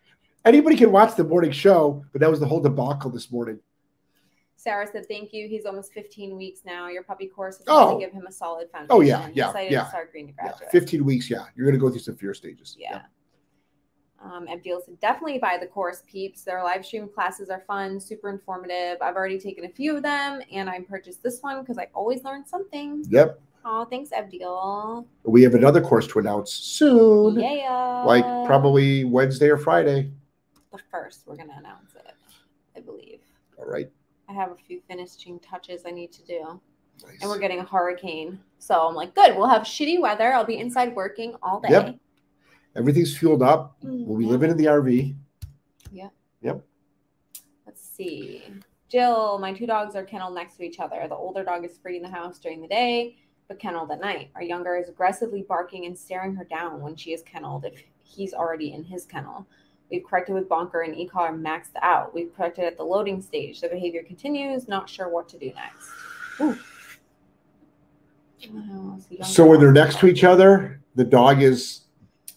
Anybody 0.43 0.75
can 0.75 0.91
watch 0.91 1.15
the 1.15 1.23
morning 1.23 1.51
show, 1.51 2.03
but 2.11 2.21
that 2.21 2.29
was 2.29 2.39
the 2.39 2.47
whole 2.47 2.59
debacle 2.59 3.11
this 3.11 3.31
morning. 3.31 3.59
Sarah 4.55 4.87
said, 4.91 5.07
"Thank 5.07 5.33
you. 5.33 5.47
He's 5.47 5.65
almost 5.65 5.91
15 5.93 6.37
weeks 6.37 6.61
now. 6.65 6.87
Your 6.87 7.03
puppy 7.03 7.27
course 7.27 7.55
is 7.57 7.63
Oh. 7.67 7.85
going 7.91 7.99
to 7.99 8.05
give 8.05 8.13
him 8.13 8.27
a 8.27 8.31
solid 8.31 8.69
foundation. 8.71 8.91
Oh, 8.91 9.01
yeah, 9.01 9.27
yeah, 9.33 9.47
Excited 9.49 9.71
yeah. 9.71 9.83
to 9.83 9.89
start 9.89 10.11
green 10.11 10.27
to 10.27 10.33
Yeah, 10.37 10.43
graduate. 10.49 10.71
15 10.71 11.05
weeks. 11.05 11.29
Yeah, 11.29 11.45
you're 11.55 11.65
going 11.65 11.79
to 11.79 11.79
go 11.83 11.89
through 11.89 11.99
some 12.01 12.15
fear 12.15 12.33
stages. 12.33 12.75
Yeah. 12.79 13.01
Um, 14.23 14.47
Abdul 14.47 14.81
said, 14.85 14.99
definitely 14.99 15.39
buy 15.39 15.57
the 15.59 15.65
course, 15.65 16.03
peeps. 16.05 16.43
Their 16.43 16.63
live 16.63 16.85
stream 16.85 17.09
classes 17.09 17.49
are 17.49 17.61
fun, 17.65 17.99
super 17.99 18.29
informative. 18.29 18.97
I've 19.01 19.15
already 19.15 19.39
taken 19.39 19.65
a 19.65 19.69
few 19.69 19.97
of 19.97 20.03
them, 20.03 20.41
and 20.51 20.69
I 20.69 20.79
purchased 20.81 21.23
this 21.23 21.41
one 21.41 21.61
because 21.61 21.79
I 21.79 21.87
always 21.95 22.23
learn 22.23 22.45
something. 22.45 23.03
Yep. 23.09 23.39
Oh, 23.65 23.85
thanks, 23.85 24.11
Abdul. 24.11 25.07
We 25.23 25.41
have 25.41 25.55
another 25.55 25.81
course 25.81 26.05
to 26.07 26.19
announce 26.19 26.51
soon, 26.51 27.39
Yeah. 27.39 28.03
like 28.05 28.23
probably 28.45 29.05
Wednesday 29.05 29.49
or 29.49 29.57
Friday. 29.57 30.11
The 30.71 30.79
first. 30.89 31.23
We're 31.27 31.35
gonna 31.37 31.55
announce 31.57 31.93
it, 31.95 32.13
I 32.75 32.79
believe. 32.79 33.19
All 33.57 33.65
right. 33.65 33.89
I 34.29 34.33
have 34.33 34.51
a 34.51 34.55
few 34.55 34.81
finishing 34.87 35.39
touches 35.39 35.83
I 35.85 35.91
need 35.91 36.11
to 36.13 36.23
do. 36.23 36.59
Nice. 37.03 37.17
and 37.21 37.29
we're 37.31 37.39
getting 37.39 37.59
a 37.59 37.63
hurricane. 37.65 38.39
So 38.59 38.87
I'm 38.87 38.93
like, 38.93 39.15
good. 39.15 39.35
We'll 39.35 39.47
have 39.47 39.63
shitty 39.63 39.99
weather. 39.99 40.33
I'll 40.33 40.45
be 40.45 40.57
inside 40.59 40.93
working 40.95 41.33
all 41.41 41.59
day. 41.59 41.69
Yep. 41.71 41.95
Everything's 42.75 43.17
fueled 43.17 43.41
up. 43.41 43.75
Mm, 43.83 44.05
We'll 44.05 44.19
be 44.19 44.25
living 44.25 44.51
in 44.51 44.57
the 44.57 44.65
RV. 44.65 45.15
Yep. 45.91 46.11
Yep. 46.43 46.63
Let's 47.65 47.81
see. 47.81 48.43
Jill, 48.87 49.39
my 49.39 49.51
two 49.51 49.65
dogs 49.65 49.95
are 49.95 50.03
kenneled 50.03 50.35
next 50.35 50.57
to 50.57 50.63
each 50.63 50.79
other. 50.79 51.05
The 51.09 51.15
older 51.15 51.43
dog 51.43 51.65
is 51.65 51.77
free 51.81 51.97
in 51.97 52.03
the 52.03 52.09
house 52.09 52.37
during 52.37 52.61
the 52.61 52.67
day, 52.67 53.17
but 53.47 53.57
kenneled 53.57 53.89
at 53.91 53.99
night. 53.99 54.29
Our 54.35 54.43
younger 54.43 54.75
is 54.75 54.87
aggressively 54.87 55.41
barking 55.41 55.85
and 55.87 55.97
staring 55.97 56.35
her 56.35 56.43
down 56.43 56.81
when 56.81 56.95
she 56.95 57.13
is 57.13 57.23
kenneled 57.23 57.65
if 57.65 57.81
he's 58.03 58.33
already 58.33 58.73
in 58.73 58.83
his 58.83 59.05
kennel. 59.05 59.47
We've 59.91 60.03
corrected 60.03 60.33
with 60.35 60.47
bonker 60.47 60.81
and 60.81 60.95
e-collar 60.95 61.33
maxed 61.33 61.75
out. 61.81 62.13
We've 62.13 62.33
corrected 62.35 62.63
at 62.63 62.77
the 62.77 62.83
loading 62.83 63.21
stage. 63.21 63.59
The 63.59 63.67
behavior 63.67 64.03
continues, 64.03 64.69
not 64.69 64.89
sure 64.89 65.09
what 65.09 65.27
to 65.29 65.37
do 65.37 65.51
next. 65.53 65.89
Ooh. 66.39 66.57
So 69.23 69.45
when 69.45 69.59
they're 69.59 69.73
next 69.73 69.99
to 69.99 70.07
each 70.07 70.23
other, 70.23 70.81
the 70.95 71.03
dog 71.03 71.41
is 71.41 71.81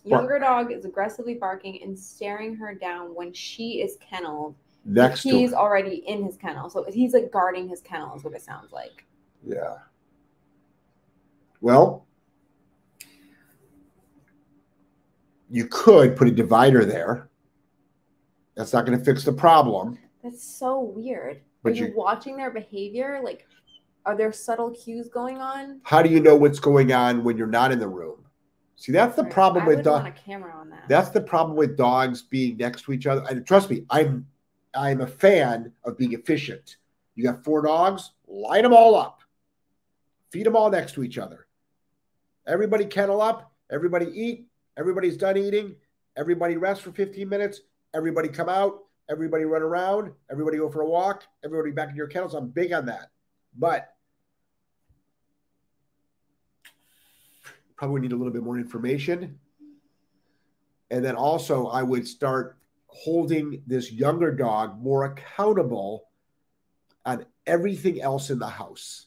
Younger 0.05 0.39
dog 0.39 0.71
is 0.71 0.85
aggressively 0.85 1.33
barking 1.33 1.83
and 1.83 1.99
staring 1.99 2.55
her 2.57 2.75
down 2.75 3.15
when 3.15 3.33
she 3.33 3.81
is 3.81 3.97
kenneled. 4.01 4.55
next 4.85 5.23
to 5.23 5.31
he's 5.31 5.55
already 5.55 6.03
in 6.07 6.23
his 6.25 6.37
kennel. 6.37 6.69
So 6.69 6.85
he's 6.93 7.15
like 7.15 7.31
guarding 7.33 7.69
his 7.69 7.81
kennel, 7.81 8.15
is 8.15 8.23
what 8.23 8.35
it 8.35 8.43
sounds 8.43 8.71
like. 8.71 9.07
Yeah. 9.47 9.77
Well, 11.63 12.05
you 15.49 15.67
could 15.69 16.17
put 16.17 16.29
a 16.29 16.33
divider 16.33 16.85
there. 16.85 17.31
That's 18.57 18.73
not 18.73 18.87
going 18.87 18.99
to 18.99 19.05
fix 19.05 19.25
the 19.25 19.33
problem. 19.33 19.99
That's 20.23 20.43
so 20.43 20.81
weird. 20.81 21.41
Are 21.65 21.71
you, 21.71 21.87
you- 21.87 21.93
watching 21.97 22.37
their 22.37 22.51
behavior? 22.51 23.21
Like, 23.23 23.47
are 24.07 24.17
there 24.17 24.33
subtle 24.33 24.71
cues 24.71 25.09
going 25.09 25.39
on? 25.39 25.81
How 25.83 26.03
do 26.03 26.11
you 26.11 26.21
know 26.21 26.37
what's 26.37 26.61
going 26.61 26.93
on 26.93 27.25
when 27.25 27.37
you're 27.37 27.47
not 27.47 27.73
in 27.73 27.79
the 27.79 27.89
room? 27.89 28.25
See, 28.77 28.93
that's 28.93 29.17
the 29.17 29.25
problem 29.25 29.65
I 29.65 29.69
with 29.69 29.85
dogs. 29.85 30.21
camera 30.25 30.53
on 30.55 30.69
that. 30.71 30.85
That's 30.89 31.09
the 31.09 31.21
problem 31.21 31.57
with 31.57 31.77
dogs 31.77 32.23
being 32.23 32.57
next 32.57 32.83
to 32.83 32.93
each 32.93 33.07
other. 33.07 33.25
And 33.31 33.47
trust 33.47 33.71
me, 33.71 33.85
I'm 33.89 34.27
I'm 34.75 35.01
a 35.01 35.07
fan 35.07 35.73
of 35.85 35.97
being 35.97 36.13
efficient. 36.13 36.77
You 37.15 37.25
got 37.25 37.45
four 37.45 37.63
dogs, 37.63 38.11
line 38.27 38.65
them 38.65 38.75
all 38.75 38.97
up, 38.97 39.21
feed 40.31 40.45
them 40.45 40.57
all 40.57 40.69
next 40.71 40.93
to 40.95 41.05
each 41.05 41.17
other. 41.17 41.47
Everybody 42.47 42.85
kennel 42.85 43.23
up, 43.23 43.53
everybody 43.71 44.07
eat, 44.07 44.49
everybody's 44.77 45.17
done 45.17 45.37
eating, 45.37 45.77
everybody 46.17 46.57
rest 46.57 46.83
for 46.83 46.91
15 46.91 47.29
minutes, 47.29 47.61
everybody 47.95 48.29
come 48.29 48.49
out, 48.49 48.81
everybody 49.09 49.45
run 49.45 49.63
around, 49.63 50.13
everybody 50.31 50.59
go 50.59 50.69
for 50.69 50.83
a 50.83 50.87
walk, 50.87 51.25
everybody 51.45 51.71
back 51.71 51.91
in 51.91 51.97
your 51.97 52.09
kennels. 52.09 52.35
I'm 52.35 52.49
big 52.49 52.73
on 52.73 52.87
that. 52.87 53.11
But 53.57 53.95
probably 57.77 58.01
need 58.01 58.13
a 58.13 58.17
little 58.17 58.33
bit 58.33 58.43
more 58.43 58.59
information. 58.59 59.39
And 60.91 61.05
then 61.05 61.15
also, 61.15 61.67
I 61.69 61.83
would 61.83 62.07
start 62.07 62.59
holding 62.87 63.63
this 63.67 63.91
younger 63.91 64.33
dog 64.33 64.81
more 64.81 65.05
accountable 65.05 66.09
on 67.05 67.27
everything 67.47 68.01
else 68.01 68.31
in 68.31 68.39
the 68.39 68.49
house. 68.49 69.07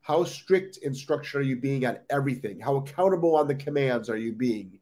How 0.00 0.24
strict 0.24 0.78
and 0.84 0.96
structured 0.96 1.42
are 1.42 1.44
you 1.44 1.56
being 1.56 1.86
on 1.86 1.98
everything? 2.10 2.58
How 2.58 2.76
accountable 2.76 3.36
on 3.36 3.46
the 3.46 3.54
commands 3.54 4.10
are 4.10 4.16
you 4.16 4.32
being? 4.32 4.77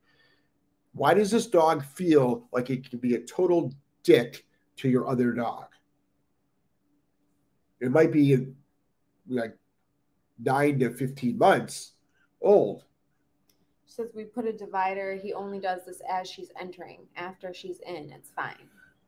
Why 0.97 1.13
does 1.13 1.31
this 1.31 1.47
dog 1.47 1.85
feel 1.85 2.49
like 2.53 2.71
it 2.71 2.89
can 2.89 2.99
be 2.99 3.17
a 3.17 3.21
total 3.21 3.71
dick 4.03 4.47
to 4.77 4.89
your 4.89 5.07
other 5.07 5.33
dog? 5.33 5.67
It 7.81 7.91
might 7.91 8.11
be 8.11 8.47
like 9.29 9.55
nine 10.39 10.79
to 10.79 10.91
15 10.91 11.37
months 11.37 11.93
old. 12.41 12.85
Says 13.85 14.09
we 14.15 14.25
put 14.25 14.47
a 14.47 14.53
divider. 14.55 15.15
He 15.17 15.35
only 15.35 15.59
does 15.61 15.85
this 15.85 16.01
as 16.11 16.31
she's 16.31 16.51
entering. 16.59 17.01
After 17.15 17.53
she's 17.53 17.81
in, 17.81 18.11
it's 18.11 18.31
fine. 18.31 18.55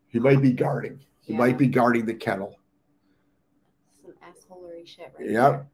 He 0.09 0.19
might 0.19 0.43
be 0.43 0.53
guarding. 0.53 1.01
He 1.23 1.33
Yeah. 1.33 1.39
might 1.39 1.57
be 1.57 1.69
guarding 1.69 2.05
the 2.05 2.15
kennel. 2.15 2.59
Some 4.03 4.13
assholery 4.23 4.87
shit 4.87 5.15
right 5.19 5.31
Yep. 5.31 5.53
there. 5.53 5.67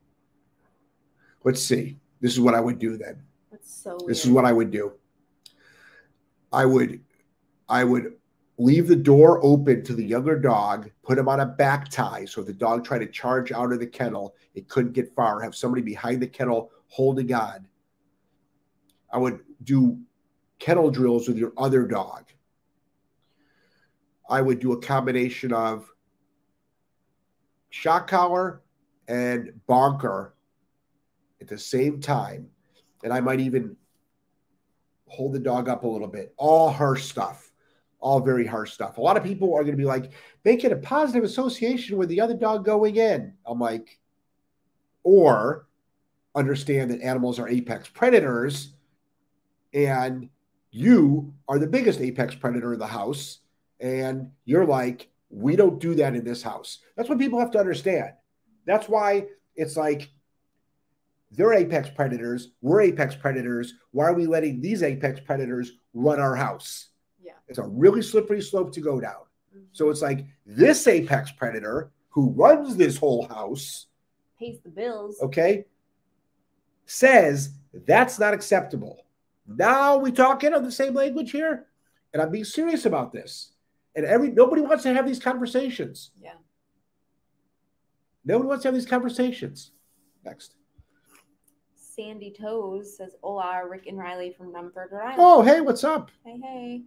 Let's 1.42 1.60
see. 1.60 1.98
This 2.20 2.32
is 2.32 2.40
what 2.40 2.54
I 2.54 2.60
would 2.60 2.78
do 2.78 2.96
then. 2.96 3.20
That's 3.50 3.72
so 3.72 3.96
weird. 3.96 4.08
This 4.10 4.24
is 4.24 4.30
what 4.30 4.44
I 4.44 4.52
would 4.52 4.70
do. 4.70 4.92
I 6.54 6.64
would 6.64 7.00
I 7.68 7.82
would 7.82 8.14
leave 8.58 8.86
the 8.86 8.96
door 8.96 9.44
open 9.44 9.82
to 9.84 9.94
the 9.94 10.04
younger 10.04 10.38
dog, 10.38 10.88
put 11.02 11.18
him 11.18 11.28
on 11.28 11.40
a 11.40 11.46
back 11.46 11.88
tie. 11.88 12.24
So 12.24 12.40
if 12.40 12.46
the 12.46 12.52
dog 12.52 12.84
tried 12.84 13.00
to 13.00 13.06
charge 13.06 13.50
out 13.50 13.72
of 13.72 13.80
the 13.80 13.86
kennel, 13.86 14.36
it 14.54 14.68
couldn't 14.68 14.92
get 14.92 15.14
far. 15.16 15.40
Have 15.40 15.56
somebody 15.56 15.82
behind 15.82 16.22
the 16.22 16.28
kennel 16.28 16.70
holding 16.86 17.32
on. 17.34 17.66
I 19.12 19.18
would 19.18 19.40
do 19.64 19.98
kennel 20.60 20.90
drills 20.90 21.26
with 21.26 21.36
your 21.36 21.52
other 21.56 21.84
dog. 21.86 22.26
I 24.30 24.40
would 24.40 24.60
do 24.60 24.72
a 24.72 24.80
combination 24.80 25.52
of 25.52 25.90
shock 27.70 28.06
collar 28.06 28.62
and 29.08 29.60
bonker 29.66 30.34
at 31.40 31.48
the 31.48 31.58
same 31.58 32.00
time. 32.00 32.48
And 33.02 33.12
I 33.12 33.20
might 33.20 33.40
even 33.40 33.76
hold 35.14 35.32
the 35.32 35.38
dog 35.38 35.68
up 35.68 35.84
a 35.84 35.88
little 35.88 36.08
bit. 36.08 36.34
All 36.36 36.70
harsh 36.70 37.04
stuff, 37.04 37.50
all 38.00 38.20
very 38.20 38.46
harsh 38.46 38.72
stuff. 38.72 38.98
A 38.98 39.00
lot 39.00 39.16
of 39.16 39.24
people 39.24 39.54
are 39.54 39.62
going 39.62 39.76
to 39.76 39.78
be 39.78 39.84
like, 39.84 40.12
make 40.44 40.64
it 40.64 40.72
a 40.72 40.76
positive 40.76 41.24
association 41.24 41.96
with 41.96 42.08
the 42.08 42.20
other 42.20 42.34
dog 42.34 42.64
going 42.64 42.96
in. 42.96 43.34
I'm 43.46 43.58
like, 43.58 43.98
or 45.02 45.66
understand 46.34 46.90
that 46.90 47.00
animals 47.00 47.38
are 47.38 47.48
apex 47.48 47.88
predators 47.88 48.72
and 49.72 50.28
you 50.70 51.32
are 51.48 51.58
the 51.58 51.66
biggest 51.66 52.00
apex 52.00 52.34
predator 52.34 52.72
in 52.72 52.78
the 52.80 52.86
house. 52.86 53.38
And 53.80 54.30
you're 54.44 54.66
like, 54.66 55.08
we 55.30 55.56
don't 55.56 55.80
do 55.80 55.94
that 55.96 56.14
in 56.14 56.24
this 56.24 56.42
house. 56.42 56.78
That's 56.96 57.08
what 57.08 57.18
people 57.18 57.38
have 57.38 57.50
to 57.52 57.60
understand. 57.60 58.10
That's 58.66 58.88
why 58.88 59.26
it's 59.56 59.76
like 59.76 60.10
they're 61.36 61.54
apex 61.54 61.88
predators. 61.90 62.50
We're 62.60 62.82
apex 62.82 63.14
predators. 63.14 63.74
Why 63.90 64.06
are 64.06 64.14
we 64.14 64.26
letting 64.26 64.60
these 64.60 64.82
apex 64.82 65.20
predators 65.20 65.72
run 65.92 66.20
our 66.20 66.36
house? 66.36 66.88
Yeah. 67.22 67.32
It's 67.48 67.58
a 67.58 67.66
really 67.66 68.02
slippery 68.02 68.40
slope 68.40 68.72
to 68.72 68.80
go 68.80 69.00
down. 69.00 69.24
So 69.72 69.84
mm-hmm. 69.84 69.92
it's 69.92 70.02
like 70.02 70.26
this 70.46 70.86
apex 70.86 71.32
predator 71.32 71.90
who 72.10 72.30
runs 72.30 72.76
this 72.76 72.96
whole 72.96 73.26
house, 73.26 73.86
pays 74.38 74.58
the 74.62 74.70
bills. 74.70 75.20
okay, 75.20 75.64
says 76.86 77.50
that's 77.86 78.18
not 78.18 78.34
acceptable. 78.34 79.04
Now 79.46 79.96
we 79.96 80.12
talking 80.12 80.54
on 80.54 80.62
the 80.62 80.72
same 80.72 80.94
language 80.94 81.32
here, 81.32 81.66
and 82.12 82.22
I'm 82.22 82.30
being 82.30 82.44
serious 82.44 82.86
about 82.86 83.12
this. 83.12 83.50
And 83.96 84.04
every 84.04 84.30
nobody 84.30 84.62
wants 84.62 84.82
to 84.84 84.94
have 84.94 85.06
these 85.06 85.20
conversations. 85.20 86.10
Yeah. 86.20 86.34
Nobody 88.24 88.48
wants 88.48 88.62
to 88.62 88.68
have 88.68 88.74
these 88.74 88.86
conversations. 88.86 89.72
Next. 90.24 90.54
Sandy 91.94 92.34
Toes 92.38 92.96
says, 92.96 93.14
Hola, 93.22 93.62
Rick 93.68 93.86
and 93.86 93.96
Riley 93.96 94.34
from 94.36 94.52
Rumford, 94.52 94.88
Rhode 94.90 95.02
Island. 95.02 95.18
Oh, 95.18 95.42
hey, 95.42 95.60
what's 95.60 95.84
up? 95.84 96.10
Hey, 96.24 96.40
hey. 96.42 96.82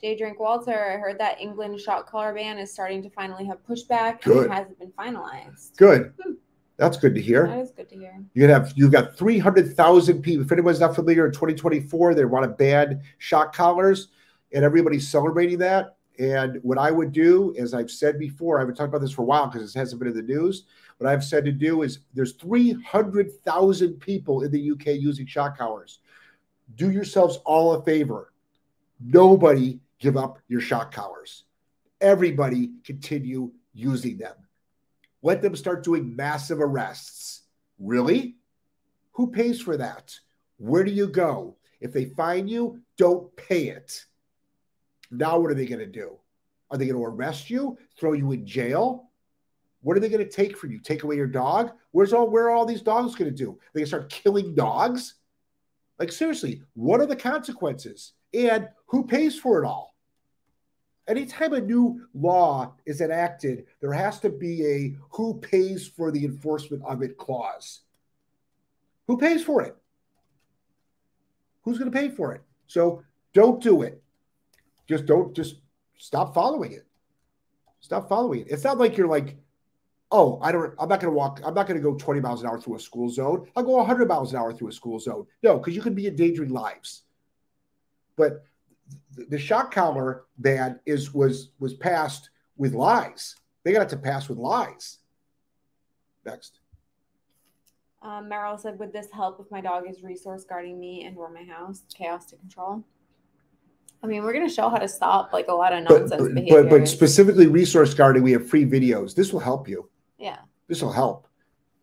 J 0.00 0.16
Drink 0.16 0.38
Walter, 0.38 0.92
I 0.92 0.96
heard 0.98 1.18
that 1.18 1.40
England 1.40 1.80
shock 1.80 2.08
collar 2.08 2.34
ban 2.34 2.58
is 2.58 2.72
starting 2.72 3.02
to 3.02 3.10
finally 3.10 3.44
have 3.46 3.58
pushback 3.66 4.22
Good. 4.22 4.44
and 4.44 4.52
hasn't 4.52 4.78
been 4.78 4.92
finalized. 4.92 5.76
Good. 5.76 6.12
Hmm. 6.22 6.32
That's 6.76 6.98
good 6.98 7.14
to 7.14 7.20
hear. 7.20 7.46
That 7.46 7.60
is 7.60 7.70
good 7.70 7.88
to 7.88 7.96
hear. 7.96 8.22
You 8.34 8.48
have 8.48 8.74
you've 8.76 8.92
got 8.92 9.16
three 9.16 9.38
hundred 9.38 9.74
thousand 9.74 10.20
people. 10.20 10.44
If 10.44 10.52
anyone's 10.52 10.80
not 10.80 10.94
familiar, 10.94 11.24
in 11.24 11.32
2024 11.32 12.14
they 12.14 12.26
want 12.26 12.44
to 12.44 12.48
ban 12.48 13.00
shock 13.16 13.54
collars, 13.54 14.08
and 14.52 14.62
everybody's 14.62 15.08
celebrating 15.08 15.58
that. 15.58 15.96
And 16.18 16.58
what 16.62 16.76
I 16.76 16.90
would 16.90 17.12
do, 17.12 17.54
as 17.58 17.72
I've 17.72 17.90
said 17.90 18.18
before, 18.18 18.60
I've 18.60 18.66
been 18.66 18.76
talking 18.76 18.88
about 18.88 19.00
this 19.00 19.12
for 19.12 19.22
a 19.22 19.26
while 19.26 19.46
because 19.46 19.74
it 19.74 19.78
hasn't 19.78 19.98
been 19.98 20.08
in 20.08 20.16
the 20.16 20.22
news. 20.22 20.64
What 20.98 21.10
I've 21.10 21.24
said 21.24 21.44
to 21.44 21.52
do 21.52 21.82
is 21.82 22.00
there's 22.14 22.32
300,000 22.34 23.94
people 24.00 24.42
in 24.42 24.50
the 24.50 24.70
UK 24.72 24.98
using 24.98 25.26
shock 25.26 25.58
collars. 25.58 25.98
Do 26.74 26.90
yourselves 26.90 27.38
all 27.44 27.74
a 27.74 27.82
favor. 27.82 28.32
Nobody 29.00 29.80
give 29.98 30.16
up 30.16 30.38
your 30.48 30.60
shock 30.60 30.92
collars. 30.92 31.44
Everybody 32.00 32.72
continue 32.84 33.52
using 33.74 34.16
them. 34.18 34.34
Let 35.22 35.42
them 35.42 35.56
start 35.56 35.84
doing 35.84 36.16
massive 36.16 36.60
arrests. 36.60 37.42
Really? 37.78 38.36
Who 39.12 39.30
pays 39.30 39.60
for 39.60 39.76
that? 39.76 40.14
Where 40.58 40.84
do 40.84 40.90
you 40.90 41.08
go? 41.08 41.56
If 41.80 41.92
they 41.92 42.06
fine 42.06 42.48
you, 42.48 42.80
don't 42.96 43.34
pay 43.36 43.68
it. 43.68 44.04
Now, 45.10 45.38
what 45.38 45.50
are 45.50 45.54
they 45.54 45.66
going 45.66 45.80
to 45.80 45.86
do? 45.86 46.18
Are 46.70 46.78
they 46.78 46.86
going 46.86 46.96
to 46.98 47.04
arrest 47.04 47.50
you, 47.50 47.78
throw 47.98 48.12
you 48.12 48.32
in 48.32 48.46
jail? 48.46 49.05
What 49.82 49.96
are 49.96 50.00
they 50.00 50.08
going 50.08 50.24
to 50.24 50.30
take 50.30 50.56
from 50.56 50.72
you? 50.72 50.80
Take 50.80 51.02
away 51.04 51.16
your 51.16 51.26
dog? 51.26 51.72
Where's 51.92 52.12
all 52.12 52.28
where 52.28 52.46
are 52.46 52.50
all 52.50 52.66
these 52.66 52.82
dogs 52.82 53.14
going 53.14 53.30
to 53.30 53.36
do? 53.36 53.58
They 53.72 53.80
going 53.80 53.84
to 53.84 53.88
start 53.88 54.10
killing 54.10 54.54
dogs? 54.54 55.14
Like 55.98 56.12
seriously, 56.12 56.62
what 56.74 57.00
are 57.00 57.06
the 57.06 57.16
consequences? 57.16 58.12
And 58.34 58.68
who 58.86 59.06
pays 59.06 59.38
for 59.38 59.62
it 59.62 59.66
all? 59.66 59.94
Anytime 61.08 61.52
a 61.52 61.60
new 61.60 62.06
law 62.14 62.74
is 62.84 63.00
enacted, 63.00 63.66
there 63.80 63.92
has 63.92 64.18
to 64.20 64.28
be 64.28 64.66
a 64.66 64.96
who 65.10 65.38
pays 65.38 65.86
for 65.86 66.10
the 66.10 66.24
enforcement 66.24 66.82
of 66.84 67.02
it 67.02 67.16
clause. 67.16 67.82
Who 69.06 69.16
pays 69.16 69.44
for 69.44 69.62
it? 69.62 69.76
Who's 71.62 71.78
going 71.78 71.90
to 71.90 71.96
pay 71.96 72.08
for 72.08 72.34
it? 72.34 72.42
So 72.66 73.02
don't 73.32 73.62
do 73.62 73.82
it. 73.82 74.02
Just 74.88 75.06
don't, 75.06 75.34
just 75.34 75.56
stop 75.96 76.34
following 76.34 76.72
it. 76.72 76.86
Stop 77.80 78.08
following 78.08 78.40
it. 78.40 78.48
It's 78.50 78.64
not 78.64 78.78
like 78.78 78.96
you're 78.96 79.06
like, 79.06 79.36
oh, 80.10 80.38
I 80.42 80.52
don't, 80.52 80.72
I'm 80.78 80.88
not 80.88 81.00
going 81.00 81.12
to 81.12 81.16
walk, 81.16 81.40
I'm 81.44 81.54
not 81.54 81.66
going 81.66 81.78
to 81.78 81.82
go 81.82 81.94
20 81.94 82.20
miles 82.20 82.42
an 82.42 82.48
hour 82.48 82.60
through 82.60 82.76
a 82.76 82.80
school 82.80 83.08
zone. 83.08 83.48
I'll 83.56 83.62
go 83.64 83.72
100 83.72 84.08
miles 84.08 84.32
an 84.32 84.38
hour 84.38 84.52
through 84.52 84.68
a 84.68 84.72
school 84.72 84.98
zone. 84.98 85.26
No, 85.42 85.58
because 85.58 85.74
you 85.74 85.82
could 85.82 85.96
be 85.96 86.06
endangering 86.06 86.50
lives. 86.50 87.02
But 88.16 88.44
the 89.28 89.38
shock 89.38 89.72
collar 89.72 90.24
ban 90.38 90.80
is 90.86 91.12
was 91.12 91.50
was 91.58 91.74
passed 91.74 92.30
with 92.56 92.72
lies. 92.72 93.36
They 93.64 93.72
got 93.72 93.82
it 93.82 93.88
to 93.90 93.96
pass 93.96 94.28
with 94.28 94.38
lies. 94.38 94.98
Next. 96.24 96.60
Um, 98.02 98.30
Meryl 98.30 98.58
said, 98.58 98.78
Would 98.78 98.92
this 98.92 99.08
help 99.12 99.40
if 99.40 99.50
my 99.50 99.60
dog 99.60 99.84
is 99.88 100.02
resource 100.02 100.44
guarding 100.44 100.78
me 100.78 101.04
and 101.04 101.16
run 101.16 101.34
my 101.34 101.42
house? 101.42 101.82
Chaos 101.92 102.26
to 102.26 102.36
control. 102.36 102.84
I 104.02 104.06
mean, 104.06 104.22
we're 104.22 104.32
going 104.32 104.46
to 104.46 104.54
show 104.54 104.68
how 104.68 104.76
to 104.76 104.88
stop 104.88 105.32
like 105.32 105.48
a 105.48 105.52
lot 105.52 105.72
of 105.72 105.84
But 105.86 106.00
nonsense 106.02 106.22
but, 106.22 106.34
behavior. 106.34 106.62
but 106.62 106.70
but 106.70 106.88
specifically 106.88 107.48
resource 107.48 107.94
guarding, 107.94 108.22
we 108.22 108.32
have 108.32 108.48
free 108.48 108.64
videos. 108.64 109.14
This 109.14 109.32
will 109.32 109.40
help 109.40 109.68
you. 109.68 109.88
Yeah. 110.18 110.38
This 110.68 110.82
will 110.82 110.92
help. 110.92 111.28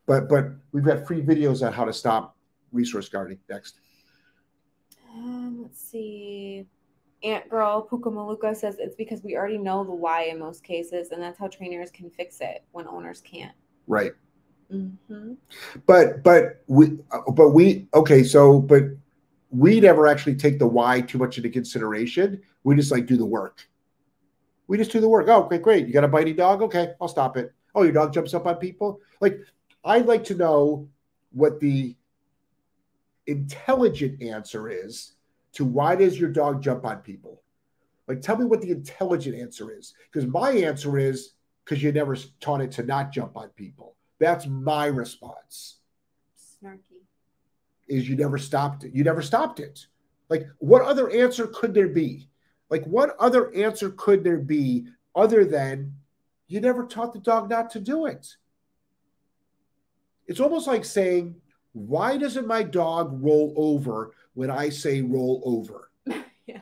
But 0.06 0.28
but 0.28 0.52
we've 0.72 0.84
got 0.84 1.08
free 1.08 1.22
videos 1.22 1.66
on 1.66 1.72
how 1.74 1.86
to 1.86 1.94
stop 1.94 2.36
resource 2.72 3.10
guarding. 3.10 3.40
Next. 3.50 3.80
Um, 5.14 5.60
let's 5.62 5.82
see. 5.82 6.66
Ant 7.24 7.48
Girl 7.50 7.88
Pukamaluka 7.90 8.56
says 8.56 8.78
it's 8.80 8.96
because 8.96 9.24
we 9.24 9.38
already 9.38 9.58
know 9.58 9.84
the 9.84 9.94
why 9.94 10.24
in 10.24 10.40
most 10.40 10.64
cases, 10.64 11.12
and 11.12 11.22
that's 11.22 11.40
how 11.40 11.48
trainers 11.48 11.90
can 11.90 12.10
fix 12.10 12.42
it 12.42 12.66
when 12.72 12.88
owners 12.88 13.22
can't. 13.22 13.54
Right. 13.88 14.12
Mm-hmm. 14.72 15.34
But 15.86 16.24
but 16.24 16.64
we 16.68 17.00
uh, 17.12 17.32
but 17.32 17.50
we 17.50 17.88
okay. 17.94 18.24
So 18.24 18.60
but 18.60 18.84
we 19.52 19.80
never 19.80 20.08
actually 20.08 20.36
take 20.36 20.60
the 20.60 20.68
why 20.68 21.02
too 21.02 21.18
much 21.18 21.38
into 21.38 21.50
consideration. 21.50 22.42
We 22.64 22.76
just 22.76 22.92
like 22.92 23.06
do 23.06 23.16
the 23.16 23.26
work. 23.26 23.68
We 24.68 24.78
just 24.78 24.92
do 24.92 25.00
the 25.00 25.10
work. 25.10 25.28
Oh, 25.30 25.44
okay, 25.44 25.60
great. 25.60 25.88
You 25.88 25.94
got 25.94 26.04
a 26.04 26.08
biting 26.08 26.36
dog? 26.36 26.62
Okay, 26.62 26.94
I'll 27.00 27.08
stop 27.08 27.38
it. 27.38 27.54
Oh, 27.76 27.84
your 27.84 27.92
dog 27.92 28.14
jumps 28.14 28.34
up 28.34 28.46
on 28.46 28.56
people? 28.56 29.00
Like, 29.20 29.40
I'd 29.84 30.06
like 30.06 30.24
to 30.26 30.36
know 30.36 30.88
what 31.32 31.60
the 31.60 31.96
intelligent 33.28 34.22
answer 34.22 34.70
is 34.70 35.14
to 35.54 35.66
why 35.66 35.96
does 35.96 36.20
your 36.20 36.30
dog 36.30 36.62
jump 36.62 36.86
on 36.86 36.98
people? 36.98 37.42
Like, 38.08 38.22
tell 38.22 38.38
me 38.38 38.46
what 38.46 38.62
the 38.62 38.72
intelligent 38.72 39.36
answer 39.36 39.72
is. 39.72 39.94
Because 40.12 40.28
my 40.28 40.52
answer 40.52 40.98
is 40.98 41.34
because 41.64 41.82
you 41.82 41.92
never 41.92 42.16
taught 42.40 42.62
it 42.62 42.72
to 42.74 42.84
not 42.84 43.12
jump 43.12 43.38
on 43.38 43.50
people. 43.50 43.96
That's 44.20 44.46
my 44.48 44.88
response 44.88 45.78
Snarky. 46.38 47.02
is 47.88 48.08
you 48.08 48.16
never 48.16 48.38
stopped 48.38 48.84
it. 48.84 48.94
You 48.94 49.04
never 49.04 49.22
stopped 49.22 49.60
it. 49.60 49.88
Like, 50.30 50.48
what 50.60 50.82
other 50.82 51.10
answer 51.12 51.48
could 51.48 51.74
there 51.74 51.90
be? 51.90 52.30
Like, 52.70 52.86
what 52.86 53.16
other 53.20 53.54
answer 53.54 53.92
could 53.92 54.24
there 54.24 54.38
be 54.40 54.88
other 55.16 55.46
than 55.46 55.94
you 56.48 56.60
never 56.60 56.86
taught 56.86 57.14
the 57.14 57.20
dog 57.20 57.50
not 57.50 57.70
to 57.72 57.80
do 57.80 58.06
it? 58.06 58.36
It's 60.28 60.40
almost 60.40 60.68
like 60.68 60.86
saying, 60.86 61.36
why 61.74 62.18
doesn't 62.18 62.48
my 62.48 62.64
dog 62.64 63.18
roll 63.22 63.54
over 63.58 64.14
when 64.34 64.50
I 64.50 64.70
say 64.70 65.02
roll 65.02 65.42
over? 65.46 65.90
Yeah. 66.46 66.60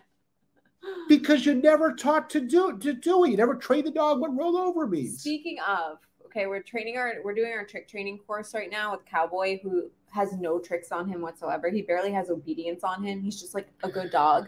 Because 1.10 1.46
you 1.46 1.56
never 1.56 1.94
taught 1.94 2.30
to 2.32 2.40
do 2.40 2.78
to 2.78 2.94
do 2.94 3.26
it. 3.26 3.32
You 3.32 3.38
never 3.38 3.56
trained 3.56 3.88
the 3.88 3.92
dog 3.92 4.20
what 4.20 4.36
roll 4.38 4.56
over 4.56 4.88
means. 4.88 5.20
Speaking 5.20 5.58
of, 5.68 5.98
okay, 6.26 6.46
we're 6.46 6.62
training 6.62 6.98
our 6.98 7.16
we're 7.24 7.34
doing 7.34 7.52
our 7.52 7.66
trick 7.66 7.88
training 7.88 8.20
course 8.20 8.54
right 8.54 8.70
now 8.72 8.92
with 8.92 9.06
Cowboy, 9.06 9.60
who 9.62 9.90
has 10.12 10.34
no 10.34 10.60
tricks 10.60 10.92
on 10.92 11.08
him 11.08 11.22
whatsoever. 11.22 11.70
He 11.70 11.82
barely 11.82 12.12
has 12.12 12.30
obedience 12.30 12.84
on 12.84 13.04
him. 13.04 13.22
He's 13.22 13.42
just 13.42 13.56
like 13.56 13.68
a 13.84 13.90
good 13.90 14.12
dog. 14.12 14.48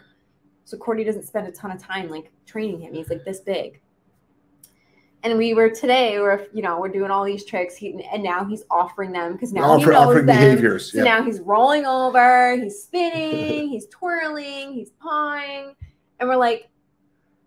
So 0.64 0.78
Courtney 0.78 1.04
doesn't 1.04 1.24
spend 1.24 1.46
a 1.46 1.52
ton 1.52 1.70
of 1.70 1.82
time 1.82 2.08
like 2.08 2.30
training 2.46 2.80
him. 2.80 2.94
He's 2.94 3.10
like 3.10 3.24
this 3.24 3.40
big. 3.40 3.80
And 5.24 5.38
we 5.38 5.54
were 5.54 5.70
today, 5.70 6.20
we're 6.20 6.46
you 6.52 6.60
know 6.62 6.78
we're 6.78 6.90
doing 6.90 7.10
all 7.10 7.24
these 7.24 7.44
tricks, 7.46 7.74
he, 7.74 8.04
and 8.12 8.22
now 8.22 8.44
he's 8.44 8.62
offering 8.70 9.10
them 9.10 9.32
because 9.32 9.52
now 9.54 9.76
he 9.78 9.82
Offer, 9.82 9.92
knows 9.92 10.06
offering 10.08 10.26
them. 10.26 10.36
behaviors. 10.36 10.92
So 10.92 10.98
Yeah. 10.98 11.04
now 11.04 11.22
he's 11.24 11.40
rolling 11.40 11.86
over, 11.86 12.56
he's 12.56 12.82
spinning, 12.82 13.68
he's 13.70 13.86
twirling, 13.86 14.74
he's 14.74 14.90
pawing. 14.90 15.74
And 16.20 16.28
we're 16.28 16.36
like, 16.36 16.68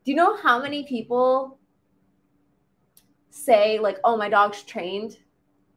do 0.03 0.11
you 0.11 0.17
know 0.17 0.35
how 0.37 0.59
many 0.61 0.85
people 0.87 1.59
say, 3.29 3.77
like, 3.79 3.97
oh, 4.03 4.17
my 4.17 4.27
dog's 4.29 4.63
trained, 4.63 5.17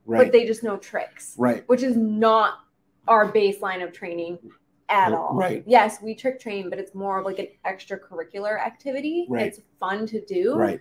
but 0.07 0.33
they 0.33 0.47
just 0.47 0.63
know 0.63 0.77
tricks, 0.79 1.35
right. 1.39 1.65
which 1.69 1.83
is 1.83 1.97
not 1.97 2.61
our 3.09 3.31
baseline 3.31 3.85
of 3.85 3.93
training 3.93 4.39
at 4.89 5.13
all. 5.13 5.35
Right. 5.35 5.63
Yes, 5.67 5.99
we 6.03 6.15
trick 6.15 6.41
train, 6.41 6.69
but 6.71 6.79
it's 6.79 6.95
more 6.95 7.19
of 7.21 7.25
like 7.27 7.39
an 7.39 7.49
extracurricular 7.67 8.59
activity. 8.59 9.27
Right. 9.29 9.47
It's 9.47 9.61
fun 9.79 10.07
to 10.07 10.25
do 10.25 10.57
Right. 10.57 10.81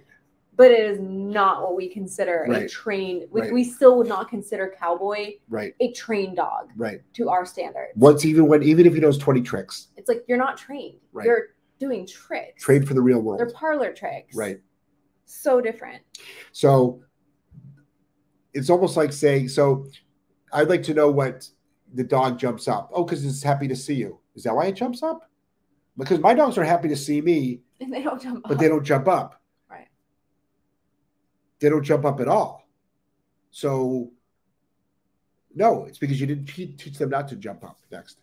But 0.59 0.71
it 0.71 0.81
is 0.81 0.99
not 0.99 1.61
what 1.61 1.77
we 1.77 1.87
consider 1.87 2.43
a 2.43 2.67
trained 2.67 3.23
we, 3.31 3.39
Right. 3.41 3.53
we 3.53 3.63
still 3.63 3.97
would 3.97 4.07
not 4.09 4.29
consider 4.29 4.75
cowboy 4.77 5.35
Right. 5.47 5.73
a 5.79 5.93
trained 5.93 6.35
dog 6.35 6.71
Right. 6.75 7.01
to 7.13 7.29
our 7.29 7.45
standards 7.45 7.93
Once 7.95 8.25
even 8.25 8.45
when 8.45 8.61
even 8.61 8.85
if 8.85 8.93
he 8.93 8.99
knows 8.99 9.17
20 9.17 9.41
tricks. 9.41 9.87
it's 9.95 10.09
like 10.09 10.25
you're 10.27 10.37
not 10.37 10.57
trained 10.57 10.99
Right. 11.13 11.25
you're 11.25 11.43
doing 11.79 12.05
tricks. 12.05 12.61
Trained 12.61 12.85
for 12.85 12.93
the 12.93 13.01
real 13.01 13.21
world. 13.21 13.39
They're 13.39 13.49
parlor 13.51 13.93
tricks. 13.93 14.35
Right. 14.35 14.59
So 15.23 15.61
different. 15.61 16.03
So 16.51 17.01
it's 18.53 18.69
almost 18.69 18.97
like 18.97 19.13
saying, 19.13 19.47
so 19.47 19.85
I'd 20.51 20.67
like 20.67 20.83
to 20.83 20.93
know 20.93 21.09
what 21.09 21.47
the 21.93 22.03
dog 22.03 22.37
jumps 22.37 22.67
up. 22.67 22.89
Oh, 22.93 23.05
because 23.05 23.23
it's 23.23 23.41
happy 23.41 23.69
to 23.69 23.77
see 23.77 23.93
you. 23.93 24.19
Is 24.35 24.43
that 24.43 24.53
why 24.53 24.65
it 24.65 24.73
jumps 24.73 25.03
up? 25.03 25.21
Because 25.97 26.19
my 26.19 26.33
dogs 26.33 26.57
are 26.57 26.65
happy 26.65 26.89
to 26.89 26.97
see 26.97 27.21
me, 27.21 27.61
And 27.79 27.93
they 27.93 28.03
don't 28.03 28.21
jump 28.21 28.43
but 28.43 28.53
up. 28.53 28.57
they 28.59 28.67
don't 28.67 28.83
jump 28.83 29.07
up. 29.07 29.38
They 31.59 31.69
don't 31.69 31.83
jump 31.83 32.05
up 32.05 32.19
at 32.19 32.27
all. 32.27 32.67
So 33.51 34.11
no, 35.53 35.85
it's 35.85 35.97
because 35.97 36.19
you 36.21 36.27
didn't 36.27 36.45
te- 36.45 36.73
teach 36.73 36.97
them 36.97 37.09
not 37.09 37.27
to 37.29 37.35
jump 37.35 37.63
up. 37.63 37.77
Next. 37.91 38.19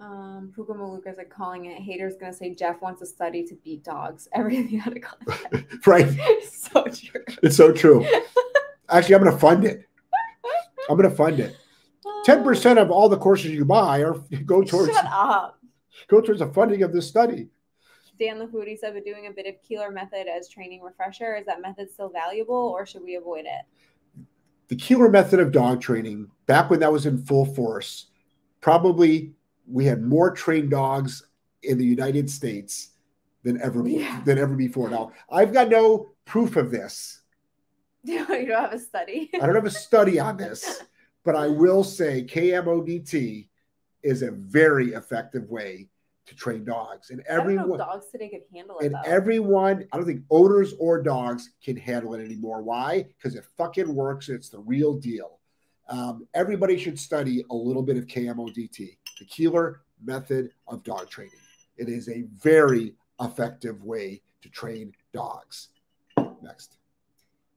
Um, 0.00 0.52
Puka 0.54 0.72
Malukas 0.72 1.18
are 1.18 1.24
calling 1.24 1.66
it. 1.66 1.80
Haters 1.80 2.16
gonna 2.16 2.32
say 2.32 2.54
Jeff 2.54 2.80
wants 2.82 3.00
a 3.02 3.06
study 3.06 3.44
to 3.44 3.54
beat 3.64 3.84
dogs. 3.84 4.28
Everything 4.34 4.80
out 4.80 4.96
of 4.96 5.02
context. 5.02 5.64
Right. 5.86 6.08
so 6.50 6.84
true. 6.84 7.24
It's 7.42 7.56
so 7.56 7.72
true. 7.72 8.06
Actually, 8.88 9.14
I'm 9.16 9.22
going 9.22 9.32
to 9.34 9.38
fund 9.38 9.64
it. 9.64 9.84
I'm 10.88 10.96
going 10.96 11.08
to 11.08 11.14
fund 11.14 11.40
it. 11.40 11.56
Ten 12.24 12.42
percent 12.44 12.78
of 12.78 12.90
all 12.90 13.08
the 13.08 13.16
courses 13.18 13.50
you 13.52 13.64
buy 13.64 14.02
are 14.02 14.14
go 14.46 14.62
towards 14.62 14.92
Shut 14.94 15.04
up. 15.06 15.58
go 16.08 16.20
towards 16.20 16.40
the 16.40 16.46
funding 16.48 16.82
of 16.82 16.92
this 16.92 17.06
study. 17.08 17.48
Dan 18.18 18.46
Foodie 18.48 18.78
said, 18.78 18.94
"We're 18.94 19.00
doing 19.00 19.26
a 19.26 19.30
bit 19.32 19.46
of 19.46 19.54
Koehler 19.62 19.92
method 19.92 20.26
as 20.28 20.48
training 20.48 20.82
refresher. 20.82 21.36
Is 21.36 21.46
that 21.46 21.60
method 21.60 21.90
still 21.90 22.08
valuable, 22.08 22.54
or 22.54 22.86
should 22.86 23.02
we 23.02 23.16
avoid 23.16 23.44
it?" 23.46 24.26
The 24.68 24.76
Koehler 24.76 25.10
method 25.10 25.40
of 25.40 25.52
dog 25.52 25.80
training, 25.80 26.30
back 26.46 26.70
when 26.70 26.80
that 26.80 26.92
was 26.92 27.06
in 27.06 27.18
full 27.18 27.44
force, 27.44 28.06
probably 28.60 29.34
we 29.66 29.84
had 29.84 30.02
more 30.02 30.30
trained 30.30 30.70
dogs 30.70 31.26
in 31.62 31.78
the 31.78 31.84
United 31.84 32.30
States 32.30 32.90
than 33.42 33.60
ever 33.60 33.86
Yeah. 33.86 34.22
than 34.24 34.38
ever 34.38 34.54
before. 34.54 34.88
Now, 34.90 35.12
I've 35.30 35.52
got 35.52 35.68
no 35.68 36.14
proof 36.24 36.56
of 36.56 36.70
this. 36.70 37.22
you 38.04 38.24
don't 38.26 38.48
have 38.50 38.72
a 38.72 38.78
study. 38.78 39.30
I 39.34 39.46
don't 39.46 39.54
have 39.54 39.66
a 39.66 39.70
study 39.70 40.18
on 40.18 40.36
this, 40.36 40.82
but 41.24 41.34
I 41.34 41.48
will 41.48 41.84
say 41.84 42.22
KMODT 42.24 43.48
is 44.02 44.22
a 44.22 44.30
very 44.30 44.92
effective 44.92 45.50
way 45.50 45.88
to 46.26 46.34
train 46.34 46.64
dogs. 46.64 47.10
And 47.10 47.22
I 47.28 47.34
don't 47.36 47.54
know 47.54 47.62
everyone 47.62 47.78
dogs 47.78 48.06
today 48.10 48.28
could 48.28 48.42
handle 48.52 48.78
it 48.78 48.86
and 48.86 48.94
though. 48.94 49.02
everyone, 49.04 49.84
I 49.92 49.96
don't 49.96 50.06
think 50.06 50.22
owners 50.30 50.74
or 50.78 51.02
dogs 51.02 51.50
can 51.62 51.76
handle 51.76 52.14
it 52.14 52.24
anymore. 52.24 52.62
Why? 52.62 53.04
Because 53.04 53.34
it 53.34 53.44
fucking 53.58 53.92
works. 53.94 54.28
It's 54.28 54.48
the 54.48 54.60
real 54.60 54.94
deal. 54.94 55.38
Um, 55.88 56.26
everybody 56.32 56.78
should 56.78 56.98
study 56.98 57.44
a 57.50 57.54
little 57.54 57.82
bit 57.82 57.98
of 57.98 58.06
KMODT, 58.06 58.96
the 59.18 59.24
Koehler 59.26 59.76
method 60.02 60.50
of 60.66 60.82
dog 60.82 61.10
training. 61.10 61.32
It 61.76 61.88
is 61.88 62.08
a 62.08 62.24
very 62.42 62.94
effective 63.20 63.82
way 63.84 64.22
to 64.42 64.48
train 64.48 64.92
dogs. 65.12 65.68
Next. 66.42 66.78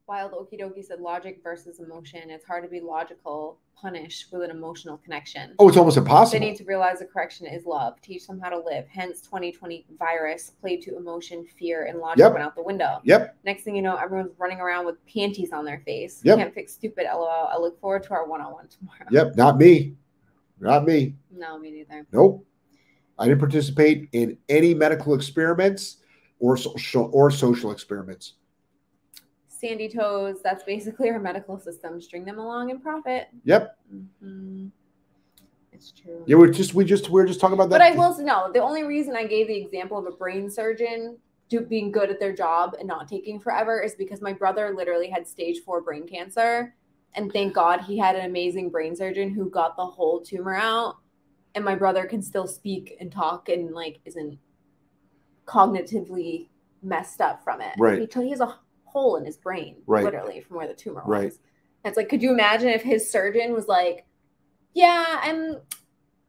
Wild 0.07 0.31
Okie 0.31 0.57
Dokie 0.59 0.85
said, 0.85 1.01
"Logic 1.01 1.37
versus 1.43 1.79
emotion. 1.79 2.29
It's 2.29 2.45
hard 2.45 2.63
to 2.63 2.69
be 2.69 2.79
logical, 2.79 3.59
punish 3.75 4.25
with 4.31 4.41
an 4.41 4.51
emotional 4.51 4.97
connection." 4.99 5.53
Oh, 5.59 5.67
it's 5.67 5.75
almost 5.77 5.97
impossible. 5.97 6.39
They 6.39 6.45
need 6.45 6.55
to 6.57 6.63
realize 6.63 6.99
the 6.99 7.05
correction 7.05 7.45
is 7.45 7.65
love. 7.65 7.99
Teach 8.01 8.25
them 8.25 8.39
how 8.39 8.49
to 8.49 8.57
live. 8.57 8.87
Hence, 8.87 9.19
2020 9.21 9.85
virus 9.99 10.51
played 10.61 10.81
to 10.83 10.95
emotion, 10.95 11.45
fear, 11.59 11.83
and 11.83 11.99
logic 11.99 12.19
Yep. 12.19 12.33
went 12.33 12.45
out 12.45 12.55
the 12.55 12.63
window. 12.63 13.01
Yep. 13.03 13.35
Next 13.43 13.63
thing 13.63 13.75
you 13.75 13.81
know, 13.81 13.97
everyone's 13.97 14.31
running 14.39 14.61
around 14.61 14.85
with 14.85 14.95
panties 15.07 15.51
on 15.51 15.65
their 15.65 15.79
face. 15.79 16.23
Yep. 16.23 16.37
Can't 16.37 16.53
fix 16.53 16.71
stupid 16.73 17.05
LOL. 17.05 17.49
I 17.51 17.57
look 17.57 17.77
forward 17.81 18.03
to 18.03 18.11
our 18.11 18.25
one-on-one 18.25 18.69
tomorrow. 18.69 19.07
Yep. 19.11 19.35
Not 19.35 19.57
me. 19.57 19.97
Not 20.61 20.85
me. 20.85 21.15
No, 21.31 21.59
me 21.59 21.71
neither. 21.71 22.07
Nope. 22.13 22.45
I 23.19 23.25
didn't 23.27 23.39
participate 23.39 24.07
in 24.13 24.37
any 24.47 24.73
medical 24.73 25.13
experiments 25.15 25.97
or 26.39 26.55
social 26.55 27.09
or 27.13 27.29
social 27.29 27.71
experiments. 27.71 28.35
Sandy 29.59 29.89
toes. 29.89 30.41
That's 30.43 30.63
basically 30.63 31.09
our 31.09 31.19
medical 31.19 31.57
system. 31.57 31.99
String 32.01 32.25
them 32.25 32.39
along 32.39 32.71
and 32.71 32.81
profit. 32.81 33.27
Yep. 33.43 33.77
Mhm. 34.23 34.71
It's 35.71 35.91
true. 35.91 36.23
Yeah, 36.25 36.37
we're 36.37 36.47
just 36.47 36.73
we 36.73 36.85
just 36.85 37.09
we're 37.09 37.25
just 37.25 37.39
talking 37.39 37.53
about 37.53 37.69
that. 37.69 37.79
But 37.79 37.81
I 37.81 37.91
will 37.91 38.13
say 38.13 38.23
no. 38.23 38.51
The 38.51 38.61
only 38.61 38.83
reason 38.83 39.15
I 39.15 39.25
gave 39.25 39.47
the 39.47 39.55
example 39.55 39.97
of 39.97 40.05
a 40.07 40.11
brain 40.11 40.49
surgeon 40.49 41.17
do, 41.49 41.61
being 41.61 41.91
good 41.91 42.09
at 42.09 42.19
their 42.19 42.33
job 42.33 42.75
and 42.79 42.87
not 42.87 43.07
taking 43.07 43.39
forever 43.39 43.81
is 43.81 43.95
because 43.95 44.21
my 44.21 44.33
brother 44.33 44.73
literally 44.75 45.09
had 45.09 45.27
stage 45.27 45.59
four 45.63 45.81
brain 45.81 46.07
cancer, 46.07 46.75
and 47.13 47.31
thank 47.31 47.53
God 47.53 47.81
he 47.81 47.97
had 47.97 48.15
an 48.15 48.25
amazing 48.25 48.69
brain 48.69 48.95
surgeon 48.95 49.29
who 49.29 49.49
got 49.49 49.75
the 49.75 49.85
whole 49.85 50.19
tumor 50.19 50.55
out, 50.55 50.97
and 51.55 51.63
my 51.63 51.75
brother 51.75 52.05
can 52.05 52.21
still 52.21 52.47
speak 52.47 52.97
and 52.99 53.11
talk 53.11 53.49
and 53.49 53.71
like 53.71 53.99
isn't 54.05 54.37
cognitively 55.45 56.49
messed 56.81 57.21
up 57.21 57.43
from 57.43 57.61
it. 57.61 57.73
Right. 57.77 58.09
He, 58.11 58.23
he 58.23 58.29
has 58.31 58.41
a 58.41 58.57
hole 58.87 59.15
in 59.17 59.25
his 59.25 59.37
brain, 59.37 59.77
Right. 59.85 60.03
literally 60.03 60.41
from 60.41 60.57
where 60.57 60.67
the 60.67 60.73
tumor 60.73 61.01
was. 61.05 61.09
Right. 61.09 61.33
And 61.83 61.91
it's 61.91 61.97
like, 61.97 62.09
could 62.09 62.21
you 62.23 62.31
imagine 62.31 62.69
if 62.69 62.81
his 62.81 63.09
surgeon 63.09 63.53
was 63.53 63.67
like, 63.67 64.05
"Yeah, 64.73 65.19
I'm. 65.21 65.57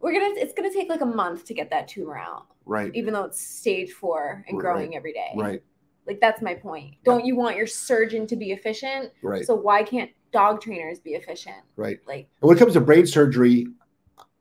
We're 0.01 0.13
gonna. 0.13 0.35
It's 0.37 0.55
gonna 0.55 0.73
take 0.73 0.89
like 0.89 1.01
a 1.01 1.07
month 1.07 1.45
to 1.47 1.55
get 1.55 1.71
that 1.71 1.89
tumor 1.89 2.17
out, 2.19 2.47
Right. 2.65 2.95
even 2.95 3.13
though 3.15 3.25
it's 3.25 3.41
stage 3.41 3.93
four 3.93 4.45
and 4.47 4.57
Right. 4.59 4.63
growing 4.63 4.95
every 4.97 5.13
day. 5.13 5.33
Right. 5.35 5.63
Like 6.07 6.21
that's 6.21 6.41
my 6.41 6.55
point. 6.55 6.95
Don't 7.05 7.25
you 7.25 7.35
want 7.37 7.57
your 7.57 7.67
surgeon 7.67 8.27
to 8.29 8.37
be 8.37 8.53
efficient? 8.53 9.13
Right. 9.23 9.45
So 9.45 9.55
why 9.55 9.83
can't 9.83 10.11
dog 10.33 10.61
trainers 10.61 11.01
be 11.01 11.15
efficient? 11.15 11.57
Right. 11.77 11.99
Like, 12.07 12.29
And 12.41 12.49
when 12.49 12.57
it 12.57 12.61
comes 12.61 12.75
to 12.75 12.81
brain 12.81 13.07
surgery, 13.07 13.67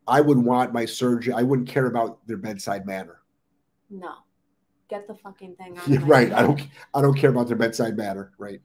I 0.07 0.21
would 0.21 0.37
want 0.37 0.71
my 0.73 0.85
surgeon. 0.85 1.33
I 1.33 1.43
wouldn't 1.43 1.67
care 1.67 1.87
about 1.87 2.25
their 2.27 2.37
bedside 2.37 2.85
manner. 2.85 3.21
no, 3.89 4.13
get 4.89 5.07
the 5.07 5.15
fucking 5.15 5.55
thing 5.55 5.77
out. 5.77 5.87
Yeah, 5.87 5.99
right. 6.03 6.31
I 6.31 6.41
don't. 6.41 6.61
I 6.93 7.01
don't 7.01 7.17
care 7.17 7.29
about 7.29 7.47
their 7.47 7.57
bedside 7.57 7.97
manner. 7.97 8.31
Right. 8.37 8.61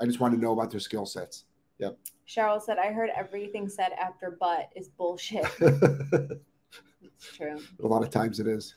I 0.00 0.06
just 0.06 0.20
want 0.20 0.34
to 0.34 0.40
know 0.40 0.52
about 0.52 0.70
their 0.70 0.80
skill 0.80 1.06
sets. 1.06 1.44
Yep. 1.78 1.98
Cheryl 2.28 2.60
said, 2.60 2.78
"I 2.78 2.92
heard 2.92 3.10
everything 3.16 3.68
said 3.68 3.92
after 3.92 4.36
but 4.38 4.70
is 4.76 4.88
bullshit." 4.88 5.46
it's 5.60 7.36
true. 7.36 7.60
A 7.82 7.86
lot 7.86 8.02
of 8.02 8.10
times 8.10 8.40
it 8.40 8.46
is. 8.46 8.74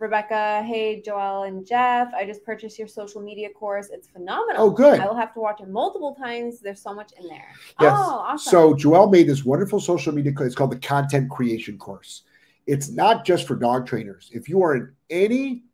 Rebecca, 0.00 0.62
hey 0.66 1.02
Joel 1.02 1.42
and 1.42 1.66
Jeff, 1.66 2.12
I 2.14 2.24
just 2.24 2.42
purchased 2.42 2.78
your 2.78 2.88
social 2.88 3.20
media 3.20 3.50
course. 3.50 3.90
It's 3.92 4.08
phenomenal. 4.08 4.62
Oh, 4.62 4.70
good. 4.70 4.98
I 4.98 5.06
will 5.06 5.14
have 5.14 5.34
to 5.34 5.40
watch 5.40 5.60
it 5.60 5.68
multiple 5.68 6.14
times. 6.14 6.60
There's 6.60 6.80
so 6.80 6.94
much 6.94 7.12
in 7.20 7.28
there. 7.28 7.52
Yes. 7.78 7.92
Oh, 7.94 8.24
awesome. 8.26 8.50
So 8.50 8.74
Joel 8.74 9.10
made 9.10 9.28
this 9.28 9.44
wonderful 9.44 9.78
social 9.78 10.14
media 10.14 10.32
course. 10.32 10.46
It's 10.46 10.56
called 10.56 10.72
the 10.72 10.78
Content 10.78 11.30
Creation 11.30 11.76
Course. 11.76 12.22
It's 12.66 12.88
not 12.88 13.26
just 13.26 13.46
for 13.46 13.56
dog 13.56 13.86
trainers. 13.86 14.30
If 14.32 14.48
you 14.48 14.62
are 14.62 14.74
in 14.74 14.92
any, 15.10 15.64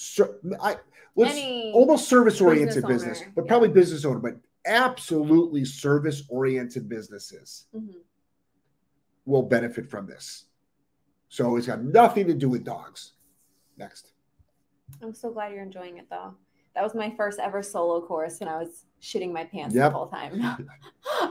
ser- 0.00 0.38
I 0.60 0.76
let's 1.16 1.32
Any 1.34 1.72
almost 1.72 2.08
service 2.08 2.40
oriented 2.40 2.86
business 2.86 3.18
business, 3.18 3.32
but 3.34 3.44
yeah. 3.44 3.48
probably 3.48 3.68
business 3.68 4.04
owner, 4.04 4.18
but 4.18 4.36
absolutely 4.66 5.64
service 5.64 6.22
oriented 6.28 6.88
businesses 6.88 7.66
Mhm. 7.74 7.94
will 9.26 9.42
benefit 9.42 9.88
from 9.90 10.06
this. 10.06 10.46
So 11.28 11.56
it's 11.56 11.66
got 11.66 11.82
nothing 11.82 12.26
to 12.28 12.34
do 12.34 12.48
with 12.48 12.64
dogs. 12.64 13.12
Next. 13.76 14.12
I'm 15.02 15.14
so 15.14 15.30
glad 15.30 15.52
you're 15.52 15.62
enjoying 15.62 15.98
it 15.98 16.08
though. 16.10 16.34
That 16.74 16.82
was 16.84 16.94
my 16.94 17.10
first 17.16 17.38
ever 17.40 17.62
solo 17.62 18.00
course, 18.06 18.40
and 18.40 18.48
I 18.48 18.58
was 18.58 18.86
shitting 19.02 19.32
my 19.32 19.44
pants 19.44 19.74
Yep. 19.74 19.92
the 19.92 19.96
whole 19.98 20.06
time. 20.08 20.40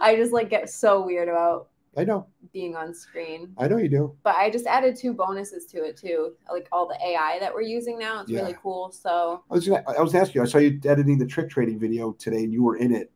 I 0.02 0.16
just 0.16 0.32
like 0.34 0.50
get 0.50 0.70
so 0.70 1.06
weird 1.06 1.30
about 1.30 1.70
I 1.98 2.04
know. 2.04 2.28
being 2.54 2.76
on 2.76 2.94
screen. 2.94 3.54
I 3.58 3.68
know 3.68 3.78
you 3.78 3.90
do. 3.90 4.16
But 4.24 4.36
I 4.36 4.50
just 4.50 4.66
added 4.68 4.96
two 4.96 5.14
bonuses 5.14 5.66
to 5.68 5.84
it 5.84 5.98
too, 5.98 6.34
like 6.52 6.68
all 6.72 6.88
the 6.88 6.96
AI 7.04 7.38
that 7.40 7.54
we're 7.54 7.62
using 7.62 7.98
now. 8.00 8.22
It's 8.22 8.30
Yeah. 8.30 8.42
really 8.42 8.56
cool. 8.62 8.92
So 8.92 9.44
I 9.50 9.54
was 9.56 9.68
gonna, 9.68 9.84
I 9.88 10.02
was 10.02 10.14
asking 10.16 10.40
you. 10.40 10.44
I 10.44 10.46
saw 10.46 10.60
you 10.60 10.80
editing 10.86 11.18
the 11.18 11.26
trick 11.26 11.50
training 11.50 11.80
video 11.80 12.14
today, 12.14 12.44
and 12.44 12.54
you 12.54 12.64
were 12.64 12.78
in 12.78 12.94
it. 12.94 13.12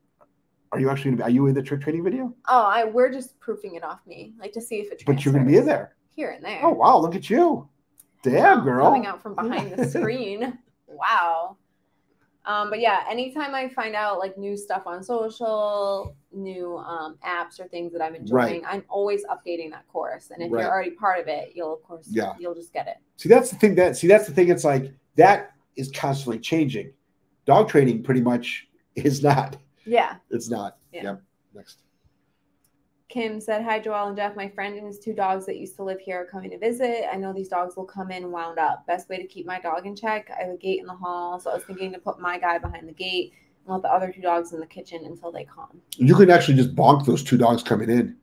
Are 0.71 0.79
you 0.79 0.89
actually? 0.89 1.11
Gonna 1.11 1.17
be, 1.17 1.23
are 1.23 1.29
you 1.29 1.45
in 1.47 1.53
the 1.53 1.61
trick 1.61 1.81
training 1.81 2.03
video? 2.03 2.33
oh, 2.49 2.63
I 2.63 2.83
we're 2.85 3.11
just 3.11 3.39
proofing 3.39 3.75
it 3.75 3.83
off 3.83 3.99
me, 4.07 4.33
like 4.39 4.51
to 4.53 4.61
see 4.61 4.77
if 4.77 4.91
it. 4.91 5.03
But 5.05 5.23
you're 5.23 5.33
gonna 5.33 5.45
be 5.45 5.57
in 5.57 5.65
there. 5.67 5.95
here 6.15 6.31
and 6.31 6.43
there. 6.43 6.59
Oh 6.63 6.71
wow! 6.73 6.97
Look 6.97 7.15
at 7.15 7.29
you. 7.29 7.69
Damn, 8.23 8.61
oh, 8.61 8.63
girl. 8.63 8.85
Coming 8.85 9.05
out 9.05 9.21
from 9.21 9.35
behind 9.35 9.71
the 9.71 9.85
screen. 9.89 10.57
Wow. 10.87 11.57
Um, 12.45 12.69
but 12.69 12.79
yeah, 12.79 13.05
anytime 13.09 13.55
I 13.55 13.69
find 13.69 13.95
out 13.95 14.19
like 14.19 14.37
new 14.37 14.57
stuff 14.57 14.83
on 14.85 15.01
social, 15.01 16.15
new 16.33 16.77
um, 16.77 17.17
apps 17.25 17.59
or 17.59 17.67
things 17.67 17.93
that 17.93 18.01
I'm 18.01 18.15
enjoying, 18.15 18.63
I'm 18.65 18.83
always 18.89 19.23
updating 19.25 19.71
that 19.71 19.87
course. 19.87 20.29
And 20.31 20.43
if 20.43 20.51
Right. 20.51 20.61
you're 20.63 20.71
already 20.71 20.91
part 20.91 21.19
of 21.21 21.27
it, 21.27 21.51
you'll 21.55 21.73
of 21.75 21.83
course 21.83 22.07
Yeah. 22.09 22.33
you'll 22.37 22.55
just 22.55 22.73
get 22.73 22.87
it. 22.87 22.97
See, 23.17 23.29
that's 23.29 23.49
the 23.49 23.55
thing. 23.55 23.75
That 23.75 23.95
see, 23.95 24.07
that's 24.07 24.27
the 24.27 24.33
thing. 24.33 24.49
It's 24.49 24.65
like 24.65 24.91
that 25.15 25.51
is 25.77 25.89
constantly 25.91 26.39
changing. 26.39 26.91
Dog 27.45 27.69
training 27.69 28.03
pretty 28.03 28.21
much 28.21 28.67
is 28.95 29.23
not. 29.23 29.57
Yeah. 29.85 30.15
It's 30.29 30.49
not. 30.49 30.77
Yeah. 30.91 31.03
Yep. 31.03 31.21
Next. 31.55 31.79
Kim 33.13 33.39
said, 33.39 33.63
Hi, 33.63 33.77
Joel 33.79 34.07
and 34.07 34.17
Jeff. 34.17 34.35
My 34.35 34.49
friend 34.49 34.75
and 34.75 34.87
his 34.87 34.97
two 34.97 35.13
dogs 35.13 35.45
that 35.45 35.57
used 35.57 35.75
to 35.75 35.83
live 35.83 35.99
here 35.99 36.21
are 36.21 36.25
coming 36.25 36.49
to 36.49 36.57
visit. 36.57 37.05
I 37.13 37.15
know 37.15 37.31
these 37.31 37.47
dogs 37.47 37.75
will 37.77 37.85
come 37.85 38.09
in 38.09 38.31
wound 38.31 38.57
up. 38.57 38.87
Best 38.87 39.07
way 39.07 39.17
to 39.17 39.27
keep 39.27 39.45
my 39.45 39.59
dog 39.59 39.85
in 39.85 39.95
check. 39.95 40.31
I 40.35 40.45
have 40.45 40.53
a 40.53 40.57
gate 40.57 40.79
in 40.79 40.87
the 40.87 40.95
hall, 40.95 41.39
so 41.39 41.51
I 41.51 41.53
was 41.53 41.63
thinking 41.63 41.93
to 41.93 41.99
put 41.99 42.19
my 42.19 42.39
guy 42.39 42.57
behind 42.57 42.89
the 42.89 42.93
gate 42.93 43.33
and 43.65 43.73
let 43.73 43.83
the 43.83 43.93
other 43.93 44.11
two 44.11 44.21
dogs 44.21 44.51
in 44.53 44.59
the 44.59 44.65
kitchen 44.65 45.05
until 45.05 45.31
they 45.31 45.43
calm. 45.43 45.79
You 45.95 46.15
can 46.15 46.31
actually 46.31 46.55
just 46.55 46.75
bonk 46.75 47.05
those 47.05 47.23
two 47.23 47.37
dogs 47.37 47.61
coming 47.61 47.91
in, 47.91 48.17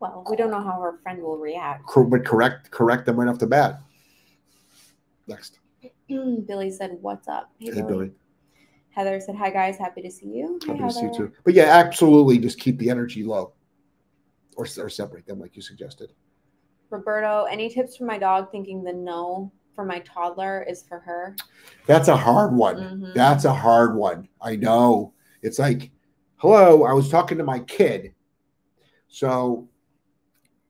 Well, 0.00 0.24
we 0.30 0.36
don't 0.36 0.50
know 0.50 0.64
how 0.64 0.80
her 0.80 0.98
friend 1.02 1.22
will 1.22 1.36
react. 1.36 1.84
but 1.94 2.24
correct 2.24 2.70
correct 2.70 3.04
them 3.04 3.20
right 3.20 3.28
off 3.28 3.38
the 3.38 3.46
bat. 3.46 3.82
Next. 5.26 5.58
Billy 6.08 6.70
said, 6.70 6.96
"What's 7.02 7.28
up?" 7.28 7.50
Hey, 7.58 7.82
Billy. 7.82 8.12
Heather 8.90 9.20
said, 9.20 9.34
"Hi 9.36 9.50
guys, 9.50 9.76
happy 9.76 10.00
to 10.00 10.10
see 10.10 10.28
you." 10.28 10.58
Hey, 10.64 10.76
Happy 10.76 10.88
to 10.88 10.90
see 10.90 11.04
you 11.04 11.14
too. 11.14 11.32
But 11.44 11.52
yeah, 11.52 11.64
absolutely 11.64 12.38
just 12.38 12.58
keep 12.58 12.78
the 12.78 12.88
energy 12.88 13.24
low. 13.24 13.53
Or, 14.56 14.66
or 14.78 14.88
separate 14.88 15.26
them 15.26 15.40
like 15.40 15.56
you 15.56 15.62
suggested. 15.62 16.12
Roberto, 16.90 17.44
any 17.44 17.68
tips 17.68 17.96
for 17.96 18.04
my 18.04 18.18
dog 18.18 18.52
thinking 18.52 18.84
the 18.84 18.92
no 18.92 19.52
for 19.74 19.84
my 19.84 19.98
toddler 20.00 20.64
is 20.68 20.82
for 20.82 21.00
her? 21.00 21.34
That's 21.86 22.08
a 22.08 22.16
hard 22.16 22.54
one. 22.54 22.76
Mhm. 22.76 23.14
That's 23.14 23.44
a 23.44 23.52
hard 23.52 23.96
one. 23.96 24.28
I 24.40 24.56
know. 24.56 25.12
It's 25.42 25.58
like, 25.58 25.90
hello, 26.36 26.84
I 26.84 26.92
was 26.92 27.10
talking 27.10 27.38
to 27.38 27.44
my 27.44 27.58
kid. 27.60 28.14
So, 29.08 29.68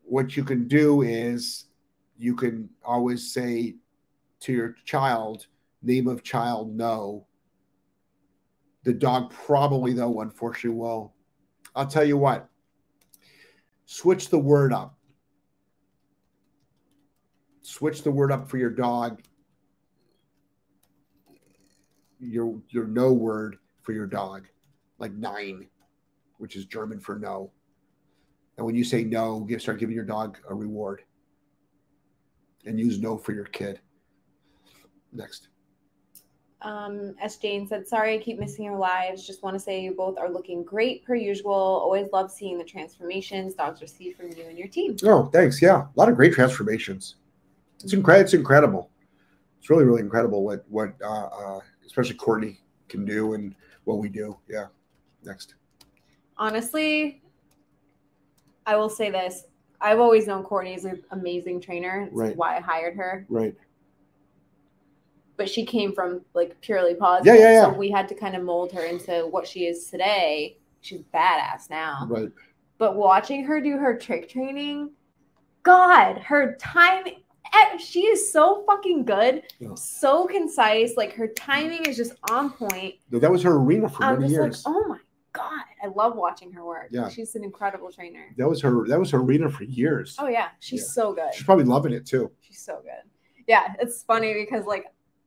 what 0.03 0.37
you 0.37 0.45
can 0.45 0.67
do 0.69 1.03
is 1.03 1.67
you 2.17 2.35
can 2.35 2.69
always 2.85 3.33
say 3.33 3.77
to 4.41 4.53
your 4.53 4.77
child, 4.85 5.47
name 5.83 6.09
of 6.09 6.23
child, 6.23 6.75
no. 6.75 7.27
The 8.85 8.93
dog 8.93 9.31
probably, 9.31 9.93
though, 9.93 10.21
unfortunately, 10.21 10.79
will. 10.79 11.15
I'll 11.75 11.87
tell 11.87 12.05
you 12.05 12.17
what, 12.17 12.49
switch 13.87 14.29
the 14.29 14.39
word 14.39 14.73
up. 14.73 14.97
Switch 17.63 18.03
the 18.03 18.11
word 18.11 18.31
up 18.31 18.49
for 18.49 18.59
your 18.59 18.71
dog 18.71 19.23
your 22.25 22.61
your 22.69 22.87
no 22.87 23.13
word 23.13 23.59
for 23.83 23.93
your 23.93 24.07
dog, 24.07 24.47
like 24.99 25.13
nein, 25.13 25.67
which 26.39 26.57
is 26.57 26.65
German 26.65 27.01
for 27.01 27.19
no. 27.19 27.53
And 28.57 28.65
when 28.65 28.75
you 28.75 28.85
say 28.85 29.05
no, 29.05 29.41
give 29.41 29.61
start 29.61 29.79
giving 29.79 29.95
your 29.95 30.05
dog 30.05 30.39
a 30.49 30.55
reward. 30.55 31.03
And 32.67 32.79
use 32.79 32.99
no 32.99 33.19
for 33.19 33.33
your 33.33 33.45
kid. 33.45 33.81
Next. 35.13 35.49
Um, 36.65 37.15
as 37.21 37.37
Jane 37.37 37.69
said, 37.69 37.87
sorry 37.87 38.15
I 38.15 38.19
keep 38.19 38.39
missing 38.41 38.65
your 38.65 38.79
lives. 38.79 39.27
Just 39.27 39.43
want 39.43 39.55
to 39.55 39.61
say 39.61 39.83
you 39.83 39.93
both 39.93 40.19
are 40.19 40.31
looking 40.31 40.65
great 40.65 41.05
per 41.05 41.15
usual. 41.15 41.53
Always 41.53 42.09
love 42.11 42.31
seeing 42.31 42.57
the 42.57 42.65
transformations 42.65 43.55
dogs 43.55 43.83
receive 43.83 44.17
from 44.17 44.31
you 44.31 44.45
and 44.49 44.59
your 44.59 44.69
team. 44.69 44.97
Oh, 45.05 45.27
thanks. 45.27 45.61
Yeah, 45.61 45.83
a 45.83 45.89
lot 45.95 46.09
of 46.09 46.17
great 46.17 46.33
transformations. 46.33 47.17
It's 47.83 47.93
incredible. 47.93 48.25
It's 48.25 48.35
incredible. 48.35 48.91
It's 49.59 49.69
really, 49.69 49.85
really 49.85 50.01
incredible 50.01 50.43
what 50.43 50.65
what 50.71 50.95
uh, 51.03 51.27
uh, 51.27 51.61
especially 51.85 52.15
Courtney 52.15 52.61
can 52.89 53.05
do 53.05 53.35
and 53.35 53.55
what 53.85 53.99
we 53.99 54.09
do. 54.09 54.37
Yeah. 54.49 54.67
Next. 55.23 55.55
Honestly, 56.39 57.23
I 58.67 58.77
will 58.77 58.89
say 58.91 59.11
this. 59.11 59.45
I've 59.83 60.01
always 60.01 60.27
known 60.27 60.45
Courtney 60.45 60.73
is 60.75 60.87
an 60.87 61.03
amazing 61.11 61.61
trainer. 61.61 62.05
It's 62.07 62.15
Right. 62.15 62.37
why 62.37 62.57
I 62.57 62.61
hired 62.61 62.97
her. 62.97 63.27
Right. 63.29 63.55
But 65.37 65.49
she 65.51 65.65
came 65.67 65.93
from 65.93 66.21
like 66.35 66.61
purely 66.61 66.95
positive. 66.95 67.35
Yeah, 67.35 67.41
yeah, 67.41 67.53
yeah. 67.53 67.73
So 67.73 67.79
we 67.79 67.91
had 67.91 68.09
to 68.09 68.15
kind 68.15 68.37
of 68.37 68.43
mold 68.43 68.73
her 68.73 68.85
into 68.85 69.27
what 69.31 69.47
she 69.49 69.67
is 69.67 69.91
today. 69.91 70.59
She's 70.81 71.01
badass 71.13 71.69
now. 71.71 72.07
Right. 72.09 72.31
But 72.79 72.97
watching 72.97 73.45
her 73.45 73.61
do 73.61 73.79
her 73.79 73.97
trick 73.97 74.29
training, 74.29 74.91
God, 75.63 76.19
her 76.19 76.57
time, 76.61 77.05
she 77.79 78.01
is 78.07 78.31
so 78.33 78.65
fucking 78.67 79.05
good, 79.05 79.43
Yeah. 79.59 79.75
so 79.75 80.27
concise. 80.27 80.97
Like 80.97 81.13
her 81.15 81.29
timing 81.29 81.87
is 81.87 81.97
just 81.97 82.13
on 82.31 82.51
point. 82.51 82.95
That 83.11 83.31
was 83.31 83.43
her 83.43 83.53
arena 83.57 83.89
for 83.89 84.03
I'm 84.05 84.15
many 84.21 84.25
just 84.33 84.33
years. 84.35 84.67
like, 84.67 84.75
oh 84.77 84.89
my 84.89 84.99
God, 85.33 85.63
I 85.83 85.87
love 85.89 86.17
watching 86.17 86.53
her 86.53 86.65
work. 86.65 86.89
Yeah. 86.91 87.09
She's 87.09 87.35
an 87.35 87.43
incredible 87.45 87.91
trainer. 87.91 88.27
That 88.37 88.49
was 88.49 88.61
her. 88.63 88.87
That 88.87 89.01
was 89.01 89.11
her 89.11 89.19
arena 89.19 89.49
for 89.51 89.65
years. 89.65 90.17
Oh, 90.19 90.29
yeah, 90.29 90.49
she's 90.61 90.83
Yeah. 90.83 90.87
so 91.03 91.13
good. 91.13 91.35
She's 91.35 91.45
probably 91.45 91.65
loving 91.65 91.93
it 91.93 92.07
too. 92.07 92.31
She's 92.41 92.61
so 92.61 92.81
good. 92.83 93.11
Yeah, 93.47 93.75
it's 93.81 94.03
funny 94.05 94.33
because 94.35 94.65
like 94.65 94.87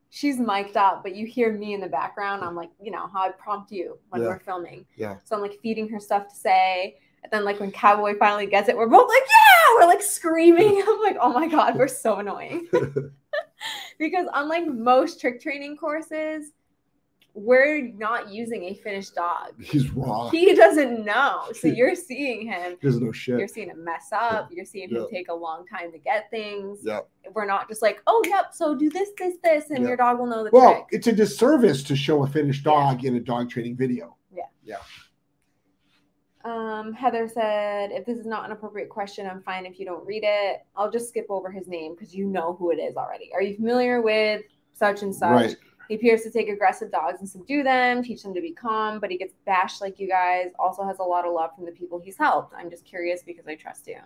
she's 0.09 0.39
mic'd 0.39 0.77
up, 0.77 1.03
but 1.03 1.15
you 1.15 1.25
hear 1.25 1.51
me 1.53 1.73
in 1.73 1.81
the 1.81 1.87
background. 1.87 2.43
I'm 2.43 2.55
like, 2.55 2.69
you 2.81 2.91
know, 2.91 3.07
how 3.07 3.21
I 3.21 3.29
prompt 3.31 3.71
you 3.71 3.97
when 4.09 4.21
Yeah. 4.21 4.29
we're 4.29 4.39
filming. 4.39 4.85
Yeah. 4.95 5.17
So 5.25 5.35
I'm 5.35 5.41
like 5.41 5.59
feeding 5.61 5.87
her 5.89 5.99
stuff 5.99 6.27
to 6.29 6.35
say. 6.35 6.97
And 7.23 7.31
then 7.31 7.43
like 7.43 7.59
when 7.59 7.71
Cowboy 7.71 8.17
finally 8.17 8.45
gets 8.47 8.69
it, 8.69 8.77
we're 8.77 8.87
both 8.87 9.09
like, 9.09 9.23
yeah, 9.23 9.75
we're 9.75 9.87
like 9.87 10.01
screaming. 10.01 10.83
I'm 10.87 11.01
like, 11.01 11.17
oh 11.19 11.33
my 11.33 11.47
God, 11.47 11.75
we're 11.75 11.87
so 11.87 12.17
annoying. 12.17 12.67
because 13.99 14.27
unlike 14.33 14.67
most 14.67 15.19
trick 15.19 15.41
training 15.41 15.77
courses, 15.77 16.51
we're 17.39 17.89
not 17.93 18.31
using 18.33 18.63
a 18.63 18.73
finished 18.73 19.13
dog. 19.13 19.53
He's 19.61 19.91
raw. 19.91 20.27
He 20.29 20.55
doesn't 20.55 21.05
know. 21.05 21.43
So 21.53 21.67
you're 21.67 21.93
seeing 21.93 22.47
him. 22.47 22.77
doesn't 22.81 23.03
know 23.05 23.11
shit. 23.11 23.37
You're 23.37 23.47
seeing 23.47 23.69
him 23.69 23.83
mess 23.83 24.09
up. 24.11 24.49
You're 24.51 24.65
seeing 24.65 24.89
him 24.89 25.01
Yeah. 25.01 25.05
take 25.11 25.29
a 25.29 25.33
long 25.35 25.63
time 25.67 25.91
to 25.91 25.99
get 25.99 26.31
things 26.31 26.79
Yeah. 26.83 27.01
we're 27.35 27.45
not 27.45 27.67
just 27.69 27.83
like, 27.83 28.01
oh, 28.07 28.23
yep, 28.25 28.53
so 28.53 28.73
do 28.73 28.89
this, 28.89 29.09
this, 29.19 29.35
this, 29.43 29.69
and 29.69 29.83
Yeah. 29.83 29.89
your 29.89 29.97
dog 29.97 30.17
will 30.17 30.25
know 30.25 30.43
the 30.43 30.49
Well, 30.51 30.73
trick. 30.73 30.85
it's 30.91 31.05
a 31.07 31.11
disservice 31.13 31.83
to 31.83 31.95
show 31.95 32.23
a 32.23 32.27
finished 32.27 32.65
Yeah. 32.65 32.71
dog 32.71 33.05
in 33.05 33.15
a 33.15 33.19
dog 33.19 33.49
training 33.51 33.75
video. 33.75 34.15
Yeah. 34.33 34.43
Yeah. 34.63 34.77
Um, 36.43 36.93
Heather 36.93 37.27
said, 37.27 37.91
if 37.91 38.05
this 38.05 38.17
is 38.17 38.25
not 38.25 38.45
an 38.45 38.51
appropriate 38.51 38.89
question, 38.89 39.27
I'm 39.27 39.41
fine 39.43 39.65
if 39.65 39.79
you 39.79 39.85
don't 39.85 40.05
read 40.07 40.23
it. 40.25 40.61
I'll 40.75 40.89
just 40.89 41.09
skip 41.09 41.25
over 41.29 41.51
his 41.51 41.67
name 41.67 41.93
because 41.93 42.15
you 42.15 42.25
know 42.25 42.53
who 42.53 42.71
it 42.71 42.77
is 42.77 42.95
already. 42.95 43.31
Are 43.33 43.41
you 43.41 43.55
familiar 43.55 44.01
with 44.01 44.43
such 44.73 45.01
and 45.03 45.13
such? 45.13 45.29
Right. 45.31 45.55
He 45.87 45.95
appears 45.95 46.23
to 46.23 46.31
take 46.31 46.49
aggressive 46.49 46.91
dogs 46.91 47.19
and 47.19 47.29
subdue 47.29 47.63
them, 47.63 48.03
teach 48.03 48.23
them 48.23 48.33
to 48.33 48.41
be 48.41 48.51
calm, 48.51 48.99
but 48.99 49.09
he 49.09 49.17
gets 49.17 49.33
bashed 49.45 49.81
like 49.81 49.99
you 49.99 50.07
guys. 50.07 50.51
Also 50.59 50.83
has 50.83 50.99
a 50.99 51.03
lot 51.03 51.25
of 51.25 51.33
love 51.33 51.55
from 51.55 51.65
the 51.65 51.71
people 51.71 51.99
he's 51.99 52.17
helped. 52.17 52.53
I'm 52.55 52.69
just 52.69 52.85
curious 52.85 53.23
because 53.23 53.47
I 53.47 53.55
trust 53.55 53.87
you. 53.87 53.99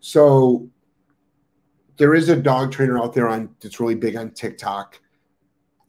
So 0.00 0.68
there 1.96 2.14
is 2.14 2.28
a 2.28 2.36
dog 2.36 2.72
trainer 2.72 2.98
out 2.98 3.12
there 3.12 3.28
on 3.28 3.54
that's 3.60 3.80
really 3.80 3.96
big 3.96 4.16
on 4.16 4.30
TikTok 4.30 5.00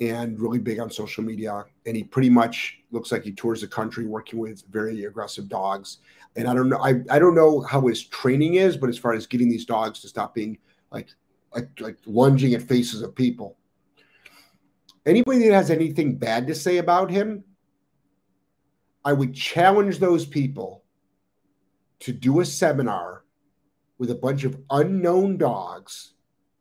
and 0.01 0.39
really 0.39 0.59
big 0.59 0.79
on 0.79 0.89
social 0.89 1.23
media. 1.23 1.65
And 1.85 1.95
he 1.95 2.03
pretty 2.03 2.29
much 2.29 2.79
looks 2.91 3.11
like 3.11 3.23
he 3.23 3.31
tours 3.31 3.61
the 3.61 3.67
country 3.67 4.05
working 4.05 4.39
with 4.39 4.63
very 4.71 5.05
aggressive 5.05 5.47
dogs. 5.47 5.99
And 6.35 6.47
I 6.47 6.53
don't 6.53 6.69
know, 6.69 6.79
I, 6.79 7.01
I 7.09 7.19
don't 7.19 7.35
know 7.35 7.61
how 7.61 7.85
his 7.87 8.03
training 8.03 8.55
is, 8.55 8.77
but 8.77 8.89
as 8.89 8.97
far 8.97 9.13
as 9.13 9.27
getting 9.27 9.49
these 9.49 9.65
dogs 9.65 9.99
to 10.01 10.07
stop 10.07 10.33
being 10.33 10.57
like 10.91 11.09
like 11.53 11.69
like 11.79 11.97
lunging 12.05 12.53
at 12.53 12.61
faces 12.61 13.01
of 13.01 13.15
people. 13.15 13.57
Anybody 15.09 15.47
that 15.47 15.55
has 15.55 15.71
anything 15.71 16.17
bad 16.17 16.45
to 16.45 16.53
say 16.53 16.77
about 16.77 17.09
him, 17.09 17.43
I 19.03 19.11
would 19.11 19.33
challenge 19.33 19.97
those 19.97 20.23
people 20.23 20.83
to 22.01 22.13
do 22.13 22.41
a 22.41 22.45
seminar 22.45 23.23
with 23.97 24.11
a 24.11 24.15
bunch 24.15 24.43
of 24.43 24.61
unknown 24.69 25.37
dogs, 25.37 26.13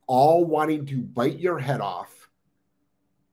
all 0.06 0.46
wanting 0.46 0.86
to 0.86 1.02
bite 1.02 1.38
your 1.38 1.58
head 1.58 1.82
off 1.82 2.30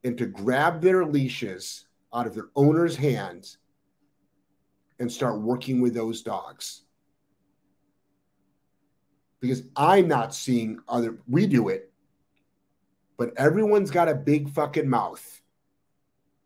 and 0.03 0.17
to 0.17 0.25
grab 0.25 0.81
their 0.81 1.05
leashes 1.05 1.87
out 2.13 2.27
of 2.27 2.35
their 2.35 2.49
owner's 2.53 2.97
hands 2.97 3.57
and 4.99 5.09
start 5.09 5.39
working 5.39 5.79
with 5.79 5.93
those 5.93 6.23
dogs. 6.23 6.83
Because 9.39 9.63
I'm 9.77 10.09
not 10.09 10.35
seeing 10.35 10.79
other, 10.89 11.19
we 11.25 11.47
do 11.47 11.69
it, 11.69 11.93
but 13.17 13.31
everyone's 13.37 13.91
got 13.91 14.09
a 14.09 14.15
big 14.15 14.49
fucking 14.49 14.89
mouth. 14.89 15.41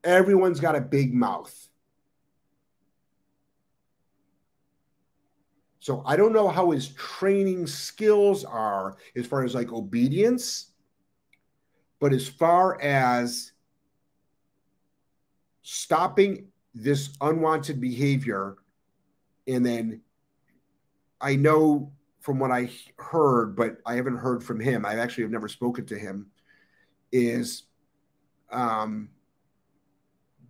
Everyone's 0.03 0.59
got 0.59 0.75
a 0.75 0.81
big 0.81 1.13
mouth. 1.13 1.69
So 5.79 6.03
I 6.05 6.15
don't 6.15 6.33
know 6.33 6.49
how 6.49 6.71
his 6.71 6.89
training 6.89 7.65
skills 7.65 8.43
are 8.43 8.97
as 9.15 9.25
far 9.25 9.43
as 9.43 9.55
like 9.55 9.71
obedience, 9.71 10.71
but 11.99 12.13
as 12.13 12.27
far 12.27 12.79
as 12.81 13.53
stopping 15.63 16.47
this 16.73 17.09
unwanted 17.21 17.81
behavior, 17.81 18.57
and 19.47 19.65
then 19.65 20.01
I 21.19 21.35
know 21.35 21.91
from 22.19 22.39
what 22.39 22.51
I 22.51 22.69
heard, 22.97 23.55
but 23.55 23.77
I 23.85 23.95
haven't 23.95 24.17
heard 24.17 24.43
from 24.43 24.59
him. 24.59 24.85
I 24.85 24.95
actually 24.95 25.23
have 25.23 25.31
never 25.31 25.47
spoken 25.47 25.85
to 25.87 25.97
him. 25.97 26.27
Is 27.11 27.63
um, 28.51 29.09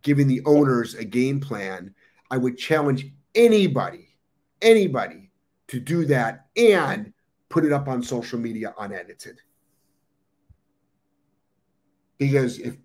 giving 0.02 0.28
the 0.28 0.42
owners 0.46 0.96
a 0.96 1.06
game 1.06 1.40
plan. 1.40 1.94
I 2.32 2.38
would 2.38 2.58
challenge 2.58 3.08
anybody 3.36 4.10
anybody 4.62 5.32
to 5.68 5.80
do 5.80 6.06
that 6.06 6.48
and 6.56 7.14
put 7.50 7.66
it 7.66 7.72
up 7.72 7.88
on 7.88 8.04
social 8.04 8.40
media 8.40 8.74
unedited. 8.80 9.40
Because 12.18 12.60
if 12.60 12.76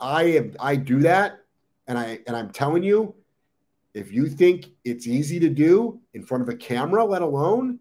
I 0.00 0.22
am 0.24 0.54
I 0.58 0.76
do 0.76 1.00
that 1.00 1.40
and 1.86 1.98
I 1.98 2.20
and 2.26 2.36
I'm 2.36 2.50
telling 2.50 2.82
you, 2.82 3.14
if 3.94 4.12
you 4.12 4.28
think 4.28 4.66
it's 4.84 5.06
easy 5.06 5.38
to 5.40 5.48
do 5.48 6.00
in 6.14 6.22
front 6.22 6.42
of 6.42 6.48
a 6.48 6.56
camera, 6.56 7.04
let 7.04 7.22
alone, 7.22 7.78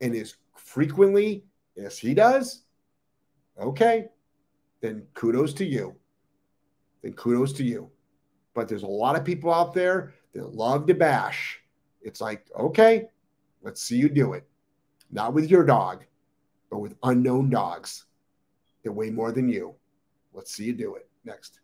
and 0.00 0.14
as 0.14 0.36
frequently 0.56 1.44
as 1.76 1.98
he 1.98 2.14
does, 2.14 2.64
okay, 3.60 4.08
then 4.80 5.06
kudos 5.14 5.52
to 5.54 5.64
you. 5.64 5.94
Then 7.02 7.12
kudos 7.14 7.52
to 7.54 7.64
you. 7.64 7.90
But 8.54 8.68
there's 8.68 8.82
a 8.82 8.86
lot 8.86 9.16
of 9.16 9.24
people 9.24 9.52
out 9.52 9.74
there 9.74 10.14
that 10.34 10.54
love 10.54 10.86
to 10.86 10.94
bash 10.94 11.60
it's 12.02 12.20
like, 12.20 12.46
okay, 12.58 13.08
let's 13.62 13.82
see 13.82 13.96
you 13.96 14.08
do 14.08 14.32
it. 14.32 14.46
Not 15.10 15.34
with 15.34 15.50
your 15.50 15.64
dog, 15.64 16.04
but 16.70 16.78
with 16.78 16.94
unknown 17.02 17.50
dogs. 17.50 18.06
that 18.84 18.92
weigh 18.92 19.10
more 19.10 19.32
than 19.32 19.48
you. 19.48 19.74
Let's 20.32 20.52
see 20.54 20.64
you 20.64 20.72
do 20.72 20.94
it. 20.94 21.08
Next. 21.24 21.60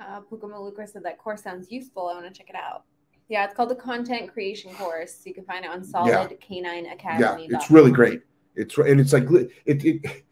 Uh, 0.00 0.20
Puka 0.20 0.46
Maluka 0.46 0.88
said 0.88 1.02
that 1.02 1.18
course 1.18 1.42
sounds 1.42 1.70
useful. 1.70 2.08
I 2.08 2.14
want 2.14 2.26
to 2.26 2.32
check 2.32 2.48
it 2.48 2.54
out. 2.54 2.84
Yeah, 3.28 3.44
it's 3.44 3.54
called 3.54 3.70
the 3.70 3.76
Content 3.76 4.32
Creation 4.32 4.74
Course. 4.74 5.22
You 5.24 5.34
can 5.34 5.44
find 5.44 5.64
it 5.64 5.70
on 5.70 5.84
Solid 5.84 6.36
K9 6.40 6.92
Academy. 6.92 7.48
Yeah, 7.50 7.56
it's 7.56 7.70
really 7.70 7.92
great. 7.92 8.22
It's 8.56 8.76
and 8.76 9.00
it's 9.00 9.12
like 9.12 9.24
it, 9.30 9.84
it 9.84 10.24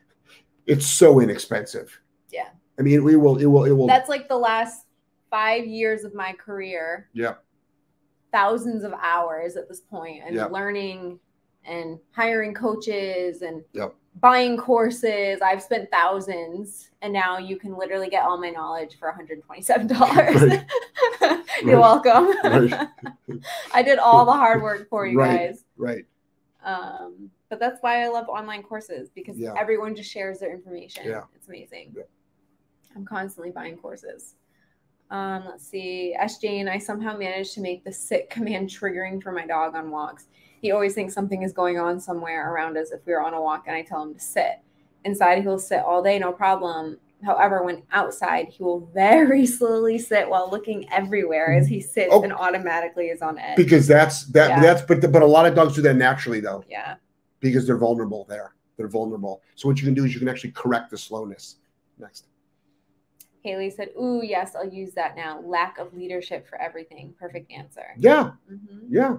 it's 0.68 0.86
so 0.86 1.20
inexpensive. 1.20 1.98
Yeah. 2.30 2.50
I 2.78 2.82
mean, 2.82 3.02
we 3.02 3.16
will. 3.16 3.38
It 3.38 3.46
will. 3.46 3.64
It 3.64 3.72
will. 3.72 3.86
That's 3.88 4.08
like 4.08 4.28
the 4.28 4.36
last 4.38 4.84
five 5.30 5.66
years 5.66 6.04
of 6.04 6.14
my 6.14 6.32
career. 6.34 7.08
Yeah. 7.12 7.34
Thousands 8.32 8.84
of 8.84 8.92
hours 9.00 9.56
at 9.56 9.68
this 9.68 9.80
point, 9.80 10.22
and 10.24 10.34
Yep. 10.36 10.50
learning 10.52 11.18
and 11.64 11.98
hiring 12.12 12.54
coaches 12.54 13.42
and 13.42 13.64
Yep. 13.72 13.94
buying 14.20 14.56
courses. 14.56 15.40
I've 15.42 15.62
spent 15.62 15.90
thousands, 15.90 16.90
and 17.02 17.12
now 17.12 17.38
you 17.38 17.56
can 17.56 17.76
literally 17.76 18.08
get 18.08 18.22
all 18.24 18.38
my 18.38 18.50
knowledge 18.50 18.98
for 18.98 19.08
$127. 19.08 19.90
You're 21.62 21.76
Right. 21.76 21.80
welcome. 21.80 22.28
Right. 22.44 22.88
I 23.74 23.82
did 23.82 23.98
all 23.98 24.24
the 24.24 24.32
hard 24.32 24.62
work 24.62 24.88
for 24.88 25.06
you 25.06 25.18
Right. 25.18 25.48
guys. 25.48 25.64
right. 25.76 26.04
Um, 26.64 27.30
but 27.48 27.58
that's 27.58 27.80
why 27.82 28.04
I 28.04 28.08
love 28.08 28.28
online 28.28 28.62
courses 28.62 29.10
because 29.14 29.38
Yeah. 29.38 29.54
everyone 29.58 29.94
just 29.94 30.10
shares 30.10 30.38
their 30.38 30.52
information. 30.52 31.04
Yeah. 31.06 31.22
It's 31.34 31.48
amazing. 31.48 31.94
Yeah. 31.96 32.02
I'm 32.96 33.04
constantly 33.04 33.50
buying 33.52 33.76
courses. 33.76 34.34
Um, 35.10 35.44
let's 35.46 35.66
see. 35.66 36.14
SJ 36.20 36.60
and 36.60 36.68
I 36.68 36.78
somehow 36.78 37.16
managed 37.16 37.54
to 37.54 37.60
make 37.60 37.84
the 37.84 37.92
sit 37.92 38.28
command 38.28 38.68
triggering 38.68 39.22
for 39.22 39.32
my 39.32 39.46
dog 39.46 39.74
on 39.74 39.90
walks. 39.90 40.26
He 40.60 40.72
always 40.72 40.94
thinks 40.94 41.14
something 41.14 41.42
is 41.42 41.52
going 41.52 41.78
on 41.78 42.00
somewhere 42.00 42.52
around 42.52 42.76
us 42.76 42.90
if 42.90 43.00
we're 43.06 43.20
on 43.22 43.32
a 43.32 43.40
walk 43.40 43.64
and 43.66 43.76
I 43.76 43.82
tell 43.82 44.02
him 44.02 44.12
to 44.14 44.20
sit. 44.20 44.58
Inside, 45.04 45.42
he'll 45.42 45.58
sit 45.58 45.80
all 45.80 46.02
day, 46.02 46.18
no 46.18 46.32
problem. 46.32 46.98
However, 47.24 47.62
when 47.62 47.82
outside, 47.92 48.48
he 48.48 48.62
will 48.62 48.80
very 48.92 49.46
slowly 49.58 49.98
sit 49.98 50.28
while 50.28 50.50
looking 50.50 50.90
everywhere 50.92 51.52
as 51.54 51.66
he 51.68 51.80
sits 51.80 52.10
Oh. 52.12 52.22
and 52.22 52.32
automatically 52.32 53.06
is 53.06 53.22
on 53.22 53.38
edge. 53.38 53.56
Because 53.56 53.86
that's 53.86 54.24
that. 54.32 54.48
Yeah. 54.50 54.60
That's 54.60 54.82
but 54.82 55.10
but 55.10 55.22
a 55.22 55.26
lot 55.26 55.46
of 55.46 55.54
dogs 55.54 55.74
do 55.74 55.82
that 55.82 55.94
naturally 55.94 56.40
though, 56.40 56.64
yeah. 56.68 56.96
Because 57.40 57.66
they're 57.66 57.78
vulnerable 57.78 58.24
there. 58.28 58.54
They're 58.76 58.88
vulnerable. 58.88 59.42
So 59.54 59.68
what 59.68 59.78
you 59.78 59.84
can 59.84 59.94
do 59.94 60.04
is 60.04 60.12
you 60.14 60.18
can 60.20 60.28
actually 60.28 60.52
correct 60.52 60.90
the 60.90 60.98
slowness. 60.98 61.56
Next. 61.98 62.26
Haley 63.42 63.70
said, 63.70 63.90
Ooh, 64.00 64.22
yes, 64.22 64.54
I'll 64.54 64.68
use 64.68 64.92
that 64.94 65.16
now. 65.16 65.40
Lack 65.40 65.78
of 65.78 65.94
leadership 65.94 66.46
for 66.48 66.60
everything. 66.60 67.14
Perfect 67.18 67.50
answer. 67.50 67.86
Yeah. 67.96 68.32
Mhm. 68.50 68.86
Yeah. 68.88 69.16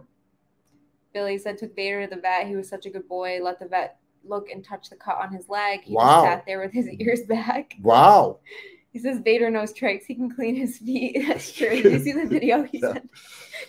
Billy 1.13 1.37
said, 1.37 1.57
Took 1.57 1.75
Vader 1.75 2.07
to 2.07 2.15
the 2.15 2.21
vet. 2.21 2.47
He 2.47 2.55
was 2.55 2.69
such 2.69 2.85
a 2.85 2.89
good 2.89 3.07
boy. 3.07 3.39
Let 3.41 3.59
the 3.59 3.67
vet 3.67 3.99
look 4.23 4.49
and 4.49 4.63
touch 4.63 4.89
the 4.89 4.95
cut 4.95 5.17
on 5.17 5.33
his 5.33 5.49
leg. 5.49 5.81
He 5.81 5.93
Wow. 5.95 6.21
just 6.21 6.25
sat 6.25 6.45
there 6.45 6.59
with 6.59 6.71
his 6.71 6.87
ears 6.89 7.21
back. 7.23 7.75
Wow. 7.81 8.39
He 8.91 8.99
says, 8.99 9.19
Vader 9.19 9.49
knows 9.51 9.71
tricks. 9.71 10.05
He 10.05 10.15
can 10.15 10.33
clean 10.33 10.55
his 10.55 10.77
feet. 10.79 11.23
That's 11.27 11.51
true. 11.51 11.69
Did 11.81 11.91
you 11.93 11.99
see 11.99 12.11
the 12.11 12.25
video? 12.27 12.63
He 12.63 12.79
Yeah. 12.79 12.93
said, 12.93 13.09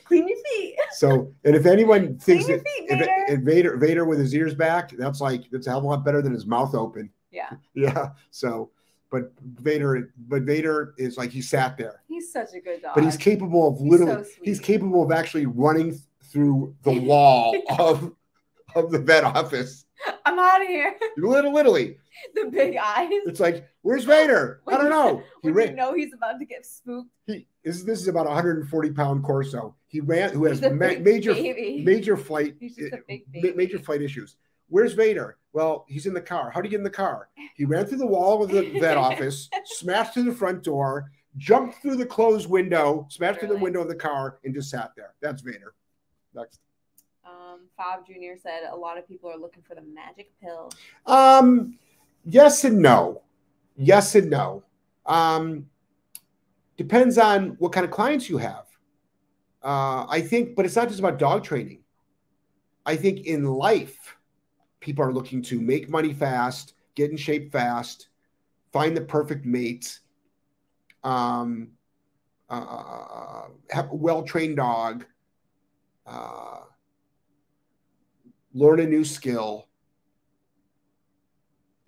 Clean 0.04 0.26
your 0.26 0.38
feet. 0.50 0.76
So 0.92 1.32
and 1.44 1.54
if 1.54 1.66
anyone 1.66 2.18
thinks 2.18 2.46
that 2.46 2.62
feet, 2.62 2.86
if, 2.88 2.98
Vader. 3.00 3.24
if 3.28 3.40
Vader 3.40 3.76
Vader 3.76 4.04
with 4.04 4.18
his 4.18 4.34
ears 4.34 4.54
back, 4.54 4.92
that's 4.96 5.20
like 5.20 5.42
that's 5.50 5.66
a 5.66 5.70
hell 5.70 5.78
of 5.80 5.84
a 5.84 5.88
lot 5.88 6.04
better 6.04 6.22
than 6.22 6.32
his 6.32 6.46
mouth 6.46 6.74
open. 6.74 7.10
yeah. 7.30 7.50
Yeah. 7.74 8.10
So, 8.30 8.70
but 9.10 9.32
Vader, 9.60 10.12
but 10.28 10.42
Vader 10.42 10.94
is 10.96 11.16
like 11.18 11.30
he 11.30 11.42
sat 11.42 11.76
there, 11.76 12.02
He's 12.08 12.32
such 12.32 12.54
a 12.54 12.60
good 12.60 12.80
dog. 12.82 12.92
but 12.94 13.02
he's 13.04 13.16
capable 13.16 13.68
of 13.68 13.78
He's 13.80 13.90
literally, 13.90 14.24
so 14.24 14.30
he's 14.42 14.60
capable 14.60 15.02
of 15.02 15.10
actually 15.12 15.46
running 15.46 15.98
through 16.24 16.74
the 16.82 16.92
wall 17.00 17.54
of 17.78 18.12
of 18.76 18.90
the 18.92 18.98
vet 19.00 19.24
office. 19.24 19.84
I'm 20.24 20.38
out 20.38 20.62
of 20.62 20.68
here. 20.68 20.96
Little 21.16 21.52
literally, 21.52 21.98
the 22.34 22.46
big 22.46 22.76
eyes. 22.76 23.08
it's 23.26 23.40
like, 23.40 23.68
where's 23.82 24.04
Vader? 24.04 24.60
I 24.68 24.76
don't 24.76 24.90
know. 24.90 25.22
He 25.42 25.50
When 25.50 25.70
you 25.70 25.76
know 25.76 25.94
he's 25.94 26.12
about 26.12 26.38
to 26.38 26.44
get 26.44 26.64
spooked. 26.66 27.10
He 27.26 27.46
this, 27.64 27.82
this 27.82 28.00
is 28.00 28.08
about 28.08 28.26
140 28.26 28.90
pound 28.92 29.22
Corso. 29.24 29.74
He 29.88 30.00
ran. 30.00 30.32
Who 30.32 30.44
has 30.46 30.62
ma- 30.62 30.70
major 31.00 31.34
baby. 31.34 31.82
major 31.84 32.16
flight 32.16 32.56
He's 32.58 32.76
just 32.76 32.92
a 32.92 32.96
eh, 32.96 33.00
big 33.08 33.32
baby. 33.32 33.52
major 33.56 33.78
flight 33.78 34.02
issues. 34.02 34.36
Where's 34.68 34.92
Vader? 34.92 35.36
Well, 35.52 35.84
he's 35.88 36.06
in 36.06 36.14
the 36.14 36.20
car. 36.20 36.50
How 36.50 36.60
do 36.60 36.68
you 36.68 36.70
get 36.70 36.78
in 36.78 36.84
the 36.84 36.90
car? 36.90 37.28
He 37.56 37.64
ran 37.64 37.86
through 37.86 37.98
the 37.98 38.06
wall 38.06 38.42
of 38.42 38.50
the 38.50 38.78
vet 38.78 38.96
office, 38.96 39.48
smashed 39.64 40.14
through 40.14 40.22
the 40.22 40.32
front 40.32 40.62
door, 40.62 41.10
jumped 41.36 41.82
through 41.82 41.96
the 41.96 42.06
closed 42.06 42.48
window, 42.48 43.06
smashed 43.10 43.40
through 43.40 43.48
the 43.48 43.58
window 43.58 43.80
of 43.80 43.88
the 43.88 43.96
car, 43.96 44.38
and 44.44 44.54
just 44.54 44.70
sat 44.70 44.92
there. 44.96 45.14
That's 45.20 45.42
Vader. 45.42 45.74
Next. 46.34 46.60
Fob 47.80 48.06
Jr. 48.06 48.38
said 48.42 48.64
a 48.70 48.76
lot 48.76 48.98
of 48.98 49.08
people 49.08 49.30
are 49.30 49.38
looking 49.38 49.62
for 49.66 49.74
the 49.74 49.80
magic 49.80 50.30
pill. 50.42 50.70
Um, 51.06 51.78
yes 52.26 52.64
and 52.64 52.78
no. 52.78 53.22
Yes 53.76 54.14
and 54.14 54.28
no. 54.28 54.62
Um, 55.06 55.66
depends 56.76 57.16
on 57.16 57.56
what 57.58 57.72
kind 57.72 57.84
of 57.84 57.90
clients 57.90 58.28
you 58.28 58.36
have. 58.36 58.66
Uh, 59.62 60.06
I 60.08 60.20
think, 60.20 60.56
but 60.56 60.66
it's 60.66 60.76
not 60.76 60.88
just 60.88 61.00
about 61.00 61.18
dog 61.18 61.42
training. 61.42 61.78
I 62.84 62.96
think 62.96 63.26
in 63.26 63.44
life, 63.44 64.16
people 64.80 65.04
are 65.04 65.12
looking 65.12 65.40
to 65.42 65.60
make 65.60 65.88
money 65.88 66.12
fast, 66.12 66.74
get 66.94 67.10
in 67.10 67.16
shape 67.16 67.50
fast, 67.50 68.08
find 68.72 68.94
the 68.94 69.02
perfect 69.02 69.46
mate, 69.46 70.00
um, 71.02 71.68
uh, 72.50 73.44
have 73.70 73.90
a 73.90 73.94
well 73.94 74.22
trained 74.22 74.56
dog, 74.56 75.06
uh, 76.06 76.60
learn 78.52 78.80
a 78.80 78.86
new 78.86 79.04
skill. 79.04 79.68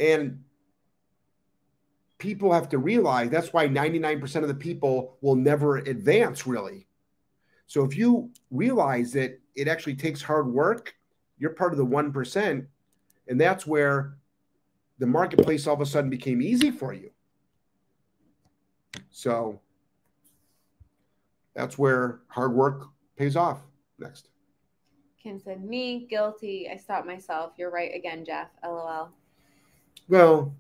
And 0.01 0.43
people 2.19 2.53
have 2.53 2.69
to 2.71 2.79
realize 2.79 3.31
that's 3.31 3.53
why 3.53 3.69
99% 3.69 4.43
of 4.43 4.49
the 4.49 4.55
people 4.55 5.17
will 5.21 5.37
never 5.37 5.79
advance, 5.79 6.47
really. 6.47 6.87
So 7.67 7.85
if 7.85 7.97
you 7.97 8.31
realize 8.51 9.13
that 9.13 9.41
it 9.55 9.69
actually 9.69 9.97
takes 9.97 10.23
hard 10.23 10.47
work, 10.47 10.95
you're 11.39 11.51
part 11.51 11.73
of 11.73 11.79
the 11.79 11.87
1%. 11.87 12.67
And 13.29 13.41
that's 13.41 13.67
where 13.67 14.17
the 14.99 15.07
marketplace 15.07 15.67
all 15.67 15.75
of 15.75 15.81
a 15.81 15.87
sudden 15.87 16.11
became 16.11 16.43
easy 16.43 16.71
for 16.71 16.93
you. 16.93 17.11
So 19.11 19.61
that's 21.55 21.79
where 21.79 22.21
hard 22.29 22.53
work 22.53 22.89
pays 23.17 23.37
off. 23.37 23.63
Next. 23.99 24.29
Kim 25.23 25.39
said, 25.39 25.65
Me, 25.65 26.07
guilty. 26.11 26.69
I 26.69 26.77
stopped 26.77 27.07
myself. 27.07 27.53
You're 27.57 27.71
right 27.71 27.95
again, 27.95 28.25
Jeff. 28.25 28.49
LOL. 28.65 29.11
Well, 30.09 30.53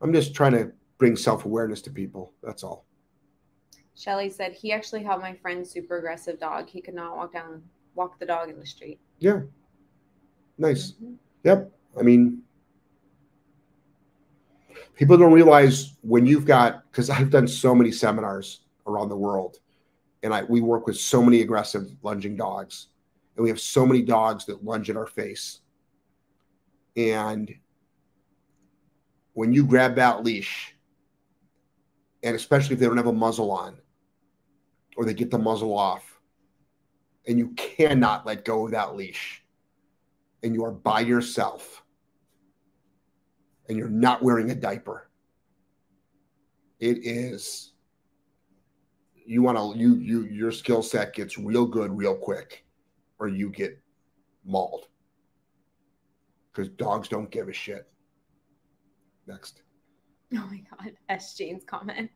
I'm 0.00 0.12
just 0.12 0.34
trying 0.34 0.52
to 0.52 0.72
bring 0.98 1.16
self 1.16 1.44
awareness 1.44 1.82
to 1.82 1.90
people. 1.90 2.32
That's 2.42 2.62
all. 2.64 2.86
Shelly 3.94 4.30
said, 4.30 4.52
He 4.52 4.72
actually 4.72 5.02
helped 5.02 5.22
my 5.22 5.34
friend's 5.34 5.70
super 5.70 5.98
aggressive 5.98 6.40
dog. 6.40 6.68
He 6.68 6.80
could 6.80 6.94
not 6.94 7.16
walk 7.16 7.32
down, 7.32 7.62
walk 7.94 8.18
the 8.18 8.26
dog 8.26 8.48
in 8.48 8.58
the 8.58 8.66
street. 8.66 8.98
Yeah. 9.18 9.42
Nice. 10.56 10.92
Mhm. 10.92 11.16
Yep. 11.44 11.72
I 11.98 12.02
mean, 12.02 12.42
people 14.94 15.16
don't 15.18 15.32
realize 15.32 15.94
when 16.00 16.26
you've 16.26 16.46
got 16.46 16.90
because 16.90 17.10
I've 17.10 17.30
done 17.30 17.46
so 17.46 17.74
many 17.74 17.92
seminars 17.92 18.62
around 18.86 19.10
the 19.10 19.16
world, 19.16 19.58
and 20.24 20.34
I 20.34 20.42
we 20.42 20.60
work 20.60 20.86
with 20.86 20.98
so 20.98 21.22
many 21.22 21.42
aggressive 21.42 21.88
lunging 22.02 22.34
dogs, 22.34 22.88
and 23.36 23.44
we 23.44 23.50
have 23.50 23.60
so 23.60 23.86
many 23.86 24.02
dogs 24.02 24.46
that 24.46 24.64
lunge 24.64 24.90
at 24.90 24.96
our 24.96 25.06
face. 25.06 25.60
And 26.96 27.54
when 29.34 29.52
you 29.52 29.64
grab 29.64 29.94
that 29.96 30.24
leash, 30.24 30.74
and 32.22 32.34
especially 32.34 32.74
if 32.74 32.80
they 32.80 32.86
don't 32.86 32.96
have 32.96 33.06
a 33.06 33.12
muzzle 33.12 33.52
on, 33.52 33.76
or 34.96 35.04
they 35.04 35.14
get 35.14 35.30
the 35.30 35.38
muzzle 35.38 35.76
off, 35.76 36.18
and 37.26 37.38
you 37.38 37.48
cannot 37.50 38.26
let 38.26 38.44
go 38.44 38.64
of 38.64 38.72
that 38.72 38.96
leash 38.96 39.42
and 40.42 40.54
you 40.54 40.64
are 40.64 40.72
by 40.72 41.00
yourself 41.00 41.82
and 43.68 43.78
you're 43.78 43.88
not 43.88 44.22
wearing 44.22 44.50
a 44.50 44.54
diaper 44.54 45.08
it 46.80 46.98
is 46.98 47.72
you 49.24 49.42
want 49.42 49.56
to 49.56 49.78
you 49.78 49.94
you 49.96 50.24
your 50.24 50.52
skill 50.52 50.82
set 50.82 51.14
gets 51.14 51.38
real 51.38 51.66
good 51.66 51.96
real 51.96 52.16
quick 52.16 52.64
or 53.18 53.28
you 53.28 53.50
get 53.50 53.80
mauled 54.44 54.86
because 56.52 56.68
dogs 56.70 57.08
don't 57.08 57.30
give 57.30 57.48
a 57.48 57.52
shit 57.52 57.86
next 59.26 59.62
Oh 60.36 60.48
my 60.50 60.62
God. 60.70 60.92
S. 61.08 61.34
Jane's 61.34 61.64
comment. 61.64 62.10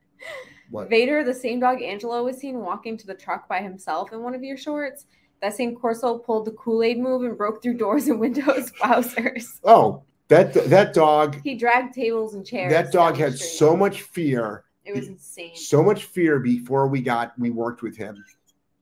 what 0.71 0.89
Vader, 0.91 1.23
the 1.25 1.35
same 1.35 1.61
dog 1.61 1.83
Angelo 1.83 2.25
was 2.25 2.39
seen 2.39 2.59
walking 2.61 2.97
to 2.97 3.07
the 3.07 3.15
truck 3.15 3.49
by 3.49 3.61
himself 3.61 4.13
in 4.13 4.23
one 4.23 4.35
of 4.35 4.43
your 4.43 4.57
shorts. 4.57 5.07
That 5.41 5.55
same 5.55 5.77
Corso 5.77 6.19
pulled 6.19 6.47
the 6.47 6.53
Kool 6.53 6.83
Aid 6.83 6.99
move 6.99 7.23
and 7.23 7.37
broke 7.37 7.63
through 7.63 7.75
doors 7.75 8.09
and 8.09 8.19
windows. 8.19 8.73
Wowzers. 8.83 9.61
oh 9.65 10.03
that 10.29 10.53
that 10.69 10.93
dog 10.93 11.41
He 11.43 11.55
dragged 11.55 11.95
tables 11.95 12.35
and 12.35 12.45
chairs. 12.45 12.73
that 12.73 12.93
dog 12.93 13.17
had 13.17 13.39
so 13.39 13.77
much 13.77 14.03
fear 14.03 14.65
It 14.89 14.95
was 14.97 15.09
insane. 15.09 15.55
so 15.55 15.83
much 15.83 16.05
fear 16.05 16.39
before 16.39 16.89
we 16.89 17.01
got 17.03 17.39
we 17.39 17.51
worked 17.51 17.83
with 17.83 17.97
him. 17.97 18.25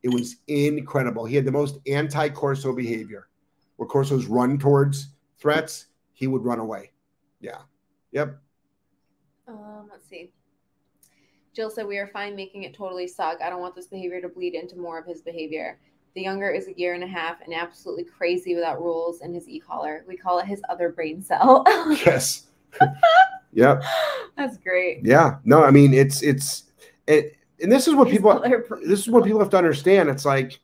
It 0.02 0.08
was 0.08 0.36
incredible. 0.46 1.24
He 1.24 1.34
had 1.34 1.44
the 1.44 1.52
most 1.52 1.78
anti-Corso 1.86 2.72
behavior. 2.72 3.28
Where 3.76 3.88
Corsos 3.88 4.26
run 4.28 4.56
towards 4.56 5.08
threats, 5.38 5.86
he 6.12 6.28
would 6.28 6.44
run 6.44 6.60
away. 6.60 6.92
Yeah. 7.40 7.58
Yep. 8.12 8.38
Um, 9.48 9.88
let's 9.90 10.08
see. 10.08 10.30
Jill 11.54 11.70
said 11.70 11.86
we 11.86 11.98
are 11.98 12.06
fine 12.06 12.36
making 12.36 12.62
it 12.62 12.74
totally 12.74 13.06
suck. 13.06 13.40
I 13.42 13.50
don't 13.50 13.60
want 13.60 13.74
this 13.74 13.86
behavior 13.86 14.20
to 14.20 14.28
bleed 14.28 14.54
into 14.54 14.76
more 14.76 14.98
of 14.98 15.06
his 15.06 15.22
behavior. 15.22 15.78
The 16.14 16.22
younger 16.22 16.50
is 16.50 16.68
a 16.68 16.78
year 16.78 16.94
and 16.94 17.04
a 17.04 17.06
half 17.06 17.40
and 17.42 17.52
absolutely 17.52 18.04
crazy 18.04 18.54
without 18.54 18.80
rules 18.80 19.20
in 19.20 19.34
his 19.34 19.48
e-collar. 19.48 20.04
We 20.06 20.16
call 20.16 20.38
it 20.38 20.46
his 20.46 20.62
other 20.68 20.90
brain 20.90 21.22
cell. 21.22 21.64
Yes. 22.06 22.46
yep. 23.56 23.82
That's 24.36 24.58
great. 24.58 25.00
Yeah. 25.04 25.38
No, 25.44 25.64
I 25.64 25.70
mean 25.70 25.94
it's 25.94 26.22
it's 26.22 26.64
it, 27.06 27.36
and 27.60 27.72
this 27.72 27.88
is 27.88 27.94
what 27.94 28.08
people 28.08 28.38
this 28.86 29.00
is 29.00 29.08
what 29.08 29.24
people 29.24 29.40
have 29.40 29.50
to 29.50 29.56
understand. 29.58 30.08
It's 30.10 30.24
like 30.24 30.60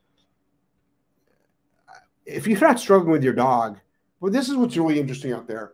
if 2.27 2.47
you're 2.47 2.61
not 2.61 2.79
struggling 2.79 3.11
with 3.13 3.25
your 3.25 3.33
dog, 3.33 3.79
well, 4.21 4.31
this 4.31 4.49
is 4.49 4.57
what's 4.57 4.77
really 4.77 5.01
interesting 5.01 5.33
out 5.33 5.49
there. 5.49 5.73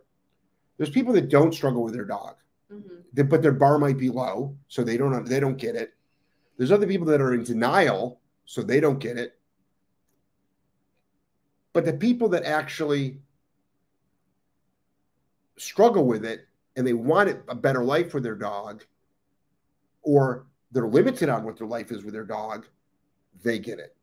There's 0.77 0.89
people 0.89 1.13
that 1.13 1.29
don't 1.29 1.53
struggle 1.53 1.83
with 1.83 1.93
their 1.93 2.05
dog, 2.05 2.35
Mhm. 2.71 3.03
that- 3.13 3.29
but 3.29 3.41
their 3.41 3.51
bar 3.51 3.77
might 3.77 3.97
be 3.97 4.09
low, 4.09 4.55
so 4.67 4.83
they 4.83 4.97
don't 4.97 5.25
they 5.25 5.39
don't 5.39 5.57
get 5.57 5.75
it. 5.75 5.93
There's 6.57 6.71
other 6.71 6.87
people 6.87 7.07
that 7.07 7.21
are 7.21 7.33
in 7.33 7.43
denial, 7.43 8.19
so 8.45 8.61
they 8.63 8.79
don't 8.79 8.99
get 8.99 9.17
it. 9.17 9.37
But 11.73 11.85
the 11.85 11.93
people 11.93 12.29
that 12.29 12.43
actually 12.45 13.21
struggle 15.57 16.05
with 16.05 16.25
it 16.25 16.47
and 16.79 16.87
they 16.87 16.93
want 16.93 17.29
a 17.49 17.55
better 17.55 17.83
life 17.83 18.09
for 18.09 18.21
their 18.21 18.35
dog, 18.35 18.85
or 20.01 20.47
they're 20.71 20.87
limited 20.87 21.27
on 21.27 21.43
what 21.43 21.57
their 21.57 21.67
life 21.67 21.91
is 21.91 22.05
with 22.05 22.13
their 22.13 22.23
dog, 22.23 22.65
they 23.43 23.59
get 23.59 23.79
it. 23.79 23.97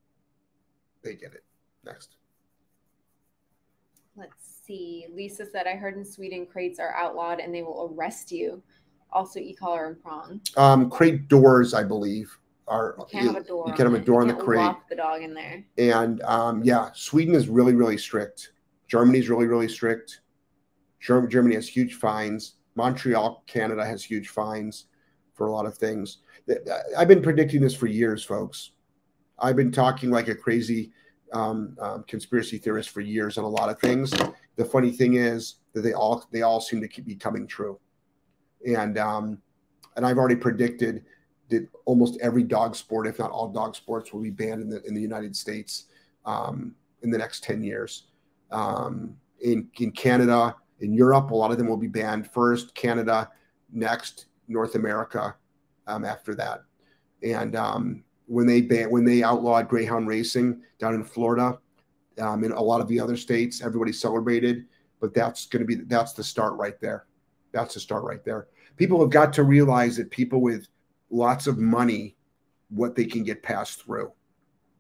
They 1.03 1.14
get 1.14 1.33
it. 1.33 1.43
Next. 1.87 2.16
Let's 4.14 4.61
see. 4.66 5.07
Lisa 5.11 5.47
said, 5.51 5.66
I 5.66 5.77
heard 5.77 5.97
in 5.97 6.05
Sweden 6.05 6.45
crates 6.45 6.79
are 6.79 6.95
outlawed 6.95 7.41
and 7.41 7.55
they 7.55 7.62
will 7.62 7.95
arrest 7.97 8.31
you. 8.31 8.62
Also, 9.11 9.41
e-collar 9.41 9.87
and 9.87 10.03
prong. 10.03 10.43
Um, 10.59 10.91
crate 10.91 11.29
doors, 11.29 11.72
I 11.72 11.83
believe, 11.83 12.37
are 12.68 12.95
You 12.99 13.07
can't 13.11 13.27
have 13.29 13.37
a 13.37 13.47
door. 13.47 13.64
you 13.68 13.72
can't 13.72 13.91
have 13.91 13.99
a 14.03 14.05
door 14.05 14.20
on 14.20 14.29
the 14.29 14.35
crate. 14.35 14.59
Lock 14.59 14.87
the 14.91 14.97
dog 14.97 15.22
in 15.22 15.33
there. 15.33 15.64
And 15.79 16.20
um, 16.24 16.62
yeah, 16.62 16.91
Sweden 16.93 17.35
is 17.35 17.49
really, 17.49 17.72
really 17.72 17.97
strict. 17.97 18.53
Germany's 18.87 19.31
really, 19.31 19.47
really 19.47 19.68
strict. 19.68 20.20
Germany 21.01 21.55
has 21.55 21.68
huge 21.68 21.95
fines. 21.95 22.55
Montreal, 22.77 23.43
Canada 23.47 23.85
has 23.85 24.05
huge 24.05 24.29
fines 24.29 24.87
for 25.35 25.49
a 25.49 25.53
lot 25.53 25.66
of 25.66 25.77
things. 25.77 26.18
I've 26.97 27.09
been 27.09 27.22
predicting 27.22 27.61
this 27.61 27.74
for 27.74 27.87
years, 27.87 28.24
folks. 28.24 28.72
I've 29.39 29.57
been 29.57 29.72
talking 29.72 30.11
like 30.11 30.29
a 30.29 30.35
crazy 30.35 30.93
um, 31.33 31.77
um, 31.81 32.05
conspiracy 32.07 32.59
theorist 32.59 32.91
for 32.91 33.01
years 33.01 33.37
on 33.37 33.45
a 33.45 33.49
lot 33.49 33.68
of 33.68 33.79
things. 33.81 34.14
The 34.57 34.64
funny 34.64 34.93
thing 34.93 35.14
is 35.14 35.57
that 35.74 35.83
they 35.83 35.93
all 35.93 36.27
they 36.33 36.43
all 36.43 36.61
seem 36.61 36.81
to 36.81 36.89
keep 36.89 37.05
be 37.05 37.16
coming 37.16 37.47
true, 37.47 37.79
and 38.66 38.97
um, 38.97 39.39
and 39.97 40.07
I've 40.07 40.18
already 40.18 40.37
predicted 40.37 41.05
that 41.49 41.68
almost 41.85 42.18
every 42.20 42.43
dog 42.43 42.74
sport, 42.74 43.07
if 43.07 43.18
not 43.18 43.31
all 43.31 43.49
dog 43.49 43.77
sports, 43.77 44.12
will 44.12 44.22
be 44.22 44.31
banned 44.31 44.62
in 44.62 44.70
the 44.70 44.83
in 44.85 44.95
the 44.95 45.01
United 45.01 45.37
States 45.37 45.87
um, 46.24 46.74
in 47.03 47.11
the 47.11 47.18
next 47.18 47.45
ten 47.45 47.62
years. 47.62 48.05
Um, 48.51 49.16
in 49.41 49.68
in 49.79 49.91
Canada, 49.91 50.57
in 50.81 50.93
Europe, 50.93 51.31
a 51.31 51.35
lot 51.35 51.51
of 51.51 51.59
them 51.59 51.68
will 51.68 51.77
be 51.77 51.89
banned 51.89 52.31
first. 52.31 52.74
Canada, 52.74 53.31
next. 53.72 54.27
North 54.49 54.74
America, 54.74 55.35
um, 55.87 56.05
after 56.05 56.35
that. 56.35 56.62
And 57.22 57.57
um, 57.57 58.05
when 58.27 58.47
they 58.47 58.61
ban 58.61 58.91
when 58.91 59.05
they 59.05 59.22
outlawed 59.22 59.68
greyhound 59.68 60.09
racing 60.09 60.62
down 60.79 60.95
in 60.95 61.05
Florida, 61.05 61.59
um, 62.18 62.45
in 62.45 62.53
a 62.53 62.61
lot 62.61 62.81
of 62.81 62.89
the 62.89 63.01
other 63.01 63.16
states, 63.16 63.62
everybody 63.62 63.93
celebrated. 63.93 64.66
But 65.01 65.14
that's 65.14 65.47
going 65.47 65.61
to 65.61 65.66
be 65.66 65.77
that's 65.85 66.12
the 66.12 66.24
start 66.24 66.55
right 66.55 66.81
there. 66.81 67.07
That's 67.53 67.74
the 67.74 67.81
start 67.81 68.05
right 68.05 68.24
there. 68.24 68.49
People 68.77 69.01
have 69.01 69.11
got 69.11 69.33
to 69.35 69.43
realize 69.43 69.97
that 69.97 70.11
people 70.11 70.41
with 70.41 70.66
lots 71.11 71.47
of 71.47 71.59
money, 71.59 72.16
what 72.68 72.95
they 72.95 73.05
can 73.05 73.22
get 73.22 73.43
passed 73.43 73.83
through, 73.83 74.12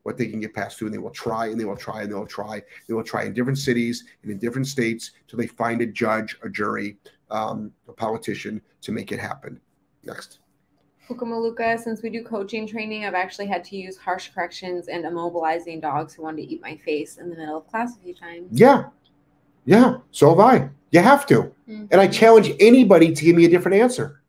what 0.06 0.16
they 0.16 0.26
can 0.28 0.38
get 0.38 0.54
passed 0.54 0.78
through, 0.78 0.86
and 0.86 0.94
they 0.94 0.98
will 0.98 1.10
try 1.10 1.46
and 1.46 1.58
they 1.58 1.64
will 1.64 1.76
try 1.76 2.02
and 2.02 2.10
they 2.10 2.14
will 2.14 2.28
try. 2.28 2.62
They 2.86 2.94
will 2.94 3.02
try 3.02 3.24
in 3.24 3.34
different 3.34 3.58
cities 3.58 4.04
and 4.22 4.30
in 4.30 4.38
different 4.38 4.68
states 4.68 5.10
till 5.26 5.36
they 5.36 5.48
find 5.48 5.82
a 5.82 5.86
judge, 5.86 6.38
a 6.44 6.48
jury, 6.48 6.96
um, 7.32 7.72
a 7.88 7.92
politician 7.92 8.62
to 8.82 8.92
make 8.92 9.10
it 9.10 9.18
happen. 9.18 9.60
Next. 10.04 10.38
Pukamaluka, 11.08 11.80
since 11.80 12.02
we 12.02 12.10
do 12.10 12.22
coaching 12.22 12.68
training, 12.68 13.04
I've 13.04 13.14
actually 13.14 13.48
had 13.48 13.64
to 13.64 13.76
use 13.76 13.96
harsh 13.96 14.30
corrections 14.32 14.86
and 14.86 15.04
immobilizing 15.04 15.82
dogs 15.82 16.14
who 16.14 16.22
wanted 16.22 16.42
to 16.42 16.54
eat 16.54 16.62
my 16.62 16.76
face 16.76 17.16
in 17.16 17.28
the 17.28 17.36
middle 17.36 17.58
of 17.58 17.66
class 17.66 17.96
a 17.96 18.00
few 18.00 18.14
times. 18.14 18.46
Yeah. 18.52 18.84
Yeah. 19.64 19.98
So 20.12 20.28
have 20.28 20.38
I. 20.38 20.70
You 20.92 21.00
have 21.00 21.26
to. 21.26 21.52
Mhm. 21.68 21.88
And 21.90 22.00
I 22.00 22.06
challenge 22.06 22.52
anybody 22.60 23.12
to 23.12 23.24
give 23.24 23.34
me 23.34 23.44
a 23.44 23.48
different 23.48 23.76
answer. 23.76 24.20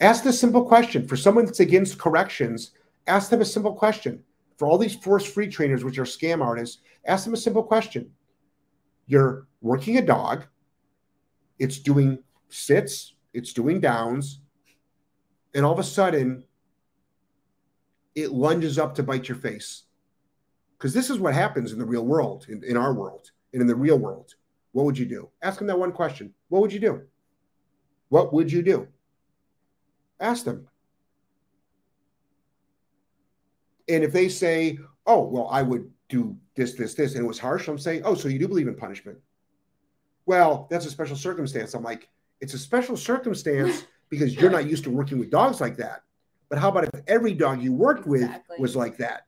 Ask 0.00 0.24
the 0.24 0.32
simple 0.32 0.64
question. 0.64 1.06
For 1.06 1.16
someone 1.16 1.44
that's 1.44 1.60
against 1.60 1.98
corrections, 1.98 2.72
ask 3.12 3.28
them 3.28 3.42
a 3.42 3.44
simple 3.44 3.74
question. 3.74 4.24
For 4.56 4.66
all 4.66 4.78
these 4.78 4.96
force 4.96 5.26
free 5.26 5.48
trainers, 5.48 5.84
which 5.84 5.98
are 5.98 6.04
scam 6.04 6.42
artists, 6.42 6.78
ask 7.04 7.24
them 7.24 7.34
a 7.34 7.44
simple 7.46 7.62
question. 7.62 8.10
You're 9.06 9.46
working 9.60 9.98
a 9.98 10.02
dog, 10.02 10.44
it's 11.58 11.78
doing 11.78 12.18
sits, 12.48 13.14
it's 13.34 13.52
doing 13.52 13.80
downs, 13.80 14.40
and 15.54 15.64
all 15.64 15.72
of 15.72 15.78
a 15.78 15.84
sudden 15.84 16.44
it 18.14 18.32
lunges 18.32 18.78
up 18.78 18.94
to 18.94 19.02
bite 19.02 19.28
your 19.28 19.38
face. 19.38 19.84
Because 20.78 20.94
this 20.94 21.10
is 21.10 21.18
what 21.18 21.34
happens 21.34 21.72
in 21.72 21.78
the 21.78 21.84
real 21.84 22.06
world, 22.06 22.46
in, 22.48 22.64
in 22.64 22.76
our 22.76 22.94
world, 22.94 23.30
and 23.52 23.60
in 23.60 23.68
the 23.68 23.74
real 23.74 23.98
world. 23.98 24.34
What 24.72 24.86
would 24.86 24.96
you 24.96 25.06
do? 25.06 25.28
Ask 25.42 25.58
them 25.58 25.68
that 25.68 25.78
one 25.78 25.92
question. 25.92 26.32
What 26.48 26.62
would 26.62 26.72
you 26.72 26.80
do? 26.80 27.02
What 28.08 28.32
would 28.32 28.50
you 28.50 28.62
do? 28.62 28.88
Ask 30.18 30.44
them. 30.44 30.68
And 33.88 34.04
if 34.04 34.12
they 34.12 34.28
say, 34.28 34.78
oh, 35.06 35.22
well, 35.22 35.48
I 35.50 35.62
would 35.62 35.90
do 36.08 36.36
this, 36.54 36.74
this, 36.74 36.94
this, 36.94 37.14
and 37.14 37.24
it 37.24 37.28
was 37.28 37.38
harsh, 37.38 37.68
I'm 37.68 37.78
saying, 37.78 38.02
oh, 38.04 38.14
so 38.14 38.28
you 38.28 38.38
do 38.38 38.48
believe 38.48 38.68
in 38.68 38.74
punishment. 38.74 39.18
Well, 40.26 40.68
that's 40.70 40.86
a 40.86 40.90
special 40.90 41.16
circumstance. 41.16 41.74
I'm 41.74 41.82
like, 41.82 42.08
it's 42.40 42.54
a 42.54 42.58
special 42.58 42.96
circumstance 42.96 43.86
because 44.08 44.36
you're 44.36 44.50
not 44.50 44.66
used 44.66 44.84
to 44.84 44.90
working 44.90 45.18
with 45.18 45.30
dogs 45.30 45.60
like 45.60 45.76
that. 45.76 46.02
But 46.48 46.58
how 46.58 46.68
about 46.68 46.84
if 46.84 47.00
every 47.06 47.32
dog 47.32 47.62
you 47.62 47.72
worked 47.72 48.06
Exactly. 48.06 48.42
with 48.50 48.60
was 48.60 48.76
like 48.76 48.98
that? 48.98 49.26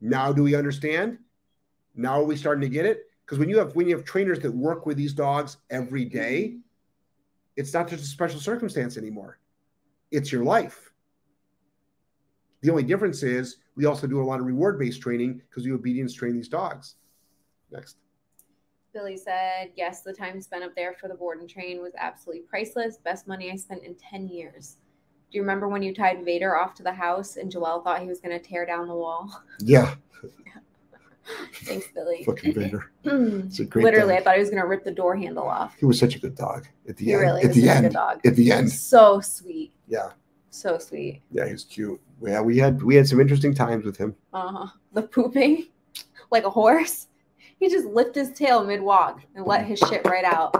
Now 0.00 0.32
do 0.32 0.42
we 0.42 0.54
understand? 0.54 1.18
Now 1.94 2.20
are 2.20 2.24
we 2.24 2.36
starting 2.36 2.62
to 2.62 2.68
get 2.68 2.86
it? 2.86 3.04
Because 3.24 3.38
when 3.38 3.48
you 3.48 3.58
have 3.58 3.74
when 3.74 3.88
you 3.88 3.96
have 3.96 4.04
trainers 4.04 4.40
that 4.40 4.52
work 4.52 4.86
with 4.86 4.96
these 4.96 5.12
dogs 5.12 5.58
every 5.70 6.04
day, 6.04 6.48
mm-hmm. 6.48 6.58
it's 7.56 7.72
not 7.72 7.88
just 7.88 8.04
a 8.04 8.06
special 8.06 8.40
circumstance 8.40 8.96
anymore. 8.96 9.38
It's 10.10 10.32
your 10.32 10.44
life. 10.44 10.89
The 12.62 12.70
only 12.70 12.82
difference 12.82 13.22
is 13.22 13.56
we 13.76 13.86
also 13.86 14.06
do 14.06 14.20
a 14.20 14.24
lot 14.24 14.40
of 14.40 14.46
reward-based 14.46 15.00
training 15.00 15.40
because 15.48 15.64
we 15.64 15.72
obedience 15.72 16.12
train 16.12 16.34
these 16.34 16.48
dogs. 16.48 16.96
Next. 17.70 17.96
Billy 18.92 19.16
said, 19.16 19.70
yes, 19.76 20.02
the 20.02 20.12
time 20.12 20.40
spent 20.42 20.64
up 20.64 20.74
there 20.74 20.94
for 21.00 21.08
the 21.08 21.14
board 21.14 21.38
and 21.40 21.48
train 21.48 21.80
was 21.80 21.92
absolutely 21.96 22.42
priceless. 22.42 22.98
Best 22.98 23.26
money 23.28 23.50
I 23.50 23.56
spent 23.56 23.84
in 23.84 23.94
10 23.94 24.26
years. 24.28 24.76
Do 25.30 25.36
you 25.38 25.42
remember 25.42 25.68
when 25.68 25.80
you 25.82 25.94
tied 25.94 26.24
Vader 26.24 26.56
off 26.56 26.74
to 26.74 26.82
the 26.82 26.92
house 26.92 27.36
and 27.36 27.52
Joelle 27.52 27.84
thought 27.84 28.02
he 28.02 28.08
was 28.08 28.20
going 28.20 28.36
to 28.38 28.44
tear 28.44 28.66
down 28.66 28.88
the 28.88 28.94
wall? 28.94 29.42
Yeah, 29.60 29.94
Thanks, 31.62 31.86
Billy. 31.94 32.24
fucking 32.24 32.54
Vader. 32.54 32.90
Literally, 33.04 33.42
It's 33.46 33.60
a 33.60 33.64
great 33.64 33.86
I 33.86 33.90
dog. 34.00 34.24
thought 34.24 34.34
he 34.34 34.40
was 34.40 34.50
going 34.50 34.60
to 34.62 34.66
rip 34.66 34.82
the 34.84 34.90
door 34.90 35.14
handle 35.16 35.44
off. 35.46 35.76
He 35.78 35.84
was 35.86 35.96
such 35.98 36.16
a 36.16 36.18
good 36.18 36.34
dog 36.34 36.66
at 36.88 36.96
the 36.96 37.04
He 37.04 37.12
end. 37.12 37.20
really 37.20 37.42
at 37.42 37.48
was 37.48 37.56
the 37.56 37.62
such 37.62 37.70
a 37.70 37.74
end. 37.76 37.84
good 37.86 37.92
dog. 37.92 38.20
At 38.26 38.34
the 38.36 38.50
end. 38.50 38.72
So 38.72 39.20
sweet. 39.20 39.72
Yeah. 39.86 40.10
So 40.50 40.78
sweet. 40.78 41.22
Yeah, 41.30 41.48
he's 41.48 41.64
cute. 41.64 42.00
Yeah, 42.22 42.40
we 42.40 42.58
had 42.58 42.82
we 42.82 42.96
had 42.96 43.06
some 43.08 43.20
interesting 43.20 43.54
times 43.54 43.84
with 43.84 43.96
him. 43.96 44.14
Uh-huh. 44.32 44.66
The 44.92 45.02
pooping 45.02 45.68
like 46.30 46.44
a 46.44 46.50
horse. 46.50 47.06
He 47.58 47.68
just 47.68 47.86
lift 47.86 48.14
his 48.14 48.32
tail 48.32 48.64
mid 48.64 48.80
walk 48.80 49.20
and 49.34 49.46
let 49.46 49.64
his 49.64 49.78
shit 49.78 50.04
right 50.06 50.24
out. 50.24 50.56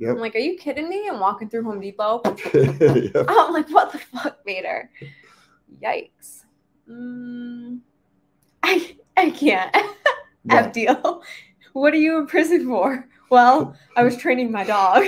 I'm 0.00 0.18
like, 0.18 0.36
are 0.36 0.38
you 0.40 0.56
kidding 0.56 0.88
me? 0.88 1.08
I'm 1.08 1.18
walking 1.18 1.48
through 1.48 1.64
Home 1.64 1.80
Depot. 1.80 2.22
Yep. 2.54 3.26
I'm 3.28 3.52
like, 3.52 3.68
what 3.70 3.90
the 3.90 3.98
fuck, 3.98 4.44
Vader? 4.44 4.90
Yikes. 5.82 6.44
Mm, 6.88 7.80
I 8.62 8.96
I 9.16 9.30
can't. 9.30 9.74
Yeah. 10.44 10.68
Abdiel, 10.68 11.22
what 11.72 11.92
are 11.92 11.98
you 11.98 12.18
in 12.18 12.26
prison 12.26 12.66
for? 12.66 13.06
Well, 13.30 13.76
I 13.96 14.04
was 14.04 14.16
training 14.16 14.50
my 14.52 14.64
dog. 14.64 15.04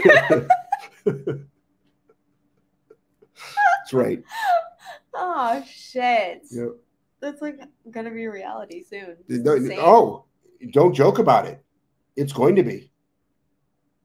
That's 3.90 4.06
right. 4.06 4.22
oh 5.14 5.64
shit. 5.66 6.42
Yep. 6.50 6.68
That's 7.20 7.42
like 7.42 7.60
gonna 7.90 8.10
be 8.10 8.26
reality 8.26 8.82
soon. 8.82 9.16
No- 9.28 9.56
oh, 9.78 10.24
don't 10.70 10.94
joke 10.94 11.18
about 11.18 11.46
it. 11.46 11.62
It's 12.16 12.32
going 12.32 12.56
to 12.56 12.62
be. 12.62 12.90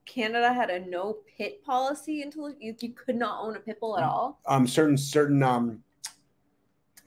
Canada 0.06 0.54
had 0.54 0.70
a 0.70 0.80
no 0.88 1.18
pit 1.38 1.64
policy 1.64 2.22
until 2.22 2.50
you, 2.60 2.76
you 2.80 2.94
could 2.94 3.16
not 3.16 3.44
own 3.44 3.56
a 3.56 3.60
pit 3.60 3.80
bull 3.80 3.98
at 3.98 4.04
all. 4.04 4.40
Um, 4.48 4.68
certain 4.68 4.98
certain 4.98 5.42
um. 5.44 5.82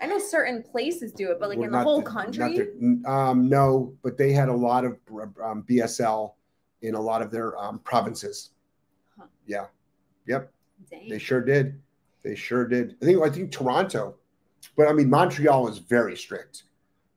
I 0.00 0.06
know 0.06 0.18
certain 0.20 0.62
places 0.62 1.10
do 1.12 1.32
it, 1.32 1.40
but 1.40 1.48
like 1.48 1.58
well, 1.58 1.66
in 1.66 1.72
the 1.72 1.82
whole 1.82 2.02
not 2.02 2.06
country, 2.06 2.68
the- 2.80 3.10
um, 3.10 3.48
no, 3.48 3.94
but 4.02 4.16
they 4.16 4.32
had 4.32 4.48
a 4.48 4.54
lot 4.54 4.84
of 4.84 4.96
um, 5.42 5.64
BSL 5.68 6.34
in 6.82 6.94
a 6.94 7.00
lot 7.00 7.20
of 7.22 7.32
their 7.32 7.58
um, 7.58 7.80
provinces. 7.80 8.50
Huh. 9.18 9.26
Yeah. 9.46 9.66
Yep. 10.26 10.52
Dang. 10.90 11.08
They 11.08 11.18
sure 11.18 11.40
did. 11.40 11.80
They 12.22 12.34
sure 12.34 12.66
did. 12.66 12.96
I 13.00 13.04
think 13.04 13.22
I 13.22 13.30
think 13.30 13.50
Toronto, 13.52 14.16
but 14.76 14.88
I 14.88 14.92
mean 14.92 15.08
Montreal 15.10 15.68
is 15.68 15.78
very 15.78 16.16
strict. 16.16 16.64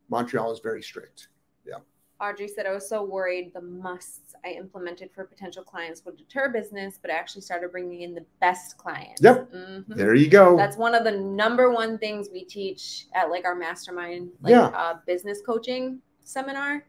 Montreal 0.08 0.52
is 0.52 0.60
very 0.60 0.82
strict. 0.82 1.28
Yeah. 1.66 1.76
Audrey 2.20 2.46
said, 2.46 2.66
I 2.66 2.72
was 2.72 2.88
so 2.88 3.02
worried 3.02 3.52
the 3.54 3.60
musts 3.62 4.34
I 4.44 4.50
implemented 4.50 5.10
for 5.12 5.24
potential 5.24 5.64
clients 5.64 6.04
would 6.04 6.16
deter 6.16 6.50
business, 6.50 6.98
but 7.00 7.10
I 7.10 7.14
actually 7.14 7.42
started 7.42 7.72
bringing 7.72 8.02
in 8.02 8.14
the 8.14 8.24
best 8.40 8.76
clients. 8.78 9.20
Yep. 9.22 9.50
Mhm. 9.52 9.84
There 9.88 10.14
you 10.14 10.28
go. 10.28 10.56
That's 10.56 10.76
one 10.76 10.94
of 10.94 11.02
the 11.04 11.10
number 11.12 11.70
one 11.70 11.98
things 11.98 12.28
we 12.32 12.44
teach 12.44 13.06
at 13.14 13.30
like 13.30 13.44
our 13.44 13.54
mastermind, 13.54 14.30
like 14.40 14.52
Yeah. 14.52 14.66
uh, 14.66 14.98
business 15.06 15.40
coaching 15.44 16.00
seminar, 16.22 16.84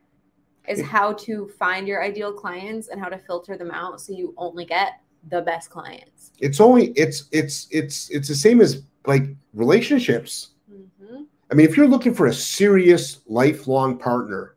is 0.67 0.81
how 0.81 1.13
to 1.13 1.47
find 1.59 1.87
your 1.87 2.03
ideal 2.03 2.31
clients 2.33 2.87
and 2.89 3.01
how 3.01 3.09
to 3.09 3.17
filter 3.17 3.57
them 3.57 3.71
out 3.71 3.99
so 3.99 4.13
you 4.13 4.33
only 4.37 4.65
get 4.65 5.01
the 5.29 5.41
best 5.41 5.69
clients. 5.69 6.31
it's 6.39 6.59
only 6.59 6.87
it's 6.91 7.27
it's 7.31 7.67
it's 7.71 8.09
it's 8.09 8.27
the 8.27 8.35
same 8.35 8.59
as 8.61 8.83
like 9.05 9.23
relationships. 9.53 10.49
hmm 10.69 11.23
I 11.51 11.55
mean, 11.55 11.67
if 11.69 11.77
you're 11.77 11.87
looking 11.87 12.13
for 12.15 12.25
a 12.27 12.33
serious 12.33 13.19
lifelong 13.27 13.97
partner 13.99 14.55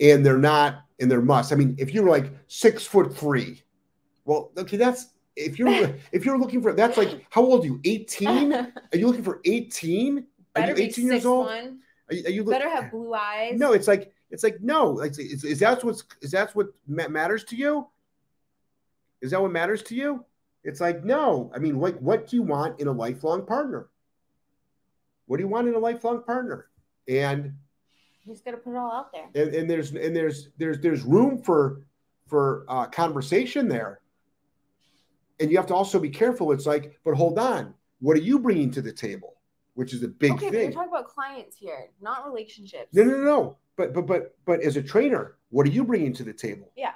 and 0.00 0.24
they're 0.24 0.38
not 0.38 0.82
and 1.00 1.10
they're 1.10 1.20
must, 1.22 1.52
I 1.52 1.56
mean, 1.56 1.74
if 1.78 1.92
you're 1.92 2.08
like 2.08 2.32
six 2.46 2.86
foot 2.86 3.14
three, 3.16 3.62
well, 4.24 4.52
okay, 4.56 4.76
that's 4.76 5.08
if 5.34 5.58
you're 5.58 5.94
if 6.12 6.24
you're 6.24 6.38
looking 6.38 6.62
for 6.62 6.72
that's 6.72 6.96
like 6.96 7.26
how 7.30 7.42
old 7.42 7.64
are 7.64 7.66
you? 7.66 7.80
18? 7.84 8.52
Are 8.52 8.72
you 8.94 9.06
looking 9.06 9.24
for 9.24 9.40
18? 9.44 10.26
Are 10.56 10.68
you 10.68 10.74
be 10.74 10.82
18 10.84 11.06
years 11.06 11.26
old? 11.26 11.46
one. 11.46 11.80
Are 12.08 12.14
you, 12.14 12.24
are 12.26 12.30
you 12.30 12.44
look- 12.44 12.52
Better 12.52 12.68
have 12.70 12.90
blue 12.90 13.12
eyes. 13.12 13.58
No, 13.58 13.72
it's 13.72 13.88
like 13.88 14.12
it's 14.30 14.42
like 14.42 14.60
no. 14.60 14.90
Like, 14.90 15.12
is, 15.18 15.44
is 15.44 15.58
that 15.60 15.84
what's 15.84 16.04
is 16.20 16.30
that 16.32 16.54
what 16.54 16.68
ma- 16.86 17.08
matters 17.08 17.44
to 17.44 17.56
you? 17.56 17.88
Is 19.22 19.30
that 19.30 19.40
what 19.40 19.52
matters 19.52 19.82
to 19.84 19.94
you? 19.94 20.24
It's 20.64 20.80
like 20.80 21.04
no. 21.04 21.50
I 21.54 21.58
mean, 21.58 21.78
like, 21.78 21.98
what 21.98 22.28
do 22.28 22.36
you 22.36 22.42
want 22.42 22.80
in 22.80 22.88
a 22.88 22.92
lifelong 22.92 23.46
partner? 23.46 23.88
What 25.26 25.38
do 25.38 25.42
you 25.42 25.48
want 25.48 25.68
in 25.68 25.74
a 25.74 25.78
lifelong 25.78 26.22
partner? 26.22 26.68
And 27.08 27.54
he's 28.24 28.40
gotta 28.40 28.56
put 28.56 28.72
it 28.72 28.76
all 28.76 28.92
out 28.92 29.12
there. 29.12 29.28
and, 29.34 29.54
and 29.54 29.70
there's 29.70 29.90
and 29.92 30.14
there's 30.14 30.48
there's 30.58 30.80
there's 30.80 31.02
room 31.02 31.38
for 31.42 31.82
for 32.26 32.64
uh, 32.68 32.86
conversation 32.86 33.68
there. 33.68 34.00
And 35.38 35.50
you 35.50 35.56
have 35.58 35.66
to 35.66 35.74
also 35.74 36.00
be 36.00 36.08
careful. 36.08 36.50
It's 36.52 36.66
like, 36.66 36.98
but 37.04 37.14
hold 37.14 37.38
on, 37.38 37.74
what 38.00 38.16
are 38.16 38.22
you 38.22 38.38
bringing 38.38 38.70
to 38.72 38.82
the 38.82 38.92
table? 38.92 39.34
Which 39.74 39.92
is 39.92 40.02
a 40.02 40.08
big 40.08 40.32
okay, 40.32 40.50
but 40.50 40.58
you're 40.58 40.72
talking 40.72 40.88
about 40.88 41.08
clients 41.08 41.58
here, 41.58 41.90
not 42.00 42.26
relationships. 42.26 42.94
No, 42.94 43.02
no, 43.04 43.10
no, 43.10 43.22
no. 43.22 43.56
But 43.76 43.92
but 43.92 44.06
but 44.06 44.36
but 44.44 44.60
as 44.62 44.76
a 44.76 44.82
trainer, 44.82 45.36
what 45.50 45.66
are 45.66 45.70
you 45.70 45.84
bringing 45.84 46.12
to 46.14 46.24
the 46.24 46.32
table? 46.32 46.72
Yeah. 46.76 46.92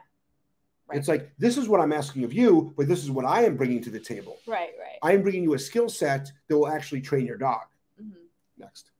Right. 0.89 0.99
It's 0.99 1.09
like 1.09 1.33
this 1.39 1.57
is 1.57 1.69
what 1.69 1.81
I'm 1.81 1.93
asking 1.93 2.25
of 2.25 2.33
you, 2.33 2.75
but 2.77 2.89
this 2.89 3.03
is 3.05 3.11
what 3.11 3.25
I 3.25 3.45
am 3.45 3.57
bringing 3.57 3.83
to 3.85 3.91
the 3.91 4.01
table. 4.01 4.39
right, 4.47 4.71
right. 4.79 4.99
I 5.03 5.13
am 5.13 5.23
bringing 5.23 5.45
you 5.45 5.55
a 5.55 5.59
skill 5.59 5.89
set 5.89 6.33
that 6.49 6.57
will 6.57 6.69
actually 6.69 7.01
train 7.01 7.27
your 7.27 7.37
dog. 7.37 7.63
Mhm. 8.01 8.15
Next. 8.59 8.91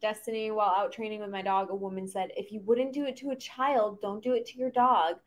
Destiny, 0.00 0.50
while 0.50 0.74
out 0.76 0.92
training 0.92 1.20
with 1.20 1.30
my 1.30 1.42
dog, 1.42 1.70
a 1.70 1.74
woman 1.74 2.08
said, 2.08 2.32
If 2.36 2.50
you 2.50 2.60
wouldn't 2.60 2.92
do 2.92 3.04
it 3.04 3.16
to 3.18 3.30
a 3.30 3.36
child, 3.36 4.00
don't 4.02 4.22
do 4.22 4.32
it 4.32 4.44
to 4.46 4.58
your 4.58 4.70
dog. 4.70 5.20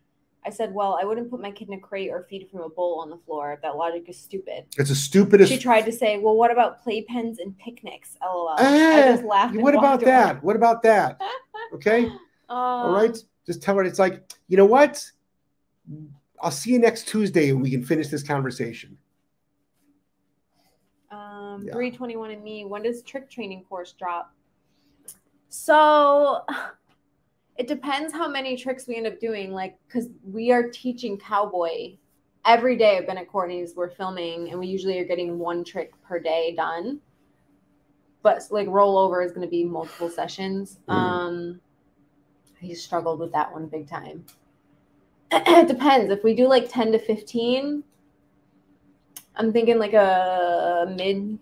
I 0.45 0.49
said, 0.51 0.73
Well, 0.73 0.97
I 1.01 1.05
wouldn't 1.05 1.29
put 1.31 1.41
my 1.41 1.51
kid 1.51 1.67
in 1.69 1.73
a 1.73 1.79
crate 1.79 2.11
or 2.11 2.23
feed 2.29 2.47
from 2.51 2.61
a 2.61 2.69
bowl 2.69 2.99
on 3.01 3.09
the 3.09 3.17
floor. 3.17 3.59
That 3.63 3.75
logic 3.77 4.05
is 4.07 4.17
stupid. 4.19 4.65
It's 4.77 4.89
the 4.89 4.95
stupidest. 4.95 5.51
She 5.51 5.57
tried 5.57 5.81
to 5.83 5.91
say, 5.91 6.19
Well, 6.19 6.35
what 6.35 6.51
about 6.51 6.83
playpens 6.85 7.39
and 7.39 7.57
picnics? 7.57 8.15
LOL. 8.21 8.49
I 8.49 8.53
Ah, 8.59 9.11
just 9.13 9.23
laughed. 9.23 9.55
what 9.55 9.73
about 9.73 10.01
away. 10.03 10.11
that? 10.11 10.43
What 10.43 10.55
about 10.55 10.83
that? 10.83 11.19
Okay. 11.73 12.07
All 12.49 12.91
right. 12.93 13.17
Just 13.45 13.61
tell 13.63 13.75
her 13.75 13.83
it's 13.83 13.99
like, 13.99 14.23
you 14.47 14.57
know 14.57 14.65
what? 14.65 15.03
I'll 16.41 16.51
see 16.51 16.71
you 16.71 16.79
next 16.79 17.07
Tuesday 17.07 17.49
and 17.49 17.61
we 17.61 17.71
can 17.71 17.83
finish 17.83 18.07
this 18.09 18.21
conversation. 18.23 18.97
Um, 21.11 21.63
Yeah. 21.65 21.73
321 21.73 22.31
and 22.31 22.43
me. 22.43 22.65
When 22.65 22.83
does 22.83 23.01
trick 23.01 23.29
training 23.31 23.63
course 23.67 23.93
drop? 23.93 24.31
So 25.49 26.41
it 27.57 27.67
depends 27.67 28.13
how 28.13 28.27
many 28.27 28.57
tricks 28.57 28.87
we 28.87 28.95
end 28.95 29.07
up 29.07 29.19
doing. 29.19 29.51
Like, 29.51 29.77
because 29.87 30.09
we 30.23 30.51
are 30.51 30.69
teaching 30.69 31.17
cowboy 31.17 31.95
every 32.45 32.75
day. 32.75 32.97
I've 32.97 33.07
been 33.07 33.17
at 33.17 33.29
Courtney's. 33.29 33.75
We're 33.75 33.89
filming, 33.89 34.49
and 34.49 34.59
we 34.59 34.67
usually 34.67 34.99
are 34.99 35.05
getting 35.05 35.39
one 35.39 35.63
trick 35.63 35.93
per 36.03 36.19
day 36.19 36.53
done. 36.55 36.99
But 38.23 38.43
like 38.49 38.67
rollover 38.67 39.23
is 39.23 39.31
going 39.31 39.45
to 39.45 39.51
be 39.51 39.63
multiple 39.63 40.09
sessions. 40.09 40.79
Mhm. 40.87 40.93
Um, 40.93 41.61
I 42.61 42.73
struggled 42.73 43.19
with 43.19 43.31
that 43.33 43.53
one 43.53 43.67
big 43.67 43.87
time. 43.87 44.25
it 45.31 45.67
depends. 45.67 46.11
If 46.11 46.23
we 46.23 46.33
do 46.35 46.47
like 46.47 46.67
10 46.69 46.91
to 46.93 46.99
15, 46.99 47.83
I'm 49.35 49.53
thinking 49.53 49.77
like 49.77 49.93
a 49.93 50.93
mid 50.95 51.37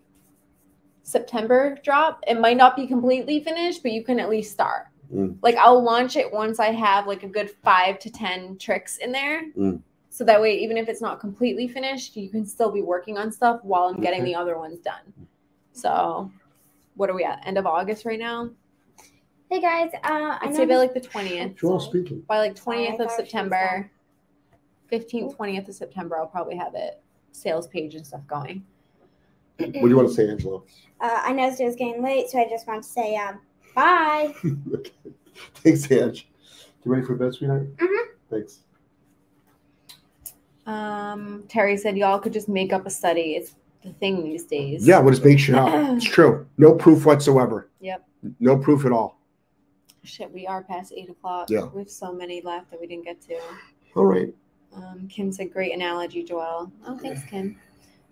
September 1.03 1.78
drop. 1.84 2.24
It 2.28 2.39
might 2.39 2.57
not 2.57 2.76
be 2.76 2.88
completely 2.88 3.39
finished, 3.39 3.84
but 3.84 3.91
you 3.91 4.03
can 4.03 4.20
at 4.20 4.30
least 4.30 4.51
start. 4.51 4.88
Mm. 5.11 5.37
Like 5.41 5.55
I'll 5.55 5.81
launch 5.81 6.15
it 6.15 6.31
once 6.31 6.59
I 6.59 6.71
have 6.71 7.07
like 7.07 7.23
a 7.23 7.27
good 7.27 7.49
five 7.63 7.99
to 7.99 8.09
10 8.11 8.57
tricks 8.57 8.97
in 8.97 9.11
there. 9.11 9.43
Mm. 9.57 9.81
So 10.09 10.23
that 10.25 10.39
way, 10.39 10.59
even 10.59 10.77
if 10.77 10.87
it's 10.89 11.01
not 11.01 11.19
completely 11.19 11.67
finished, 11.67 12.15
you 12.15 12.29
can 12.29 12.45
still 12.45 12.71
be 12.71 12.81
working 12.81 13.17
on 13.17 13.31
stuff 13.31 13.59
while 13.63 13.85
I'm 13.85 13.99
getting 13.99 14.21
Okay. 14.21 14.31
the 14.31 14.35
other 14.35 14.57
ones 14.59 14.79
done. 14.79 15.11
So, 15.71 16.29
what 16.95 17.09
are 17.09 17.15
we 17.15 17.23
at? 17.23 17.45
End 17.47 17.57
of 17.57 17.65
August 17.65 18.05
right 18.05 18.19
now? 18.19 18.51
Hey 19.49 19.59
guys, 19.59 19.89
uh, 19.95 19.97
I 20.03 20.37
I'd 20.41 20.55
say 20.55 20.65
by 20.65 20.75
this- 20.75 20.77
like 20.77 20.93
the 20.93 21.01
20th. 21.01 21.55
Joel 21.57 21.79
Sorry. 21.79 21.89
speaking. 22.01 22.19
By 22.27 22.37
like 22.39 22.55
20th 22.55 22.91
of 22.93 22.97
thought 22.97 22.97
she 22.99 23.03
was 23.05 23.15
September, 23.15 23.91
15th, 24.91 25.35
20th 25.35 25.67
of 25.67 25.75
September, 25.75 26.17
I'll 26.17 26.27
probably 26.27 26.55
have 26.55 26.75
it 26.75 27.01
sales 27.31 27.67
page 27.67 27.95
and 27.95 28.05
stuff 28.05 28.21
going. 28.27 28.63
What 29.57 29.71
do 29.73 29.87
you 29.89 29.95
want 29.95 30.07
to 30.09 30.13
say, 30.13 30.29
Angela? 30.29 30.57
uh, 31.01 31.21
I 31.23 31.31
noticed 31.33 31.61
it 31.61 31.65
was 31.65 31.75
getting 31.75 32.03
late, 32.03 32.29
so 32.29 32.39
I 32.39 32.47
just 32.49 32.67
want 32.67 32.83
to 32.83 32.89
say 32.89 33.15
um, 33.15 33.39
bye. 33.76 34.34
okay. 34.74 34.91
Thanks, 35.55 35.91
Ange. 35.91 36.28
You 36.84 36.91
ready 36.91 37.05
for 37.05 37.15
bed, 37.15 37.34
sweetheart? 37.34 37.76
Mhm. 37.78 38.05
Thanks. 38.30 38.59
Um, 40.65 41.43
Terry 41.49 41.76
said 41.78 41.97
y'all 41.97 42.19
could 42.19 42.34
just 42.34 42.47
make 42.49 42.71
up 42.71 42.86
a 42.86 42.89
study. 42.89 43.36
It's 43.36 43.55
the 43.84 43.91
thing 43.93 44.24
these 44.24 44.45
days. 44.45 44.88
Yeah, 44.88 44.99
we'll 44.99 45.11
just 45.13 45.26
make 45.26 45.39
shit 45.39 45.55
up. 45.55 45.69
It's 45.95 46.05
true. 46.05 46.47
No 46.57 46.74
proof 46.74 47.05
whatsoever. 47.05 47.69
Yep. 47.82 48.05
No 48.39 48.57
proof 48.57 48.86
at 48.86 48.91
all. 48.91 49.19
Shit, 50.03 50.32
we 50.34 50.47
are 50.47 50.63
past 50.63 50.93
eight 50.95 51.09
o'clock. 51.09 51.49
Yeah. 51.49 51.65
We 51.74 51.82
have 51.82 51.89
so 51.89 52.13
many 52.13 52.41
left 52.41 52.71
that 52.71 52.80
we 52.80 52.88
didn't 52.88 53.05
get 53.05 53.21
to. 53.24 53.39
All 53.95 54.05
right. 54.05 54.34
Um, 54.76 55.07
Kim 55.09 55.32
said, 55.32 55.51
great 55.53 55.74
analogy, 55.74 56.24
Joelle. 56.26 56.71
Oh, 56.88 56.97
thanks, 56.97 57.24
Kim. 57.26 57.57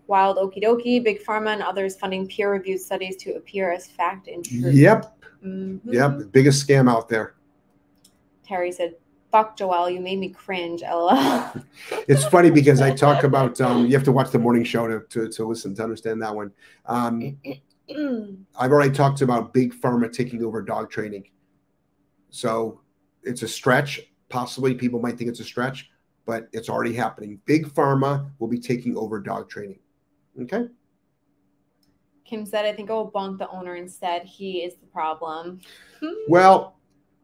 Wild 0.07 0.38
okie 0.38 0.62
dokie, 0.62 1.03
big 1.03 1.24
pharma 1.24 1.53
and 1.53 1.62
others 1.64 1.95
funding 1.95 2.28
peer 2.28 2.51
reviewed 2.51 2.82
studies 2.82 3.16
to 3.18 3.32
appear 3.36 3.72
as 3.72 3.88
fact 3.88 4.28
and 4.28 4.43
truth. 4.45 4.74
Yep. 4.74 5.18
Mhm. 5.43 5.81
Yep. 5.85 6.19
The 6.19 6.25
biggest 6.25 6.67
scam 6.67 6.89
out 6.89 7.09
there. 7.09 7.35
Terry 8.43 8.71
said, 8.71 8.95
fuck, 9.31 9.57
Joelle, 9.57 9.93
you 9.93 10.01
made 10.01 10.19
me 10.19 10.29
cringe. 10.29 10.81
LOL. 10.81 11.53
It's 12.07 12.25
funny 12.25 12.51
because 12.51 12.81
I 12.81 12.93
talk 12.93 13.23
about 13.31 13.59
um, 13.61 13.85
you 13.85 13.93
have 13.93 14.03
to 14.03 14.11
watch 14.11 14.31
the 14.31 14.39
morning 14.39 14.63
show 14.63 14.87
to, 14.87 15.01
to, 15.09 15.29
to 15.29 15.45
listen 15.45 15.73
to 15.75 15.83
understand 15.83 16.21
that 16.21 16.35
one. 16.35 16.51
Um, 16.85 17.37
I've 18.59 18.71
already 18.71 18.91
talked 18.91 19.21
about 19.21 19.53
big 19.53 19.73
pharma 19.73 20.11
taking 20.11 20.43
over 20.43 20.61
dog 20.61 20.89
training. 20.89 21.29
So 22.29 22.81
it's 23.23 23.41
a 23.41 23.47
stretch. 23.47 24.01
Possibly 24.29 24.73
people 24.75 24.99
might 24.99 25.17
think 25.17 25.29
it's 25.29 25.41
a 25.41 25.45
stretch, 25.45 25.89
but 26.25 26.47
it's 26.53 26.69
already 26.69 26.93
happening. 26.93 27.39
Big 27.45 27.67
pharma 27.67 28.29
will 28.39 28.47
be 28.47 28.59
taking 28.59 28.97
over 28.97 29.19
dog 29.19 29.49
training. 29.49 29.79
Okay. 30.41 30.67
Kim 32.32 32.45
said, 32.45 32.63
I 32.65 32.71
think 32.71 32.89
I 32.89 32.93
will 32.93 33.11
bonk 33.11 33.39
the 33.39 33.49
owner 33.49 33.75
instead. 33.75 34.23
He 34.23 34.59
is 34.63 34.75
the 34.77 34.86
problem. 34.86 35.59
Hmm. 35.99 36.13
Well, 36.29 36.77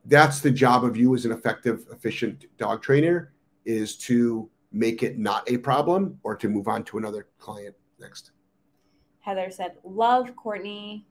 that's 0.04 0.42
the 0.42 0.52
job 0.52 0.84
of 0.84 0.98
you 0.98 1.16
as 1.16 1.24
an 1.24 1.32
effective, 1.32 1.86
efficient 1.94 2.44
dog 2.58 2.82
trainer 2.82 3.32
is 3.64 3.96
to 4.00 4.50
make 4.74 5.04
it 5.04 5.18
not 5.18 5.50
a 5.50 5.60
problem 5.60 6.20
or 6.24 6.36
to 6.36 6.50
move 6.50 6.68
on 6.68 6.84
to 6.84 6.98
another 6.98 7.28
client 7.40 7.74
next. 8.02 8.32
Heather 9.22 9.50
said, 9.50 9.78
love 9.86 10.36
Courtney. 10.36 11.08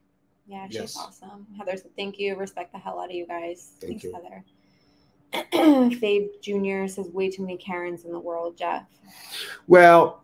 Yeah, 0.47 0.67
she's 0.67 0.75
Yes. 0.75 0.97
awesome. 0.99 1.47
Heather 1.57 1.79
said, 1.79 1.97
thank 1.97 2.19
you. 2.19 2.37
Respect 2.37 2.73
the 2.73 2.79
hell 2.79 3.01
out 3.01 3.07
of 3.09 3.13
you 3.17 3.27
guys. 3.27 3.73
Thank 3.81 4.03
Thanks, 4.03 4.05
you. 4.05 4.13
Heather. 4.13 4.45
Fabe 5.99 6.29
Jr. 6.43 6.87
says, 6.87 7.09
way 7.15 7.31
too 7.31 7.41
many 7.41 7.57
Karens 7.57 8.05
in 8.05 8.13
the 8.13 8.21
world, 8.21 8.59
Jeff. 8.59 8.85
Well, 9.67 10.23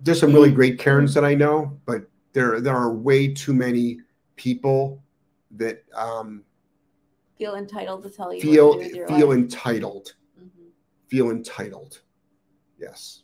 there's 0.00 0.18
some 0.20 0.32
really 0.32 0.50
great 0.50 0.78
Karens 0.78 1.12
that 1.12 1.26
I 1.26 1.34
know, 1.34 1.78
but 1.84 2.08
there 2.36 2.60
there 2.60 2.76
are 2.76 2.92
way 2.92 3.32
too 3.32 3.54
many 3.54 3.98
people 4.36 5.02
that 5.52 5.82
um, 5.94 6.44
Feel 7.38 7.54
entitled 7.56 8.02
to 8.02 8.10
tell 8.10 8.32
you 8.32 8.42
feel 8.42 8.68
what 8.68 8.72
to 8.74 8.78
do 8.80 8.88
with 8.88 8.96
your 8.96 9.08
feel 9.08 9.28
life. 9.28 9.38
entitled. 9.38 10.14
Mhm. 10.38 10.68
Feel 11.08 11.30
entitled. 11.30 12.02
Yes. 12.78 13.22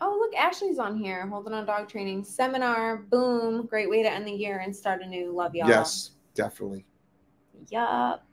Oh, 0.00 0.16
look, 0.18 0.34
Ashley's 0.34 0.78
on 0.78 0.96
here. 0.96 1.26
Holding 1.28 1.52
on 1.52 1.64
dog 1.66 1.88
training 1.88 2.24
seminar. 2.24 2.96
Boom. 2.96 3.66
Great 3.66 3.88
way 3.88 4.02
to 4.02 4.10
end 4.10 4.26
the 4.26 4.32
year 4.32 4.58
and 4.58 4.74
start 4.74 5.02
a 5.02 5.06
new 5.06 5.30
Love 5.30 5.54
y'all. 5.54 5.68
Yes, 5.68 6.12
definitely. 6.34 6.86
Yup. 7.68 8.24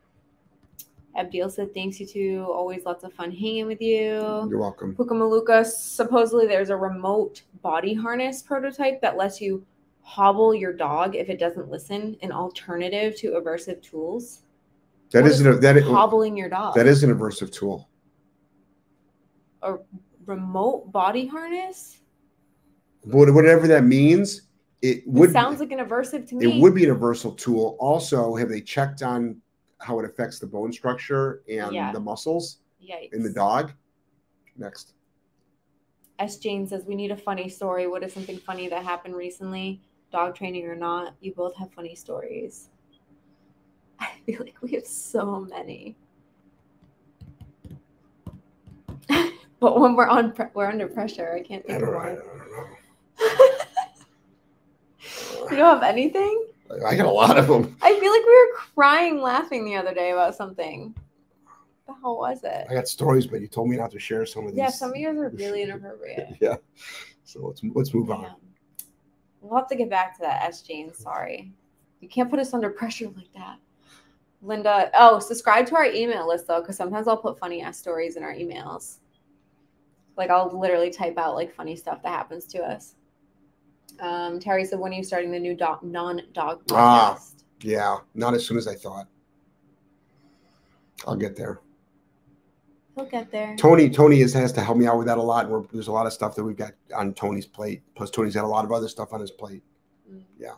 Abdil 1.17 1.51
said, 1.51 1.73
thanks, 1.73 1.99
you 1.99 2.05
two. 2.05 2.45
Always 2.47 2.85
lots 2.85 3.03
of 3.03 3.11
fun 3.13 3.31
hanging 3.31 3.65
with 3.65 3.81
you. 3.81 4.47
You're 4.49 4.59
welcome. 4.59 4.95
Pukamaluka, 4.95 5.65
supposedly 5.65 6.45
there's 6.47 6.69
a 6.69 6.75
remote 6.75 7.41
body 7.61 7.93
harness 7.93 8.41
prototype 8.43 9.01
that 9.01 9.17
lets 9.17 9.41
you 9.41 9.65
hobble 10.01 10.53
your 10.53 10.73
dog 10.73 11.15
if 11.15 11.27
it 11.29 11.39
doesn't 11.39 11.69
listen, 11.69 12.15
an 12.21 12.31
alternative 12.31 13.15
to 13.17 13.31
aversive 13.31 13.81
tools. 13.81 14.43
That 15.11 15.23
What 15.23 15.31
isn't 15.31 15.47
is 15.47 15.57
a 15.57 15.59
that 15.59 15.83
Hobbling 15.83 16.37
your 16.37 16.49
dog. 16.49 16.75
that 16.75 16.85
is 16.87 17.03
an 17.03 17.13
aversive 17.13 17.51
tool. 17.51 17.89
a 19.63 19.75
remote 20.25 20.91
body 20.91 21.25
harness. 21.25 21.97
But 23.05 23.33
whatever 23.33 23.67
that 23.67 23.83
means, 23.85 24.43
it 24.81 24.97
It 24.97 25.03
would 25.07 25.31
sounds 25.31 25.59
like 25.59 25.71
an 25.71 25.79
aversive 25.79 26.27
to 26.29 26.35
me. 26.35 26.57
it 26.57 26.61
would 26.61 26.75
be 26.75 26.87
an 26.87 26.95
aversive 26.95 27.37
tool. 27.37 27.75
Also, 27.79 28.35
have 28.35 28.49
they 28.49 28.61
checked 28.61 29.01
on 29.01 29.41
how 29.79 29.99
it 29.99 30.05
affects 30.05 30.39
the 30.39 30.47
bone 30.47 30.71
structure 30.71 31.43
and 31.49 31.73
Yeah. 31.73 31.91
the 31.91 31.99
muscles 31.99 32.59
Yikes. 32.81 33.13
in 33.13 33.23
the 33.23 33.31
dog? 33.31 33.73
Next. 34.55 34.93
S. 36.19 36.37
Jane 36.37 36.65
says, 36.67 36.85
We 36.85 36.95
need 36.95 37.11
a 37.11 37.17
funny 37.17 37.47
story. 37.47 37.87
What 37.87 38.03
is 38.03 38.11
something 38.13 38.37
funny 38.39 38.67
that 38.69 38.83
happened 38.83 39.15
recently? 39.15 39.81
Dog 40.11 40.35
training 40.35 40.65
or 40.65 40.75
not? 40.75 41.13
You 41.21 41.33
both 41.33 41.55
have 41.57 41.71
funny 41.73 41.93
stories. 41.95 42.69
I 43.99 44.09
feel 44.25 44.39
like 44.39 44.55
we 44.61 44.71
have 44.73 44.85
so 44.87 45.41
many. 45.41 45.95
but 49.59 49.79
when 49.79 49.95
we're 49.95 50.07
on, 50.07 50.31
pre- 50.33 50.47
we're 50.53 50.67
under 50.67 50.87
pressure. 50.87 51.33
I 51.35 51.41
can't 51.41 51.63
I 51.65 51.73
think 51.73 51.79
don't 51.81 51.89
of 51.89 51.93
know. 51.95 51.99
I 52.01 52.15
don't 52.15 52.25
know. 52.25 52.65
you 55.51 55.57
don't 55.57 55.81
have 55.81 55.83
anything? 55.83 56.45
I 56.85 56.95
got 56.95 57.05
a 57.05 57.11
lot 57.11 57.37
of 57.37 57.47
them. 57.47 57.75
I 57.81 57.99
feel 57.99 58.11
like 58.11 58.25
we 58.25 58.35
were 58.35 58.57
crying 58.75 59.21
laughing 59.21 59.65
the 59.65 59.75
other 59.75 59.93
day 59.93 60.11
about 60.11 60.35
something. 60.35 60.93
What 61.85 61.95
the 61.95 62.01
hell 62.01 62.17
was 62.17 62.43
it? 62.43 62.67
I 62.69 62.73
got 62.73 62.87
stories, 62.87 63.25
but 63.25 63.41
you 63.41 63.47
told 63.47 63.69
me 63.69 63.77
not 63.77 63.91
to 63.91 63.99
share 63.99 64.25
some 64.25 64.45
of 64.45 64.51
these. 64.51 64.57
Yeah, 64.57 64.69
some 64.69 64.91
of 64.91 64.97
yours 64.97 65.17
are 65.17 65.29
really 65.35 65.63
inappropriate. 65.63 66.37
yeah. 66.41 66.57
So 67.23 67.47
let's 67.47 67.61
let's 67.73 67.93
move 67.93 68.11
on. 68.11 68.23
Damn. 68.23 68.35
We'll 69.41 69.57
have 69.57 69.67
to 69.69 69.75
get 69.75 69.89
back 69.89 70.15
to 70.17 70.21
that, 70.23 70.43
S. 70.43 70.61
Jane. 70.61 70.93
Sorry. 70.93 71.51
You 72.01 72.09
can't 72.09 72.29
put 72.29 72.39
us 72.39 72.53
under 72.53 72.69
pressure 72.69 73.07
like 73.15 73.31
that. 73.35 73.57
Linda, 74.41 74.91
oh, 74.93 75.19
subscribe 75.19 75.65
to 75.67 75.75
our 75.75 75.85
email 75.85 76.27
list 76.27 76.47
though, 76.47 76.61
because 76.61 76.77
sometimes 76.77 77.07
I'll 77.07 77.17
put 77.17 77.39
funny 77.39 77.61
ass 77.61 77.77
stories 77.77 78.17
in 78.17 78.23
our 78.23 78.33
emails. 78.33 78.97
Like 80.15 80.29
I'll 80.29 80.57
literally 80.57 80.89
type 80.91 81.17
out 81.17 81.35
like 81.35 81.55
funny 81.55 81.75
stuff 81.75 82.03
that 82.03 82.09
happens 82.09 82.45
to 82.47 82.59
us. 82.59 82.95
Um, 83.99 84.39
Terry 84.39 84.65
said, 84.65 84.79
when 84.79 84.91
are 84.91 84.95
you 84.95 85.03
starting 85.03 85.31
the 85.31 85.39
new 85.39 85.55
dog 85.55 85.83
non-dog 85.83 86.65
podcast? 86.65 86.71
Ah. 86.71 87.19
Yeah, 87.61 87.97
not 88.13 88.33
as 88.35 88.45
soon 88.45 88.57
as 88.57 88.67
I 88.67 88.75
thought. 88.75 89.07
I'll 91.07 91.15
get 91.15 91.35
there. 91.35 91.61
We'll 92.95 93.07
get 93.07 93.31
there. 93.31 93.55
Tony, 93.57 93.89
Tony 93.89 94.21
is, 94.21 94.33
has 94.33 94.51
to 94.53 94.61
help 94.61 94.77
me 94.77 94.87
out 94.87 94.97
with 94.97 95.07
that 95.07 95.17
a 95.17 95.21
lot. 95.21 95.47
We're, 95.49 95.63
there's 95.71 95.87
a 95.87 95.91
lot 95.91 96.05
of 96.07 96.13
stuff 96.13 96.35
that 96.35 96.43
we've 96.43 96.57
got 96.57 96.73
on 96.95 97.13
Tony's 97.13 97.45
plate. 97.45 97.81
Plus, 97.95 98.09
Tony's 98.09 98.33
got 98.33 98.43
a 98.43 98.47
lot 98.47 98.65
of 98.65 98.71
other 98.71 98.87
stuff 98.87 99.13
on 99.13 99.21
his 99.21 99.31
plate. 99.31 99.63
Mm. 100.11 100.23
Yeah. 100.39 100.53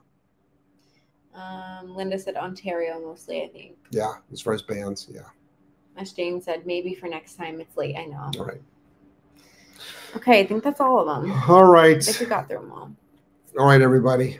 Um, 1.33 1.95
Linda 1.95 2.17
said 2.17 2.35
Ontario 2.35 2.99
mostly, 2.99 3.43
I 3.43 3.47
think. 3.47 3.77
Yeah, 3.91 4.13
as 4.31 4.41
far 4.41 4.53
as 4.53 4.61
bands, 4.61 5.07
yeah. 5.09 5.21
As 5.97 6.13
Jane 6.13 6.41
said, 6.41 6.65
maybe 6.65 6.95
for 6.95 7.07
next 7.07 7.35
time. 7.35 7.59
It's 7.59 7.75
late, 7.75 7.95
I 7.97 8.05
know. 8.05 8.31
All 8.37 8.45
right. 8.45 8.61
Okay, 10.15 10.39
I 10.39 10.45
think 10.45 10.63
that's 10.63 10.81
all 10.81 11.07
of 11.07 11.23
them. 11.23 11.31
All 11.47 11.65
right. 11.65 11.97
I 11.97 11.99
think 11.99 12.19
we 12.19 12.25
got 12.25 12.47
through 12.47 12.59
them 12.59 12.71
all. 12.71 12.91
All 13.57 13.65
right, 13.65 13.81
everybody. 13.81 14.39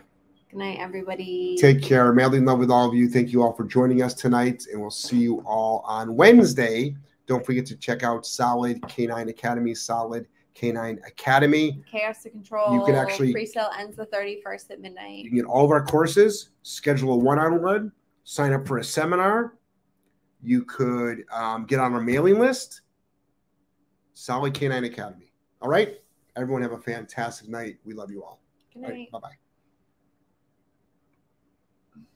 Good 0.52 0.58
night, 0.58 0.78
everybody. 0.80 1.58
Take 1.60 1.82
care. 1.82 2.14
Madly 2.14 2.38
in 2.38 2.46
love 2.46 2.60
with 2.60 2.70
all 2.70 2.88
of 2.88 2.94
you. 2.94 3.10
Thank 3.10 3.32
you 3.32 3.42
all 3.42 3.54
for 3.54 3.64
joining 3.64 4.02
us 4.04 4.14
tonight, 4.14 4.66
and 4.72 4.80
we'll 4.80 4.92
see 4.92 5.18
you 5.18 5.42
all 5.46 5.84
on 5.86 6.16
Wednesday. 6.16 6.96
Don't 7.26 7.46
forget 7.46 7.66
to 7.68 7.76
check 7.76 8.04
out 8.04 8.26
Solid 8.26 8.82
K9 8.84 9.30
Academy, 9.30 9.74
Solid 9.74 10.28
K9 10.56 11.06
Academy. 11.08 11.84
Chaos 11.90 12.22
to 12.24 12.30
Control. 12.30 12.74
You 12.74 12.86
can 12.86 12.96
actually- 12.96 13.32
pre-sale 13.32 13.70
ends 13.78 13.98
the 13.98 14.06
31st 14.06 14.72
at 14.72 14.80
midnight. 14.80 15.24
You 15.24 15.30
can 15.30 15.40
get 15.40 15.46
all 15.46 15.66
of 15.66 15.72
our 15.72 15.86
courses, 15.86 16.50
schedule 16.62 17.14
a 17.14 17.18
one 17.18 17.40
on 17.40 17.62
one, 17.64 17.92
sign 18.24 18.54
up 18.54 18.68
for 18.68 18.78
a 18.78 18.84
seminar. 18.84 19.56
You 20.42 20.64
could 20.66 21.26
um, 21.32 21.66
get 21.66 21.80
on 21.80 21.94
our 21.94 22.02
mailing 22.02 22.40
list. 22.40 22.82
Solid 24.14 24.54
K9 24.54 24.86
Academy. 24.86 25.32
All 25.62 25.70
right. 25.70 26.00
Everyone 26.36 26.62
have 26.62 26.74
a 26.74 26.80
fantastic 26.80 27.50
night. 27.50 27.78
We 27.84 27.94
love 27.94 28.12
you 28.12 28.24
all. 28.24 28.40
Good 28.74 28.84
night. 28.84 28.92
right. 28.92 29.12
Bye 29.12 29.20
bye. 29.20 29.49